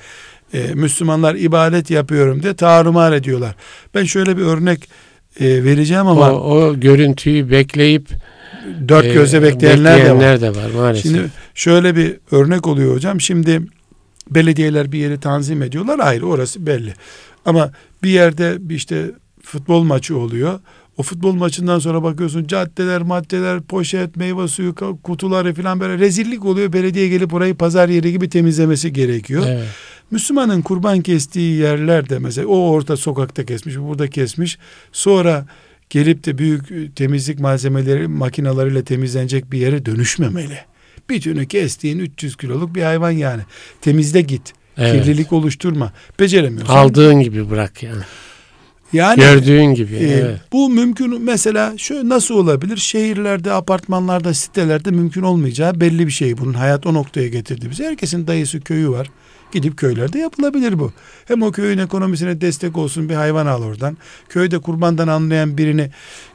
evet. 0.53 0.69
e, 0.69 0.74
Müslümanlar 0.74 1.36
ibadet 1.36 1.89
yapıyorum 1.91 2.43
diye 2.43 2.53
tarumar 2.53 3.11
ediyorlar. 3.13 3.55
Ben 3.95 4.03
şöyle 4.03 4.38
bir 4.38 4.43
örnek 4.43 4.89
e, 5.40 5.64
vereceğim 5.64 6.08
ama 6.08 6.32
o, 6.32 6.36
o 6.36 6.80
görüntüyü 6.80 7.52
bekleyip 7.52 8.10
dört 8.88 9.06
e, 9.06 9.14
gözle 9.14 9.42
bekleyenler, 9.42 9.98
bekleyenler 9.98 10.42
de, 10.42 10.48
var. 10.48 10.56
de 10.56 10.60
var 10.60 10.70
maalesef. 10.70 11.04
Şimdi 11.04 11.30
şöyle 11.56 11.96
bir 11.96 12.18
örnek 12.32 12.68
oluyor 12.68 12.96
hocam. 12.96 13.22
Şimdi 13.22 13.62
belediyeler 14.30 14.92
bir 14.92 15.00
yeri 15.00 15.20
tanzim 15.20 15.64
ediyorlar 15.64 16.00
ayrı 16.00 16.28
orası 16.28 16.66
belli. 16.66 16.94
Ama 17.46 17.72
bir 18.04 18.10
yerde 18.10 18.58
işte 18.70 19.12
futbol 19.44 19.84
maçı 19.84 20.18
oluyor. 20.18 20.60
O 20.98 21.04
futbol 21.04 21.34
maçından 21.34 21.80
sonra 21.80 22.04
bakıyorsun 22.04 22.48
caddeler, 22.48 23.02
maddeler, 23.02 23.62
poşet, 23.62 24.16
meyve 24.16 24.48
suyu 24.48 24.76
kutuları 25.04 25.54
falan 25.54 25.80
böyle 25.80 25.98
rezillik 25.98 26.46
oluyor. 26.46 26.74
Belediye 26.74 27.08
gelip 27.08 27.34
orayı 27.34 27.56
pazar 27.56 27.90
yeri 27.90 28.12
gibi 28.12 28.30
temizlemesi 28.30 28.94
gerekiyor. 28.94 29.44
Evet. 29.48 29.68
Müslümanın 30.12 30.62
kurban 30.62 31.01
kestiği 31.01 31.57
yerlerde 31.57 32.20
mesela 32.20 32.47
o 32.47 32.70
orta 32.70 32.97
sokakta 32.97 33.45
kesmiş, 33.45 33.78
burada 33.78 34.07
kesmiş. 34.09 34.57
Sonra 34.91 35.45
gelip 35.89 36.26
de 36.26 36.38
büyük 36.38 36.95
temizlik 36.95 37.39
malzemeleri 37.39 38.07
makinalarıyla 38.07 38.84
temizlenecek 38.84 39.51
bir 39.51 39.59
yere 39.59 39.86
dönüşmemeli. 39.86 40.57
Bütünü 41.09 41.47
kestiğin 41.47 41.99
300 41.99 42.36
kiloluk 42.36 42.76
bir 42.76 42.82
hayvan 42.82 43.12
yani. 43.12 43.41
Temizle 43.82 44.22
git. 44.22 44.53
Evet. 44.78 45.03
Kirlilik 45.03 45.34
oluşturma. 45.34 45.93
Beceremiyorsun. 46.20 46.74
Aldığın 46.74 47.20
gibi 47.20 47.49
bırak 47.49 47.84
yani. 47.84 48.01
Yani 48.93 49.20
gördüğün 49.20 49.66
gibi. 49.66 49.95
E, 49.95 50.07
evet. 50.07 50.39
Bu 50.51 50.70
mümkün 50.70 51.22
mesela 51.22 51.78
şöyle 51.78 52.09
nasıl 52.09 52.36
olabilir? 52.36 52.78
Şehirlerde, 52.78 53.51
apartmanlarda, 53.51 54.34
sitelerde 54.34 54.91
mümkün 54.91 55.22
olmayacağı 55.22 55.80
belli 55.80 56.07
bir 56.07 56.12
şey. 56.12 56.38
Bunun 56.38 56.53
hayat 56.53 56.86
o 56.86 56.93
noktaya 56.93 57.28
getirdi 57.28 57.70
bizi. 57.72 57.84
Herkesin 57.84 58.28
dayısı 58.28 58.62
köyü 58.62 58.89
var. 58.89 59.07
Gidip 59.52 59.78
köylerde 59.78 60.20
yapılabilir 60.20 60.80
bu. 60.80 60.91
Hem 61.26 61.41
o 61.41 61.52
köyün 61.52 61.78
ekonomisine 61.78 62.41
destek 62.41 62.78
olsun 62.78 63.10
bir 63.10 63.16
hayvan 63.16 63.45
al 63.45 63.64
oradan. 63.64 63.97
Köyde 64.30 64.60
kurbandan 64.60 65.08
anlayan 65.08 65.58
birini 65.58 65.91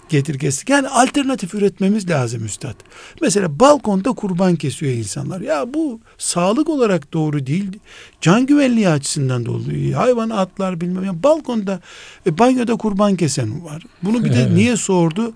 getir 0.09 0.39
kestik. 0.39 0.69
Yani 0.69 0.89
alternatif 0.89 1.55
üretmemiz 1.55 2.11
lazım 2.11 2.45
üstad. 2.45 2.75
Mesela 3.23 3.61
balkonda 3.61 4.13
kurban 4.13 4.57
kesiyor 4.57 4.93
insanlar. 4.93 5.41
Ya 5.41 5.75
bu 5.75 6.01
sağlık 6.19 6.69
olarak 6.69 7.13
doğru 7.13 7.47
değil. 7.47 7.79
Can 8.21 8.47
güvenliği 8.47 8.89
açısından 8.89 9.47
da 9.47 9.51
oluyor. 9.51 9.93
Hayvan 9.93 10.31
atlar 10.31 10.81
bilmem. 10.81 11.05
Yani 11.05 11.23
balkonda 11.23 11.81
e, 12.27 12.39
banyoda 12.39 12.77
kurban 12.77 13.17
kesen 13.17 13.65
var. 13.65 13.83
Bunu 14.03 14.25
bir 14.25 14.33
de 14.33 14.55
niye 14.55 14.77
sordu? 14.77 15.33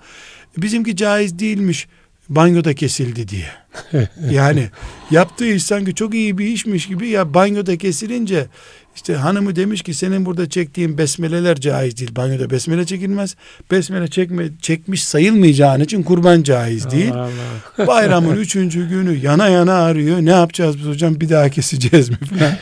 Bizimki 0.56 0.96
caiz 0.96 1.38
değilmiş 1.38 1.88
banyoda 2.30 2.74
kesildi 2.74 3.28
diye. 3.28 3.46
yani 4.30 4.68
yaptığı 5.10 5.46
iş 5.46 5.62
sanki 5.62 5.94
çok 5.94 6.14
iyi 6.14 6.38
bir 6.38 6.46
işmiş 6.46 6.86
gibi 6.86 7.08
ya 7.08 7.34
banyoda 7.34 7.78
kesilince 7.78 8.46
işte 8.96 9.14
hanımı 9.14 9.56
demiş 9.56 9.82
ki 9.82 9.94
senin 9.94 10.26
burada 10.26 10.48
çektiğin 10.48 10.98
besmeleler 10.98 11.56
caiz 11.56 11.96
değil. 11.96 12.16
Banyoda 12.16 12.50
besmele 12.50 12.86
çekilmez. 12.86 13.36
Besmele 13.70 14.08
çekme, 14.08 14.48
çekmiş 14.60 15.04
sayılmayacağın 15.04 15.80
için 15.80 16.02
kurban 16.02 16.42
caiz 16.42 16.90
değil. 16.90 17.12
Allah 17.12 17.28
Allah. 17.78 17.86
Bayramın 17.86 18.36
üçüncü 18.36 18.88
günü 18.88 19.16
yana 19.16 19.48
yana 19.48 19.74
arıyor. 19.74 20.18
Ne 20.18 20.30
yapacağız 20.30 20.78
biz 20.78 20.86
hocam 20.86 21.20
bir 21.20 21.28
daha 21.28 21.48
keseceğiz 21.48 22.10
mi 22.10 22.16
falan. 22.16 22.52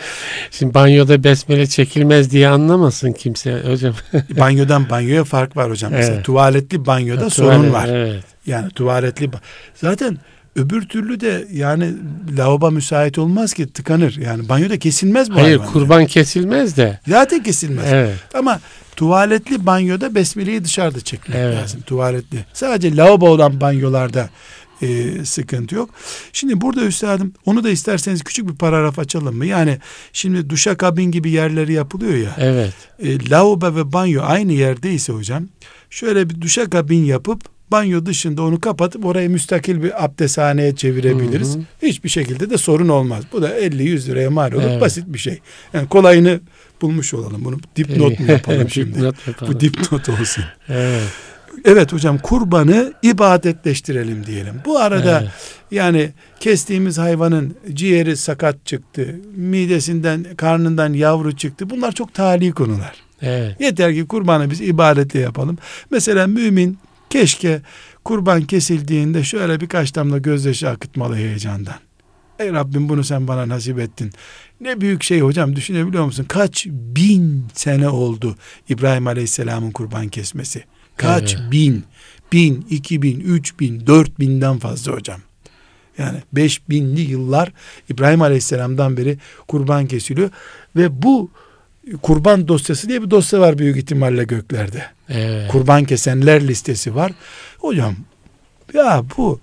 Şimdi 0.50 0.74
banyoda 0.74 1.24
besmele 1.24 1.66
çekilmez 1.66 2.30
diye 2.30 2.48
anlamasın 2.48 3.12
kimse 3.12 3.62
hocam. 3.66 3.94
Banyodan 4.40 4.90
banyoya 4.90 5.24
fark 5.24 5.56
var 5.56 5.70
hocam. 5.70 5.92
Evet. 5.92 6.04
Mesela 6.04 6.22
tuvaletli 6.22 6.86
banyoda 6.86 7.24
ha, 7.24 7.30
sorun 7.30 7.50
tuvalet, 7.50 7.72
var. 7.72 7.88
Evet. 7.88 8.24
Yani 8.48 8.70
tuvaletli 8.70 9.30
zaten 9.74 10.18
öbür 10.56 10.82
türlü 10.82 11.20
de 11.20 11.48
yani 11.52 11.92
lavabo 12.38 12.70
müsait 12.70 13.18
olmaz 13.18 13.54
ki 13.54 13.72
tıkanır. 13.72 14.16
Yani 14.16 14.48
banyoda 14.48 14.78
kesilmez 14.78 15.30
bu 15.30 15.34
Hayır 15.34 15.58
hayvan 15.58 15.72
kurban 15.72 16.00
yani. 16.00 16.08
kesilmez 16.08 16.76
de. 16.76 17.00
Zaten 17.08 17.42
kesilmez. 17.42 17.86
Evet. 17.92 18.16
Ama 18.34 18.60
tuvaletli 18.96 19.66
banyoda 19.66 20.14
besmeleyi 20.14 20.64
dışarıda 20.64 21.00
çekmek 21.00 21.38
evet. 21.38 21.56
lazım. 21.56 21.80
Tuvaletli. 21.80 22.44
Sadece 22.52 22.96
lavabo 22.96 23.28
olan 23.28 23.60
banyolarda 23.60 24.30
e, 24.82 25.24
sıkıntı 25.24 25.74
yok. 25.74 25.90
Şimdi 26.32 26.60
burada 26.60 26.84
üstadım 26.84 27.32
onu 27.46 27.64
da 27.64 27.70
isterseniz 27.70 28.24
küçük 28.24 28.48
bir 28.48 28.54
paragraf 28.54 28.98
açalım 28.98 29.36
mı? 29.36 29.46
Yani 29.46 29.78
şimdi 30.12 30.50
duşa 30.50 30.76
kabin 30.76 31.10
gibi 31.10 31.30
yerleri 31.30 31.72
yapılıyor 31.72 32.14
ya. 32.14 32.36
Evet. 32.38 32.74
E, 32.98 33.30
lavabo 33.30 33.76
ve 33.76 33.92
banyo 33.92 34.22
aynı 34.24 34.52
yerdeyse 34.52 35.12
hocam 35.12 35.48
şöyle 35.90 36.30
bir 36.30 36.40
duşa 36.40 36.70
kabin 36.70 37.04
yapıp 37.04 37.57
banyo 37.70 38.06
dışında 38.06 38.42
onu 38.42 38.60
kapatıp 38.60 39.04
orayı 39.04 39.30
müstakil 39.30 39.82
bir 39.82 40.04
abdesthaneye 40.04 40.76
çevirebiliriz. 40.76 41.54
Hı 41.54 41.58
hı. 41.58 41.62
Hiçbir 41.82 42.08
şekilde 42.08 42.50
de 42.50 42.58
sorun 42.58 42.88
olmaz. 42.88 43.24
Bu 43.32 43.42
da 43.42 43.60
50-100 43.60 44.06
liraya 44.06 44.30
mal 44.30 44.52
olur. 44.52 44.62
Evet. 44.62 44.80
Basit 44.80 45.04
bir 45.06 45.18
şey. 45.18 45.40
Yani 45.72 45.88
kolayını 45.88 46.40
bulmuş 46.82 47.14
olalım. 47.14 47.44
Bunu 47.44 47.58
dipnot 47.76 48.20
mu 48.20 48.26
yapalım 48.32 48.70
şimdi? 48.70 48.94
dipnot 48.94 49.26
yapalım. 49.26 49.54
Bu 49.54 49.60
dipnot 49.60 50.08
olsun. 50.08 50.44
evet. 50.68 51.02
Evet 51.64 51.92
hocam 51.92 52.18
kurbanı 52.18 52.92
ibadetleştirelim 53.02 54.26
diyelim. 54.26 54.54
Bu 54.64 54.78
arada 54.78 55.20
evet. 55.20 55.30
yani 55.70 56.10
kestiğimiz 56.40 56.98
hayvanın 56.98 57.56
ciğeri 57.72 58.16
sakat 58.16 58.66
çıktı, 58.66 59.16
midesinden, 59.36 60.26
karnından 60.36 60.92
yavru 60.92 61.36
çıktı. 61.36 61.70
Bunlar 61.70 61.92
çok 61.92 62.14
tali 62.14 62.52
konular. 62.52 62.94
Evet. 63.22 63.60
Yeter 63.60 63.94
ki 63.94 64.06
kurbanı 64.06 64.50
biz 64.50 64.60
ibadetle 64.60 65.20
yapalım. 65.20 65.58
Mesela 65.90 66.26
mümin 66.26 66.78
Keşke 67.10 67.62
kurban 68.04 68.42
kesildiğinde 68.42 69.24
şöyle 69.24 69.60
birkaç 69.60 69.94
damla 69.94 70.18
gözyaşı 70.18 70.68
akıtmalı 70.68 71.16
heyecandan. 71.16 71.76
Ey 72.38 72.52
Rabbim 72.52 72.88
bunu 72.88 73.04
sen 73.04 73.28
bana 73.28 73.48
nasip 73.48 73.78
ettin. 73.78 74.12
Ne 74.60 74.80
büyük 74.80 75.02
şey 75.02 75.20
hocam 75.20 75.56
düşünebiliyor 75.56 76.04
musun? 76.04 76.26
Kaç 76.28 76.66
bin 76.66 77.44
sene 77.52 77.88
oldu 77.88 78.36
İbrahim 78.68 79.06
Aleyhisselam'ın 79.06 79.70
kurban 79.70 80.08
kesmesi. 80.08 80.64
Kaç 80.96 81.34
evet. 81.34 81.52
bin, 81.52 81.84
bin, 82.32 82.66
iki 82.70 83.02
bin, 83.02 83.20
üç 83.20 83.60
bin, 83.60 83.86
dört 83.86 84.20
binden 84.20 84.58
fazla 84.58 84.92
hocam. 84.92 85.20
Yani 85.98 86.18
beş 86.32 86.68
binli 86.68 87.00
yıllar 87.00 87.52
İbrahim 87.90 88.22
Aleyhisselam'dan 88.22 88.96
beri 88.96 89.18
kurban 89.48 89.86
kesiliyor. 89.86 90.30
Ve 90.76 91.02
bu 91.02 91.30
kurban 92.02 92.48
dosyası 92.48 92.88
diye 92.88 93.02
bir 93.02 93.10
dosya 93.10 93.40
var 93.40 93.58
büyük 93.58 93.76
ihtimalle 93.76 94.24
göklerde. 94.24 94.82
Evet. 95.08 95.50
Kurban 95.50 95.84
kesenler 95.84 96.48
listesi 96.48 96.94
var. 96.94 97.12
Hocam 97.58 97.94
ya 98.74 99.02
bu 99.16 99.40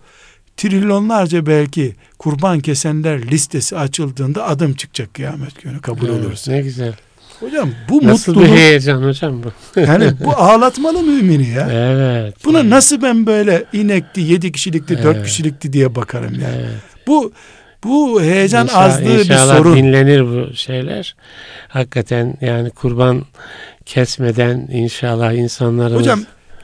trilyonlarca 0.57 1.45
belki 1.45 1.95
kurban 2.19 2.59
kesenler 2.59 3.31
listesi 3.31 3.77
açıldığında 3.77 4.47
adım 4.47 4.73
çıkacak 4.73 5.13
kıyamet 5.13 5.61
günü 5.61 5.81
kabul 5.81 6.07
evet, 6.07 6.25
olursa. 6.25 6.51
Ne 6.51 6.61
güzel. 6.61 6.93
Hocam 7.39 7.69
bu 7.89 8.07
nasıl 8.07 8.31
mutluluk. 8.31 8.49
Nasıl 8.49 8.55
bir 8.55 8.61
heyecan 8.61 9.03
hocam 9.03 9.43
bu? 9.43 9.79
yani 9.79 10.11
bu 10.23 10.31
ağlatmalı 10.37 11.03
mümini 11.03 11.49
ya. 11.49 11.69
Evet. 11.71 12.45
Buna 12.45 12.59
evet. 12.59 12.69
nasıl 12.69 13.01
ben 13.01 13.25
böyle 13.25 13.65
inekti, 13.73 14.21
yedi 14.21 14.51
kişilikti, 14.51 14.93
evet. 14.93 15.03
dört 15.03 15.25
kişilikti 15.25 15.73
diye 15.73 15.95
bakarım 15.95 16.39
ya. 16.39 16.49
Evet. 16.55 16.75
Bu 17.07 17.31
bu 17.85 18.21
heyecan 18.21 18.63
İnşallah, 18.63 18.83
azlığı 18.83 19.19
bir 19.19 19.35
sorun. 19.35 19.75
dinlenir 19.75 20.21
bu 20.21 20.53
şeyler. 20.55 21.15
Hakikaten 21.67 22.37
yani 22.41 22.69
kurban 22.69 23.25
kesmeden 23.85 24.67
inşallah 24.71 25.33
insanlarımız... 25.33 26.01
Hocam 26.01 26.19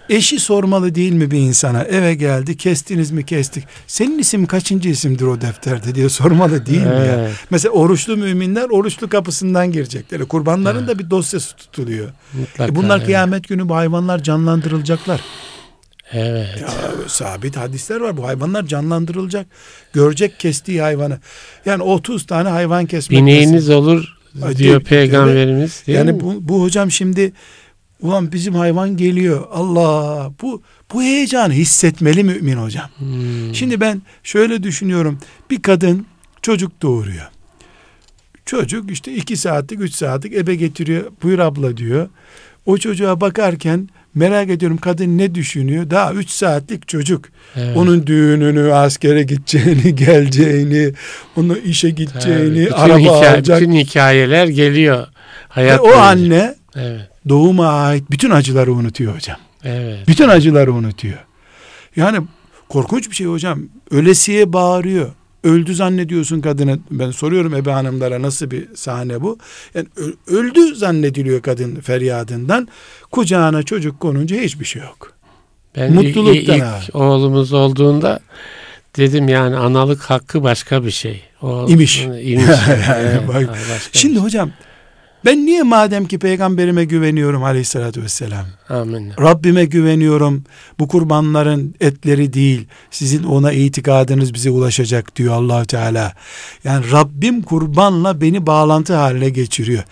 eşi 0.09 0.39
sormalı 0.39 0.95
değil 0.95 1.11
mi 1.11 1.31
bir 1.31 1.37
insana? 1.39 1.83
Eve 1.83 2.13
geldi 2.13 2.57
kestiniz 2.57 3.11
mi 3.11 3.25
kestik. 3.25 3.63
Senin 3.87 4.19
isim 4.19 4.45
kaçıncı 4.45 4.89
isimdir 4.89 5.25
o 5.25 5.41
defterde 5.41 5.95
diye 5.95 6.09
sormalı 6.09 6.65
değil 6.65 6.81
evet. 6.87 6.99
mi 6.99 7.07
ya? 7.07 7.29
Mesela 7.49 7.71
oruçlu 7.71 8.17
müminler 8.17 8.69
oruçlu 8.69 9.09
kapısından 9.09 9.71
girecekler. 9.71 10.21
Kurbanların 10.21 10.79
evet. 10.79 10.87
da 10.87 10.99
bir 10.99 11.09
dosyası 11.09 11.55
tutuluyor. 11.55 12.09
Mutlaka, 12.33 12.71
e 12.71 12.75
bunlar 12.75 12.97
evet. 12.97 13.05
kıyamet 13.05 13.47
günü 13.47 13.69
bu 13.69 13.75
hayvanlar 13.75 14.23
canlandırılacaklar. 14.23 15.21
Evet. 16.13 16.61
Ya, 16.61 16.69
sabit 17.07 17.57
hadisler 17.57 18.01
var. 18.01 18.17
Bu 18.17 18.27
hayvanlar 18.27 18.65
canlandırılacak. 18.65 19.47
Görecek 19.93 20.39
kestiği 20.39 20.81
hayvanı. 20.81 21.19
Yani 21.65 21.83
30 21.83 22.25
tane 22.25 22.49
hayvan 22.49 22.85
kesmek. 22.85 23.19
Bineğiniz 23.19 23.69
olur 23.69 24.17
diyor 24.57 24.81
peygamberimiz. 24.81 25.83
Değil 25.87 25.97
yani 25.97 26.11
mi? 26.11 26.19
bu, 26.19 26.35
bu 26.39 26.61
hocam 26.61 26.91
şimdi 26.91 27.33
Ulan 28.01 28.31
bizim 28.31 28.55
hayvan 28.55 28.97
geliyor. 28.97 29.47
Allah 29.51 30.31
bu 30.41 30.61
bu 30.93 31.01
heyecanı 31.01 31.53
hissetmeli 31.53 32.23
mümin 32.23 32.57
hocam. 32.57 32.89
Hmm. 32.97 33.55
Şimdi 33.55 33.81
ben 33.81 34.01
şöyle 34.23 34.63
düşünüyorum. 34.63 35.19
Bir 35.49 35.61
kadın 35.61 36.05
çocuk 36.41 36.81
doğuruyor. 36.81 37.25
Çocuk 38.45 38.91
işte 38.91 39.15
iki 39.15 39.37
saatlik, 39.37 39.81
üç 39.81 39.93
saatlik 39.93 40.33
ebe 40.33 40.55
getiriyor. 40.55 41.11
Buyur 41.23 41.39
abla 41.39 41.77
diyor. 41.77 42.09
O 42.65 42.77
çocuğa 42.77 43.21
bakarken 43.21 43.89
merak 44.15 44.49
ediyorum 44.49 44.77
kadın 44.77 45.17
ne 45.17 45.35
düşünüyor? 45.35 45.89
Daha 45.89 46.13
üç 46.13 46.29
saatlik 46.29 46.87
çocuk. 46.87 47.25
Evet. 47.55 47.77
Onun 47.77 48.07
düğününü, 48.07 48.73
askere 48.73 49.23
gideceğini, 49.23 49.95
geleceğini, 50.05 50.93
onun 51.37 51.55
işe 51.55 51.89
gideceğini, 51.89 52.69
Tabii, 52.69 52.75
araba 52.75 52.99
hikaye, 52.99 53.29
alacak. 53.29 53.61
Bütün 53.61 53.71
hikayeler 53.71 54.47
geliyor. 54.47 55.07
Hayat 55.49 55.79
Ve 55.79 55.81
o 55.81 55.91
anne 55.91 56.55
evet. 56.75 57.01
doğuma 57.29 57.67
ait 57.67 58.11
bütün 58.11 58.29
acıları 58.29 58.73
unutuyor 58.73 59.15
hocam. 59.15 59.37
Evet. 59.63 60.07
Bütün 60.07 60.29
acıları 60.29 60.73
unutuyor. 60.73 61.17
Yani 61.95 62.19
korkunç 62.69 63.09
bir 63.09 63.15
şey 63.15 63.27
hocam. 63.27 63.59
Ölesiye 63.91 64.53
bağırıyor 64.53 65.11
öldü 65.43 65.75
zannediyorsun 65.75 66.41
kadını. 66.41 66.79
Ben 66.91 67.11
soruyorum 67.11 67.53
ebe 67.53 67.71
hanımlara 67.71 68.21
nasıl 68.21 68.51
bir 68.51 68.67
sahne 68.75 69.21
bu? 69.21 69.37
Yani 69.73 69.87
öldü 70.27 70.75
zannediliyor 70.75 71.41
kadın 71.41 71.75
feryadından. 71.75 72.67
Kucağına 73.11 73.63
çocuk 73.63 73.99
konunca 73.99 74.37
hiçbir 74.41 74.65
şey 74.65 74.81
yok. 74.81 75.13
Ben 75.75 75.93
Mutluluktan 75.93 76.55
ilk, 76.55 76.89
ilk 76.89 76.95
oğlumuz 76.95 77.53
olduğunda 77.53 78.19
dedim 78.97 79.29
yani 79.29 79.57
analık 79.57 80.01
hakkı 80.01 80.43
başka 80.43 80.85
bir 80.85 80.91
şey. 80.91 81.23
O, 81.41 81.67
imiş. 81.69 82.01
imiş. 82.01 82.45
yani, 82.87 83.27
bak. 83.27 83.57
Şimdi 83.91 84.13
şey. 84.13 84.23
hocam 84.23 84.51
ben 85.25 85.45
niye 85.45 85.63
madem 85.63 86.05
ki 86.05 86.19
peygamberime 86.19 86.85
güveniyorum 86.85 87.43
aleyhissalatü 87.43 88.03
vesselam. 88.03 88.45
Amin. 88.69 89.13
Rabbime 89.19 89.65
güveniyorum. 89.65 90.43
Bu 90.79 90.87
kurbanların 90.87 91.75
etleri 91.79 92.33
değil. 92.33 92.67
Sizin 92.91 93.23
ona 93.23 93.51
itikadınız 93.51 94.33
bize 94.33 94.49
ulaşacak 94.49 95.15
diyor 95.15 95.33
allah 95.33 95.65
Teala. 95.65 96.13
Yani 96.63 96.91
Rabbim 96.91 97.41
kurbanla 97.41 98.21
beni 98.21 98.47
bağlantı 98.47 98.95
haline 98.95 99.29
geçiriyor. 99.29 99.83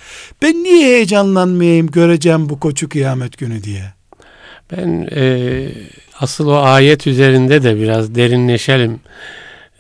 Ben 0.42 0.64
niye 0.64 0.86
heyecanlanmayayım 0.86 1.88
göreceğim 1.88 2.50
bu 2.50 2.60
koçu 2.60 2.90
kıyamet 2.90 3.38
günü 3.38 3.64
diye. 3.64 3.94
Ben 4.72 5.08
e, 5.16 5.68
asıl 6.20 6.48
o 6.48 6.56
ayet 6.56 7.08
üzerinde 7.08 7.64
de 7.64 7.80
biraz 7.80 8.16
derinleşelim 8.16 9.00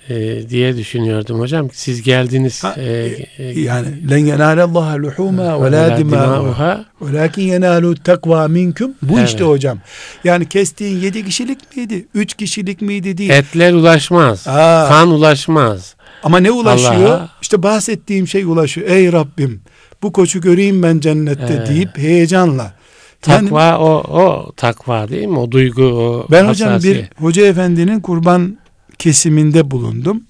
e, 0.09 0.49
diye 0.49 0.77
düşünüyordum 0.77 1.39
hocam. 1.39 1.67
Siz 1.73 2.01
geldiniz. 2.01 2.63
Ha, 2.63 2.75
e, 2.77 3.09
e, 3.37 3.59
yani 3.59 4.09
len 4.09 4.17
yenalallaha 4.17 4.97
luhuma 4.97 5.65
ve 5.65 5.71
la 5.71 5.97
dima'uha 5.97 6.85
velakin 7.01 7.43
yenalu 7.43 7.95
takva 7.95 8.47
minkum. 8.47 8.91
Bu 9.01 9.19
evet. 9.19 9.29
işte 9.29 9.43
hocam. 9.43 9.79
Yani 10.23 10.49
kestiğin 10.49 10.99
yedi 10.99 11.25
kişilik 11.25 11.77
miydi? 11.77 12.07
Üç 12.13 12.33
kişilik 12.33 12.81
miydi 12.81 13.17
değil. 13.17 13.29
Etler 13.29 13.73
ulaşmaz. 13.73 14.47
Aa. 14.47 14.87
Kan 14.89 15.11
ulaşmaz. 15.11 15.95
Ama 16.23 16.39
ne 16.39 16.51
ulaşıyor? 16.51 17.19
İşte 17.41 17.63
bahsettiğim 17.63 18.27
şey 18.27 18.43
ulaşıyor. 18.43 18.89
Ey 18.89 19.11
Rabbim 19.11 19.61
bu 20.03 20.13
koçu 20.13 20.41
göreyim 20.41 20.83
ben 20.83 20.99
cennette 20.99 21.53
evet. 21.57 21.67
deyip 21.67 21.97
heyecanla. 21.97 22.73
Takva 23.21 23.63
yani, 23.63 23.77
o 23.77 23.89
o 24.21 24.51
takva 24.57 25.09
değil 25.09 25.27
mi? 25.27 25.39
O 25.39 25.51
duygu 25.51 25.83
o 25.83 26.27
Ben 26.31 26.47
hocam 26.47 26.83
bir 26.83 27.05
hoca 27.17 27.45
efendinin 27.45 27.99
kurban 27.99 28.57
kesiminde 28.99 29.71
bulundum. 29.71 30.23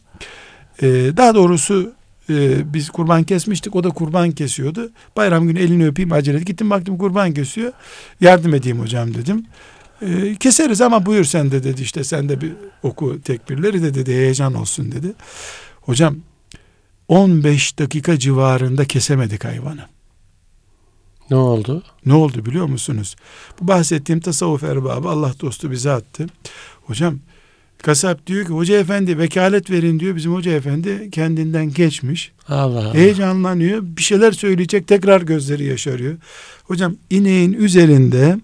Ee, 0.82 0.88
daha 1.17 1.36
doğrusu 1.36 1.93
e, 2.30 2.74
biz 2.74 2.89
kurban 2.89 3.24
kesmiştik. 3.24 3.76
O 3.76 3.84
da 3.84 3.89
kurban 3.89 4.32
kesiyordu. 4.32 4.91
Bayram 5.17 5.47
günü 5.47 5.59
elini 5.59 5.88
öpeyim 5.88 6.11
acele 6.11 6.39
Gittim 6.39 6.70
baktım 6.70 6.97
kurban 6.97 7.34
kesiyor. 7.34 7.74
Yardım 8.22 8.53
edeyim 8.53 8.80
hocam 8.80 9.13
dedim. 9.13 9.45
E, 10.01 10.36
keseriz 10.36 10.82
ama 10.82 11.05
buyur 11.05 11.26
sen 11.26 11.51
de 11.51 11.63
dedi 11.63 11.82
işte 11.82 12.03
sen 12.03 12.30
de 12.30 12.41
bir 12.41 12.53
oku 12.84 13.22
tekbirleri 13.22 13.84
de 13.84 13.93
dedi 13.93 14.11
heyecan 14.11 14.53
olsun 14.53 14.91
dedi. 14.91 15.13
Hocam 15.82 16.15
15 17.07 17.80
dakika 17.80 18.20
civarında 18.20 18.86
kesemedik 18.86 19.45
hayvanı. 19.45 19.86
Ne 21.30 21.38
oldu? 21.38 21.84
Ne 22.05 22.13
oldu 22.13 22.45
biliyor 22.45 22.65
musunuz? 22.65 23.15
Bu 23.61 23.67
bahsettiğim 23.67 24.22
tasavvuf 24.22 24.63
erbabı 24.63 25.09
Allah 25.09 25.34
dostu 25.41 25.72
bize 25.72 25.91
attı. 25.91 26.28
Hocam 26.86 27.20
Kasap 27.84 28.27
diyor 28.27 28.45
ki 28.45 28.51
hoca 28.53 28.80
efendi 28.80 29.17
vekalet 29.17 29.71
verin 29.71 29.99
diyor. 29.99 30.15
Bizim 30.15 30.34
hoca 30.34 30.51
efendi 30.51 31.11
kendinden 31.11 31.73
geçmiş. 31.73 32.32
Allah 32.47 32.80
Allah. 32.80 32.93
Heyecanlanıyor. 32.93 33.82
Bir 33.84 34.01
şeyler 34.01 34.32
söyleyecek 34.32 34.88
tekrar 34.88 35.21
gözleri 35.21 35.63
yaşarıyor. 35.63 36.17
Hocam 36.63 36.95
ineğin 37.09 37.53
üzerinde 37.53 38.38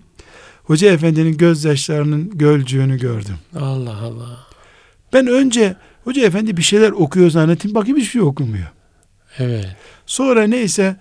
hoca 0.64 0.92
efendinin 0.92 1.38
gözyaşlarının 1.38 2.32
gölcüğünü 2.38 3.00
gördüm. 3.00 3.36
Allah 3.60 3.98
Allah. 3.98 4.48
Ben 5.14 5.28
önce 5.28 5.76
hoca 6.04 6.26
efendi 6.26 6.58
bir 6.58 6.62
şeyler 6.62 6.92
okuyor 6.92 7.30
zannettim. 7.30 7.76
Bakayım 7.76 7.98
hiçbir 7.98 8.12
şey 8.12 8.22
okumuyor. 8.22 8.68
Evet. 9.38 9.76
Sonra 10.06 10.44
neyse 10.44 10.96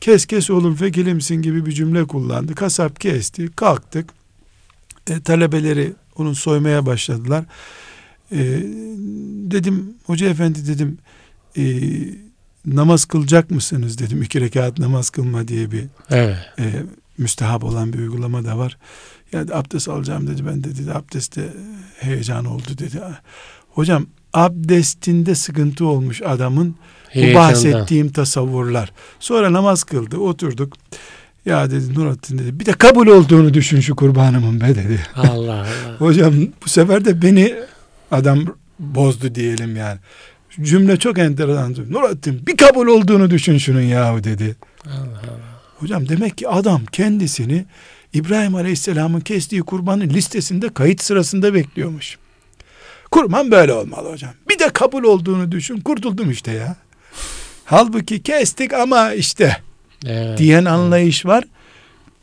kes 0.00 0.26
kes 0.26 0.50
oğlum 0.50 0.74
fekilimsin 0.74 1.42
gibi 1.42 1.66
bir 1.66 1.72
cümle 1.72 2.04
kullandı. 2.04 2.54
Kasap 2.54 3.00
kesti. 3.00 3.52
Kalktık. 3.56 4.10
E, 5.10 5.20
talebeleri 5.20 5.92
onun 6.20 6.32
soymaya 6.32 6.86
başladılar. 6.86 7.44
E, 8.32 8.38
dedim 9.50 9.94
hoca 10.06 10.28
efendi 10.28 10.68
dedim 10.68 10.98
e, 11.56 11.64
namaz 12.66 13.04
kılacak 13.04 13.50
mısınız 13.50 13.98
dedim. 13.98 14.22
iki 14.22 14.40
rekat 14.40 14.78
namaz 14.78 15.10
kılma 15.10 15.48
diye 15.48 15.70
bir 15.70 15.84
evet. 16.10 16.36
e, 16.58 16.64
müstehap 17.18 17.64
olan 17.64 17.92
bir 17.92 17.98
uygulama 17.98 18.44
da 18.44 18.58
var. 18.58 18.78
Yani 19.32 19.54
abdest 19.54 19.88
alacağım 19.88 20.26
dedi. 20.26 20.46
Ben 20.46 20.64
de 20.64 20.76
dedi 20.76 20.92
abdestte 20.92 21.52
heyecan 22.00 22.44
oldu 22.44 22.68
dedi. 22.78 23.00
Hocam 23.70 24.06
abdestinde 24.32 25.34
sıkıntı 25.34 25.86
olmuş 25.86 26.22
adamın 26.22 26.74
bu 27.14 27.34
bahsettiğim 27.34 28.12
tasavvurlar. 28.12 28.92
Sonra 29.20 29.52
namaz 29.52 29.84
kıldı 29.84 30.16
oturduk. 30.16 30.72
Ya 31.46 31.70
dedi 31.70 31.94
Nurattin 31.94 32.38
dedi 32.38 32.60
bir 32.60 32.66
de 32.66 32.72
kabul 32.72 33.06
olduğunu 33.06 33.54
düşün 33.54 33.80
şu 33.80 33.96
kurbanımın 33.96 34.60
be 34.60 34.68
dedi. 34.68 35.00
Allah 35.14 35.52
Allah. 35.52 35.66
Hocam 35.98 36.34
bu 36.64 36.68
sefer 36.68 37.04
de 37.04 37.22
beni 37.22 37.54
adam 38.10 38.44
bozdu 38.78 39.34
diyelim 39.34 39.76
yani. 39.76 39.98
Cümle 40.62 40.96
çok 40.96 41.18
enteresan. 41.18 41.74
Nurattin 41.90 42.46
bir 42.46 42.56
kabul 42.56 42.86
olduğunu 42.86 43.30
düşün 43.30 43.58
şunun 43.58 43.80
yahu 43.80 44.24
dedi. 44.24 44.56
Allah 44.86 44.92
Allah. 45.00 45.56
Hocam 45.78 46.08
demek 46.08 46.38
ki 46.38 46.48
adam 46.48 46.82
kendisini 46.92 47.64
İbrahim 48.12 48.54
Aleyhisselam'ın 48.54 49.20
kestiği 49.20 49.62
kurbanın 49.62 50.08
listesinde 50.08 50.68
kayıt 50.68 51.02
sırasında 51.02 51.54
bekliyormuş. 51.54 52.18
Kurban 53.10 53.50
böyle 53.50 53.72
olmalı 53.72 54.12
hocam. 54.12 54.32
Bir 54.50 54.58
de 54.58 54.68
kabul 54.68 55.04
olduğunu 55.04 55.52
düşün. 55.52 55.80
Kurtuldum 55.80 56.30
işte 56.30 56.52
ya. 56.52 56.76
Halbuki 57.64 58.22
kestik 58.22 58.72
ama 58.72 59.12
işte 59.12 59.56
evet, 60.06 60.38
diyen 60.38 60.64
anlayış 60.64 61.26
var. 61.26 61.44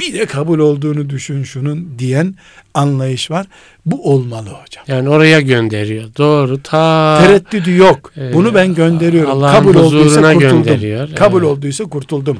Bir 0.01 0.13
de 0.13 0.25
kabul 0.25 0.59
olduğunu 0.59 1.09
düşün 1.09 1.43
şunun 1.43 1.89
diyen 1.99 2.35
anlayış 2.73 3.31
var. 3.31 3.47
Bu 3.85 4.11
olmalı 4.13 4.49
hocam. 4.49 4.83
Yani 4.87 5.09
oraya 5.09 5.41
gönderiyor. 5.41 6.05
Doğru. 6.17 6.63
Ta 6.63 7.19
tereddüdü 7.21 7.75
yok. 7.75 8.11
E, 8.17 8.33
Bunu 8.33 8.55
ben 8.55 8.75
gönderiyorum. 8.75 9.31
Allah'ın 9.31 9.53
kabul 9.53 9.75
olduysa 9.75 10.33
kurtuldum. 10.33 10.39
Gönderiyor. 10.39 11.15
Kabul 11.15 11.41
evet. 11.41 11.49
olduysa 11.49 11.83
kurtuldum 11.83 12.37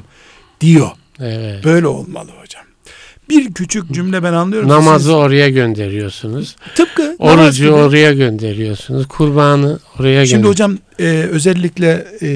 diyor. 0.60 0.90
Evet. 1.20 1.64
Böyle 1.64 1.86
olmalı 1.86 2.30
hocam. 2.40 2.63
Bir 3.28 3.54
küçük 3.54 3.92
cümle 3.92 4.22
ben 4.22 4.32
anlıyorum. 4.32 4.68
Namazı 4.68 5.04
siz, 5.04 5.12
oraya 5.12 5.48
gönderiyorsunuz. 5.48 6.56
Tıpkı 6.74 7.16
orucu 7.18 7.70
oraya 7.70 8.12
gönderiyorsunuz. 8.12 9.08
Kurbanı 9.08 9.78
oraya 9.98 10.26
Şimdi 10.26 10.46
hocam 10.46 10.78
e, 10.98 11.04
özellikle 11.30 12.06
e, 12.14 12.26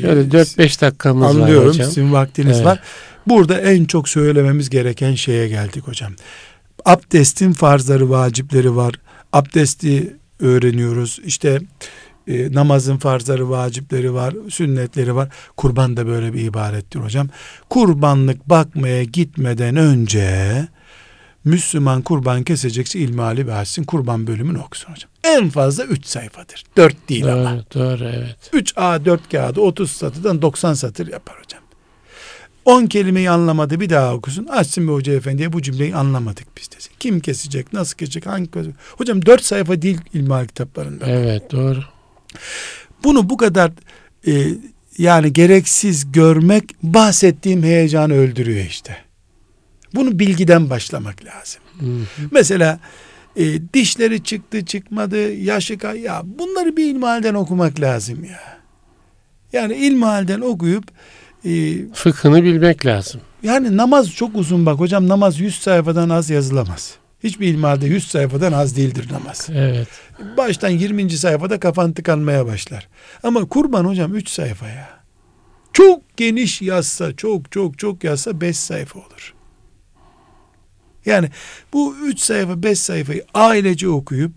şöyle 0.00 0.20
4-5 0.20 0.80
dakikamız 0.80 1.26
anlıyorum, 1.26 1.64
var 1.64 1.74
hocam. 1.74 1.86
Sizin 1.86 2.12
vaktiniz 2.12 2.56
evet. 2.56 2.66
var. 2.66 2.80
Burada 3.26 3.60
en 3.60 3.84
çok 3.84 4.08
söylememiz 4.08 4.70
gereken 4.70 5.14
şeye 5.14 5.48
geldik 5.48 5.88
hocam. 5.88 6.12
Abdestin 6.84 7.52
farzları, 7.52 8.10
vacipleri 8.10 8.76
var. 8.76 8.94
Abdesti 9.32 10.16
öğreniyoruz. 10.40 11.20
İşte 11.24 11.60
e, 12.28 12.52
namazın 12.52 12.96
farzları, 12.96 13.50
vacipleri 13.50 14.14
var, 14.14 14.34
sünnetleri 14.48 15.14
var. 15.14 15.28
Kurban 15.56 15.96
da 15.96 16.06
böyle 16.06 16.32
bir 16.32 16.40
ibarettir 16.40 17.00
hocam. 17.00 17.28
Kurbanlık 17.70 18.48
bakmaya 18.48 19.02
gitmeden 19.02 19.76
önce 19.76 20.68
Müslüman 21.44 22.02
kurban 22.02 22.42
kesecekse 22.42 22.98
ilmali 22.98 23.46
ve 23.46 23.54
açsın 23.54 23.84
kurban 23.84 24.26
bölümünü 24.26 24.58
okusun 24.58 24.92
hocam. 24.92 25.10
En 25.24 25.48
fazla 25.48 25.84
3 25.84 26.06
sayfadır. 26.06 26.64
4 26.76 27.08
değil 27.08 27.24
doğru, 27.24 27.32
ama. 27.32 27.64
Doğru 27.74 28.04
evet. 28.04 28.50
3 28.52 28.72
A4 28.72 29.18
kağıdı 29.32 29.60
30 29.60 29.90
satırdan 29.90 30.42
90 30.42 30.74
satır 30.74 31.08
yapar 31.08 31.36
hocam. 31.38 31.62
10 32.64 32.86
kelimeyi 32.86 33.30
anlamadı 33.30 33.80
bir 33.80 33.90
daha 33.90 34.14
okusun. 34.14 34.46
Açsın 34.46 34.88
bir 34.88 34.92
hoca 34.92 35.12
efendiye 35.12 35.52
bu 35.52 35.62
cümleyi 35.62 35.96
anlamadık 35.96 36.46
biz 36.56 36.72
desin. 36.72 36.92
Kim 37.00 37.20
kesecek, 37.20 37.72
nasıl 37.72 37.96
kesecek, 37.96 38.26
hangi 38.26 38.50
kesecek? 38.50 38.74
Hocam 38.98 39.26
4 39.26 39.42
sayfa 39.42 39.82
değil 39.82 40.00
ilmihal 40.14 40.46
kitaplarında. 40.46 41.06
Evet 41.06 41.52
doğru. 41.52 41.80
Bunu 43.04 43.30
bu 43.30 43.36
kadar 43.36 43.70
e, 44.26 44.32
yani 44.98 45.32
gereksiz 45.32 46.12
görmek 46.12 46.64
bahsettiğim 46.82 47.62
heyecanı 47.62 48.14
öldürüyor 48.14 48.66
işte. 48.66 48.96
Bunu 49.94 50.18
bilgiden 50.18 50.70
başlamak 50.70 51.24
lazım. 51.24 51.60
Hı 51.80 51.86
hı. 51.86 52.28
Mesela 52.30 52.78
e, 53.36 53.44
dişleri 53.74 54.24
çıktı 54.24 54.64
çıkmadı 54.64 55.32
yaşı 55.32 55.78
ya 56.04 56.22
bunları 56.24 56.76
bir 56.76 56.84
ilmihalden 56.84 57.34
okumak 57.34 57.80
lazım 57.80 58.24
ya. 58.24 58.40
Yani 59.52 59.74
ilmihalden 59.74 60.40
okuyup 60.40 60.84
e, 61.44 61.74
Fıkhını 61.94 62.44
bilmek 62.44 62.86
lazım. 62.86 63.20
yani 63.42 63.76
namaz 63.76 64.10
çok 64.10 64.36
uzun 64.36 64.66
bak 64.66 64.78
hocam 64.78 65.08
namaz 65.08 65.40
100 65.40 65.54
sayfadan 65.58 66.08
az 66.08 66.30
yazılamaz. 66.30 66.94
Hiçbir 67.24 67.46
ilmihalde 67.46 67.86
100 67.86 68.08
sayfadan 68.08 68.52
az 68.52 68.76
değildir 68.76 69.08
namaz. 69.12 69.48
Evet. 69.54 69.88
Baştan 70.36 70.68
20. 70.68 71.10
sayfada 71.10 71.60
kafan 71.60 71.92
tıkanmaya 71.92 72.46
başlar. 72.46 72.88
Ama 73.22 73.44
kurban 73.48 73.84
hocam 73.84 74.14
3 74.14 74.28
sayfa 74.28 74.68
ya. 74.68 74.88
Çok 75.72 76.16
geniş 76.16 76.62
yazsa, 76.62 77.16
çok 77.16 77.52
çok 77.52 77.78
çok 77.78 78.04
yazsa 78.04 78.40
5 78.40 78.56
sayfa 78.56 78.98
olur. 78.98 79.34
Yani 81.06 81.30
bu 81.72 81.96
3 82.04 82.20
sayfa 82.20 82.62
5 82.62 82.78
sayfayı 82.78 83.24
ailece 83.34 83.88
okuyup 83.88 84.32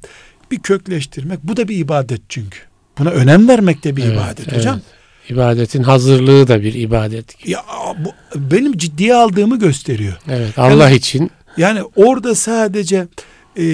bir 0.51 0.59
kökleştirmek 0.59 1.39
bu 1.43 1.57
da 1.57 1.67
bir 1.67 1.77
ibadet 1.77 2.21
çünkü. 2.29 2.59
Buna 2.97 3.09
önem 3.09 3.47
vermek 3.47 3.83
de 3.83 3.95
bir 3.95 4.03
Evet, 4.03 4.13
ibadet 4.13 4.47
evet. 4.47 4.57
hocam. 4.57 4.81
İbadetin 5.29 5.83
hazırlığı 5.83 6.47
da 6.47 6.61
bir 6.61 6.73
ibadet. 6.73 7.47
Ya 7.47 7.59
bu 7.97 8.11
benim 8.36 8.77
ciddiye 8.77 9.15
aldığımı 9.15 9.59
gösteriyor. 9.59 10.13
Evet. 10.29 10.59
Allah 10.59 10.89
için 10.89 11.31
Yani 11.58 11.82
orada 11.95 12.36
sadece 12.36 13.08
e, 13.58 13.66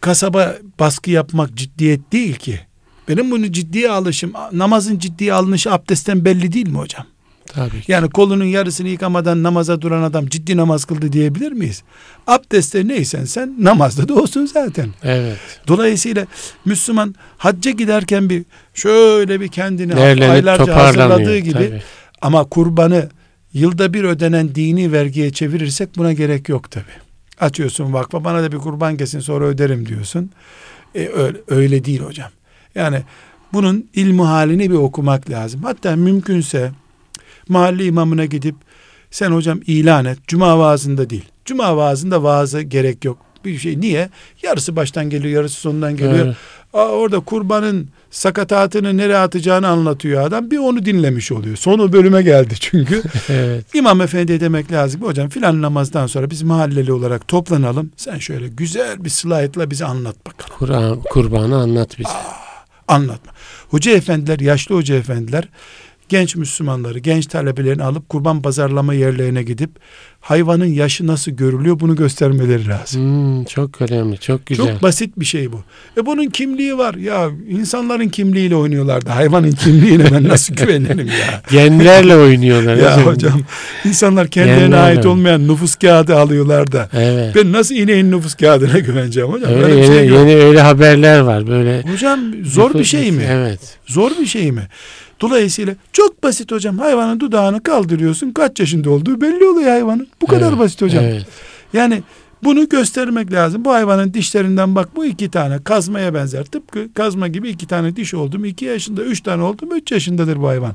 kasaba 0.00 0.56
baskı 0.80 1.10
yapmak 1.10 1.54
ciddiyet 1.54 2.12
değil 2.12 2.34
ki. 2.34 2.60
Benim 3.08 3.30
bunu 3.30 3.52
ciddiye 3.52 3.90
alışım, 3.90 4.32
namazın 4.52 4.98
ciddiye 4.98 5.32
alınışı 5.32 5.72
abdestten 5.72 6.24
belli 6.24 6.52
değil 6.52 6.68
mi 6.68 6.78
hocam? 6.78 7.06
tabii 7.54 7.80
ki. 7.80 7.92
Yani 7.92 8.10
kolunun 8.10 8.44
yarısını 8.44 8.88
yıkamadan 8.88 9.42
namaza 9.42 9.80
duran 9.80 10.02
adam 10.02 10.26
ciddi 10.26 10.56
namaz 10.56 10.84
kıldı 10.84 11.12
diyebilir 11.12 11.52
miyiz? 11.52 11.82
Abdestte 12.26 12.88
neysen 12.88 13.24
sen 13.24 13.54
namazda 13.58 14.08
da 14.08 14.14
olsun 14.14 14.46
zaten. 14.46 14.88
Evet. 15.02 15.38
Dolayısıyla 15.68 16.26
Müslüman 16.64 17.14
hacca 17.38 17.70
giderken 17.70 18.30
bir 18.30 18.44
şöyle 18.74 19.40
bir 19.40 19.48
kendini 19.48 19.96
Değerlenip 19.96 20.30
aylarca 20.30 20.76
hazırladığı 20.76 21.38
gibi 21.38 21.52
tabii. 21.52 21.82
ama 22.22 22.44
kurbanı 22.44 23.08
yılda 23.52 23.94
bir 23.94 24.04
ödenen 24.04 24.54
dini 24.54 24.92
vergiye 24.92 25.32
çevirirsek 25.32 25.96
buna 25.96 26.12
gerek 26.12 26.48
yok 26.48 26.70
tabi. 26.70 27.07
Açıyorsun 27.40 27.92
vakfa 27.92 28.24
bana 28.24 28.42
da 28.42 28.52
bir 28.52 28.58
kurban 28.58 28.96
kesin 28.96 29.20
sonra 29.20 29.44
öderim 29.44 29.86
diyorsun. 29.86 30.30
E, 30.94 31.08
öyle, 31.08 31.38
öyle 31.48 31.84
değil 31.84 32.00
hocam. 32.00 32.30
Yani 32.74 33.02
bunun 33.52 33.88
ilmi 33.94 34.22
halini 34.22 34.70
bir 34.70 34.76
okumak 34.76 35.30
lazım. 35.30 35.62
Hatta 35.62 35.96
mümkünse 35.96 36.72
mahalle 37.48 37.84
imamına 37.86 38.24
gidip 38.24 38.54
sen 39.10 39.30
hocam 39.30 39.60
ilan 39.66 40.04
et. 40.04 40.18
Cuma 40.26 40.58
vaazında 40.58 41.10
değil. 41.10 41.24
Cuma 41.44 41.76
vaazında 41.76 42.22
vaazı 42.22 42.60
gerek 42.60 43.04
yok. 43.04 43.18
Bir 43.44 43.58
şey 43.58 43.80
niye? 43.80 44.08
Yarısı 44.42 44.76
baştan 44.76 45.10
geliyor, 45.10 45.34
yarısı 45.34 45.60
sonundan 45.60 45.96
geliyor. 45.96 46.26
Evet. 46.26 46.36
Aa, 46.72 46.88
orada 46.88 47.20
kurbanın 47.20 47.88
sakatatını 48.10 48.96
nereye 48.96 49.16
atacağını 49.16 49.68
anlatıyor 49.68 50.22
adam. 50.22 50.50
Bir 50.50 50.58
onu 50.58 50.84
dinlemiş 50.84 51.32
oluyor. 51.32 51.56
Sonu 51.56 51.92
bölüme 51.92 52.22
geldi 52.22 52.54
çünkü. 52.60 53.02
Evet. 53.28 53.74
İmam 53.74 54.00
efendi 54.00 54.40
demek 54.40 54.72
lazım. 54.72 55.02
Hocam 55.02 55.28
filan 55.28 55.62
namazdan 55.62 56.06
sonra 56.06 56.30
biz 56.30 56.42
mahalleli 56.42 56.92
olarak 56.92 57.28
toplanalım. 57.28 57.90
Sen 57.96 58.18
şöyle 58.18 58.48
güzel 58.48 59.04
bir 59.04 59.10
slaytla 59.10 59.70
bize 59.70 59.84
anlat 59.84 60.16
bakalım. 60.26 60.54
Kur'an 60.58 61.00
kurbanı 61.00 61.56
anlat 61.56 61.98
bize. 61.98 62.08
Anlatma. 62.88 63.32
Hoca 63.68 63.92
efendiler, 63.92 64.40
yaşlı 64.40 64.74
hoca 64.74 64.94
efendiler 64.94 65.48
genç 66.08 66.36
Müslümanları, 66.36 66.98
genç 66.98 67.26
talebelerini 67.26 67.84
alıp 67.84 68.08
kurban 68.08 68.42
pazarlama 68.42 68.94
yerlerine 68.94 69.42
gidip 69.42 69.70
hayvanın 70.20 70.64
yaşı 70.66 71.06
nasıl 71.06 71.30
görülüyor 71.32 71.80
bunu 71.80 71.96
göstermeleri 71.96 72.68
lazım. 72.68 73.02
Hmm, 73.02 73.44
çok 73.44 73.82
önemli, 73.82 74.18
çok 74.18 74.46
güzel. 74.46 74.66
Çok 74.66 74.82
basit 74.82 75.12
bir 75.20 75.24
şey 75.24 75.52
bu. 75.52 75.60
E 75.96 76.06
bunun 76.06 76.26
kimliği 76.26 76.78
var. 76.78 76.94
Ya 76.94 77.30
insanların 77.48 78.08
kimliğiyle 78.08 78.56
oynuyorlardı. 78.56 79.10
Hayvanın 79.10 79.50
kimliğine 79.52 80.12
ben 80.12 80.28
nasıl 80.28 80.54
güvenelim 80.56 81.06
ya? 81.06 81.42
Genlerle 81.50 82.16
oynuyorlar. 82.16 82.76
ya 82.76 83.06
hocam 83.06 83.40
insanlar 83.84 84.28
kendilerine 84.28 84.60
Genlerle. 84.64 84.80
ait 84.82 85.06
olmayan 85.06 85.48
nüfus 85.48 85.76
kağıdı 85.76 86.16
alıyorlar 86.16 86.72
da. 86.72 86.88
Evet. 86.92 87.34
Ben 87.34 87.52
nasıl 87.52 87.74
ineğin 87.74 88.10
nüfus 88.12 88.34
kağıdına 88.34 88.78
güveneceğim 88.78 89.28
hocam? 89.28 89.52
Öyle 89.52 89.74
yeni, 89.74 89.86
şey 89.86 90.06
yok. 90.06 90.18
yeni 90.18 90.36
öyle 90.36 90.60
haberler 90.60 91.20
var 91.20 91.46
böyle. 91.46 91.82
Hocam 91.92 92.20
zor 92.44 92.74
bir 92.74 92.84
şey 92.84 93.12
mi? 93.12 93.22
Evet. 93.30 93.60
Zor 93.86 94.10
bir 94.20 94.26
şey 94.26 94.52
mi? 94.52 94.62
Dolayısıyla 95.20 95.74
çok 95.92 96.22
basit 96.22 96.52
hocam. 96.52 96.78
Hayvanın 96.78 97.20
dudağını 97.20 97.62
kaldırıyorsun. 97.62 98.30
Kaç 98.30 98.60
yaşında 98.60 98.90
olduğu 98.90 99.20
belli 99.20 99.44
oluyor 99.44 99.70
hayvanın. 99.70 100.08
Bu 100.20 100.26
kadar 100.26 100.48
Evet, 100.48 100.58
basit 100.58 100.82
hocam. 100.82 101.04
Evet. 101.04 101.26
Yani 101.72 102.02
bunu 102.44 102.68
göstermek 102.68 103.32
lazım. 103.32 103.64
Bu 103.64 103.72
hayvanın 103.72 104.14
dişlerinden 104.14 104.74
bak 104.74 104.96
bu 104.96 105.04
iki 105.04 105.30
tane 105.30 105.62
kazmaya 105.62 106.14
benzer. 106.14 106.44
Tıpkı 106.44 106.94
kazma 106.94 107.28
gibi 107.28 107.48
iki 107.48 107.66
tane 107.66 107.96
diş 107.96 108.14
oldu 108.14 108.38
mu 108.38 108.46
iki 108.46 108.64
yaşında, 108.64 109.02
üç 109.02 109.20
tane 109.20 109.42
oldu 109.42 109.66
mu 109.66 109.76
üç 109.76 109.92
yaşındadır 109.92 110.36
bu 110.36 110.48
hayvan. 110.48 110.72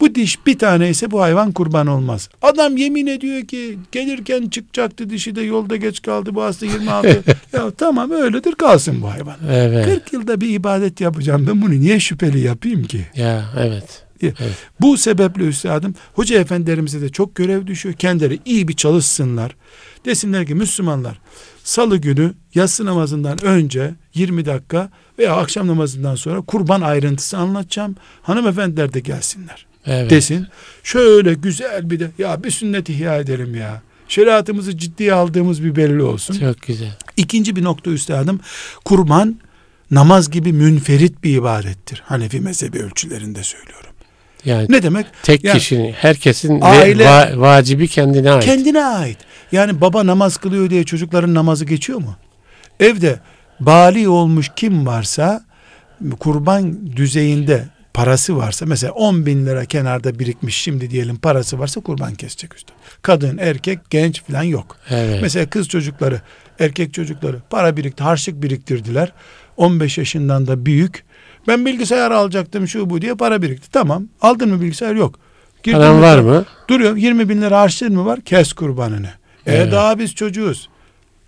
Bu 0.00 0.14
diş 0.14 0.46
bir 0.46 0.58
tane 0.58 0.90
ise 0.90 1.10
bu 1.10 1.20
hayvan 1.20 1.52
kurban 1.52 1.86
olmaz. 1.86 2.28
Adam 2.42 2.76
yemin 2.76 3.06
ediyor 3.06 3.42
ki 3.42 3.78
gelirken 3.92 4.48
çıkacaktı 4.48 5.10
dişi 5.10 5.36
de 5.36 5.42
yolda 5.42 5.76
geç 5.76 6.02
kaldı 6.02 6.34
bu 6.34 6.42
hasta 6.42 6.66
26. 6.66 7.08
ya 7.52 7.70
tamam 7.70 8.10
öyledir 8.10 8.52
kalsın 8.52 9.02
bu 9.02 9.10
hayvan. 9.10 9.36
Evet. 9.50 9.84
40 9.84 10.12
yılda 10.12 10.40
bir 10.40 10.48
ibadet 10.48 11.00
yapacağım 11.00 11.46
ben 11.46 11.62
bunu 11.62 11.80
niye 11.80 12.00
şüpheli 12.00 12.40
yapayım 12.40 12.84
ki? 12.84 13.06
Ya 13.14 13.44
evet. 13.58 14.06
Bu 14.80 14.96
sebeple 14.96 15.44
üstadım 15.44 15.94
hoca 16.14 16.40
efendilerimize 16.40 17.00
de 17.00 17.08
çok 17.08 17.34
görev 17.34 17.66
düşüyor. 17.66 17.94
Kendileri 17.94 18.38
iyi 18.44 18.68
bir 18.68 18.76
çalışsınlar. 18.76 19.56
Desinler 20.04 20.46
ki 20.46 20.54
Müslümanlar 20.54 21.20
salı 21.64 21.96
günü 21.96 22.34
yatsı 22.54 22.84
namazından 22.84 23.44
önce 23.44 23.94
20 24.14 24.44
dakika 24.44 24.90
veya 25.18 25.36
akşam 25.36 25.66
namazından 25.66 26.14
sonra 26.14 26.40
kurban 26.40 26.80
ayrıntısı 26.80 27.38
anlatacağım. 27.38 27.96
Hanımefendiler 28.22 28.92
de 28.92 29.00
gelsinler 29.00 29.66
Evet. 29.86 30.10
desin. 30.10 30.46
Şöyle 30.82 31.34
güzel 31.34 31.90
bir 31.90 32.00
de 32.00 32.10
ya 32.18 32.44
bir 32.44 32.50
sünnet 32.50 32.88
ihya 32.88 33.16
edelim 33.16 33.54
ya. 33.54 33.82
Şeriatımızı 34.08 34.76
ciddiye 34.78 35.12
aldığımız 35.12 35.64
bir 35.64 35.76
belli 35.76 36.02
olsun. 36.02 36.34
Çok 36.40 36.62
güzel. 36.62 36.96
İkinci 37.16 37.56
bir 37.56 37.64
nokta 37.64 37.90
üstadım 37.90 38.40
kurban 38.84 39.36
namaz 39.90 40.30
gibi 40.30 40.52
münferit 40.52 41.24
bir 41.24 41.36
ibadettir. 41.36 42.02
Hanefi 42.06 42.40
mezhebi 42.40 42.78
ölçülerinde 42.78 43.42
söylüyorum. 43.42 43.90
Yani 44.44 44.66
Ne 44.70 44.82
demek? 44.82 45.06
tek 45.22 45.44
Yani 45.44 45.58
kişinin, 45.58 45.92
herkesin 45.92 46.60
aile- 46.60 47.04
va- 47.04 47.40
vacibi 47.40 47.88
kendine 47.88 48.30
ait. 48.30 48.44
Kendine 48.44 48.84
ait. 48.84 49.18
Yani 49.52 49.80
baba 49.80 50.06
namaz 50.06 50.36
kılıyor 50.36 50.70
diye 50.70 50.84
çocukların 50.84 51.34
namazı 51.34 51.64
geçiyor 51.64 51.98
mu? 51.98 52.16
Evde 52.80 53.20
bali 53.60 54.08
olmuş 54.08 54.50
kim 54.56 54.86
varsa 54.86 55.44
kurban 56.20 56.96
düzeyinde 56.96 57.64
parası 57.96 58.36
varsa 58.36 58.66
mesela 58.66 58.92
10 58.92 59.26
bin 59.26 59.46
lira 59.46 59.64
kenarda 59.64 60.18
birikmiş 60.18 60.56
şimdi 60.56 60.90
diyelim 60.90 61.16
parası 61.16 61.58
varsa 61.58 61.80
kurban 61.80 62.14
kesecek 62.14 62.54
üstad. 62.54 62.74
Kadın, 63.02 63.38
erkek, 63.38 63.90
genç 63.90 64.22
falan 64.22 64.42
yok. 64.42 64.76
Evet. 64.90 65.18
Mesela 65.22 65.50
kız 65.50 65.68
çocukları, 65.68 66.20
erkek 66.58 66.94
çocukları 66.94 67.40
para 67.50 67.76
birikti, 67.76 68.02
harçlık 68.02 68.42
biriktirdiler. 68.42 69.12
15 69.56 69.98
yaşından 69.98 70.46
da 70.46 70.66
büyük. 70.66 71.04
Ben 71.48 71.66
bilgisayar 71.66 72.10
alacaktım 72.10 72.68
şu 72.68 72.90
bu 72.90 73.02
diye 73.02 73.14
para 73.14 73.42
birikti. 73.42 73.70
Tamam. 73.70 74.06
Aldın 74.20 74.48
mı 74.48 74.60
bilgisayar? 74.60 74.94
Yok. 74.94 75.18
Girdin 75.62 75.78
Paran 75.78 76.02
var 76.02 76.18
mı? 76.18 76.44
Duruyor. 76.68 76.96
20 76.96 77.28
bin 77.28 77.42
lira 77.42 77.60
harçlığın 77.60 77.94
mı 77.94 78.04
var? 78.04 78.20
Kes 78.20 78.52
kurbanını. 78.52 79.10
E 79.46 79.54
Evet. 79.54 79.72
daha 79.72 79.98
biz 79.98 80.14
çocuğuz. 80.14 80.68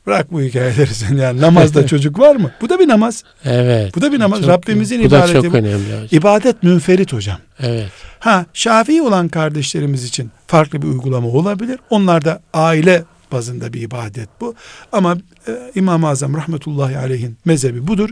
Bırak 0.09 0.33
bu 0.33 0.41
hikayeleri 0.43 0.95
sen 0.95 1.17
yani. 1.17 1.41
Namazda 1.41 1.87
çocuk 1.87 2.19
var 2.19 2.37
mı? 2.37 2.51
Bu 2.61 2.69
da 2.69 2.79
bir 2.79 2.89
namaz. 2.89 3.25
Evet. 3.45 3.97
Bu 3.97 4.01
da 4.03 4.13
bir 4.13 4.19
namaz. 4.19 4.41
Çok- 4.41 4.49
Rabbimizin 4.49 5.05
bu 5.05 5.11
da 5.11 5.19
ibadeti. 5.19 5.33
çok 5.33 5.53
bu. 5.53 5.57
önemli 5.57 5.85
hocam. 5.85 6.09
İbadet 6.11 6.63
münferit 6.63 7.13
hocam. 7.13 7.39
Evet. 7.61 7.89
Ha 8.19 8.47
Şafii 8.55 9.03
olan 9.03 9.29
kardeşlerimiz 9.29 10.05
için 10.05 10.31
farklı 10.47 10.83
bir 10.83 10.87
uygulama 10.87 11.29
olabilir. 11.29 11.79
Onlar 11.91 12.25
da 12.25 12.41
aile 12.55 13.05
bazında 13.33 13.73
bir 13.73 13.81
ibadet 13.83 14.29
bu. 14.41 14.55
Ama 14.93 15.17
e, 15.49 15.53
İmam-ı 15.75 16.09
Azam 16.09 16.35
rahmetullahi 16.35 16.99
aleyhin 16.99 17.37
mezhebi 17.45 17.87
budur. 17.87 18.11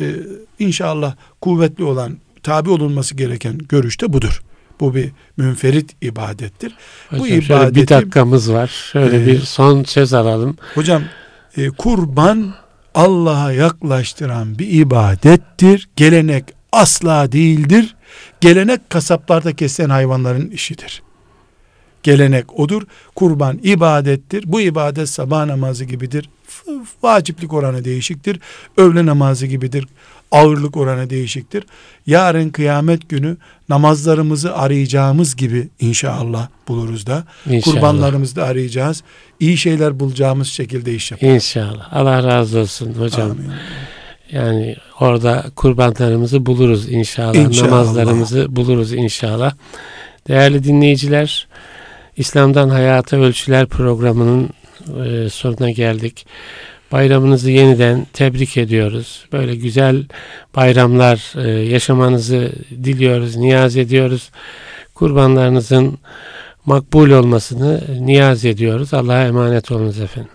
E, 0.00 0.04
inşallah 0.58 1.14
kuvvetli 1.40 1.84
olan 1.84 2.18
tabi 2.42 2.70
olunması 2.70 3.14
gereken 3.14 3.58
görüşte 3.68 4.12
budur. 4.12 4.42
Bu 4.80 4.94
bir 4.94 5.10
münferit 5.36 5.90
ibadettir. 6.02 6.74
Bu 7.12 7.16
Hocam 7.18 7.42
şöyle 7.42 7.74
bir 7.74 7.80
ibadeti- 7.80 7.88
dakikamız 7.90 8.52
var. 8.52 8.66
Şöyle 8.92 9.16
Evet. 9.16 9.26
bir 9.26 9.40
son 9.40 9.84
söz 9.84 10.14
alalım. 10.14 10.56
Hocam 10.74 11.02
e, 11.56 11.68
kurban 11.70 12.54
Allah'a 12.94 13.52
yaklaştıran 13.52 14.58
bir 14.58 14.70
ibadettir. 14.70 15.88
Gelenek 15.96 16.44
asla 16.72 17.32
değildir. 17.32 17.96
Gelenek 18.40 18.90
kasaplarda 18.90 19.56
kesilen 19.56 19.90
hayvanların 19.90 20.50
işidir. 20.50 21.02
gelenek 22.02 22.58
odur. 22.60 22.82
Kurban 23.14 23.60
ibadettir. 23.62 24.44
Bu 24.46 24.60
ibadet 24.60 25.08
sabah 25.08 25.46
namazı 25.46 25.84
gibidir. 25.84 26.30
Vaciplik 27.02 27.52
oranı 27.52 27.84
değişiktir. 27.84 28.40
Öğle 28.76 29.06
namazı 29.06 29.46
gibidir. 29.46 29.88
Ağırlık 30.32 30.76
oranı 30.76 31.10
değişiktir. 31.10 31.64
Yarın 32.06 32.50
kıyamet 32.50 33.08
günü 33.08 33.36
namazlarımızı 33.68 34.56
arayacağımız 34.56 35.36
gibi 35.36 35.68
inşallah 35.80 36.48
buluruz 36.68 37.06
da. 37.06 37.24
İnşallah. 37.46 37.74
Kurbanlarımızı 37.74 38.36
da 38.36 38.44
arayacağız. 38.44 39.02
İyi 39.40 39.56
şeyler 39.56 40.00
bulacağımız 40.00 40.48
şekilde 40.48 40.94
iş 40.94 41.10
yapacağız. 41.10 41.34
İnşallah. 41.34 41.92
Allah 41.92 42.24
razı 42.24 42.58
olsun 42.58 42.94
hocam. 42.94 43.30
Amin. 43.30 43.50
Yani 44.32 44.76
orada 45.00 45.44
kurbanlarımızı 45.56 46.46
buluruz 46.46 46.92
inşallah. 46.92 47.34
inşallah. 47.34 47.70
Namazlarımızı 47.70 48.56
buluruz 48.56 48.92
inşallah. 48.92 49.54
Değerli 50.28 50.64
dinleyiciler, 50.64 51.48
İslam'dan 52.16 52.68
Hayata 52.68 53.16
Ölçüler 53.16 53.66
programının 53.66 54.50
e, 55.04 55.28
sonuna 55.28 55.70
geldik. 55.70 56.26
Bayramınızı 56.92 57.50
yeniden 57.50 58.06
tebrik 58.12 58.56
ediyoruz. 58.56 59.24
Böyle 59.32 59.56
güzel 59.56 60.04
bayramlar 60.56 61.44
e, 61.44 61.48
yaşamanızı 61.50 62.52
diliyoruz, 62.70 63.36
niyaz 63.36 63.76
ediyoruz. 63.76 64.30
Kurbanlarınızın 64.94 65.98
makbul 66.66 67.10
olmasını 67.10 67.80
niyaz 68.00 68.44
ediyoruz. 68.44 68.94
Allah'a 68.94 69.26
emanet 69.26 69.72
olunuz 69.72 70.00
efendim. 70.00 70.30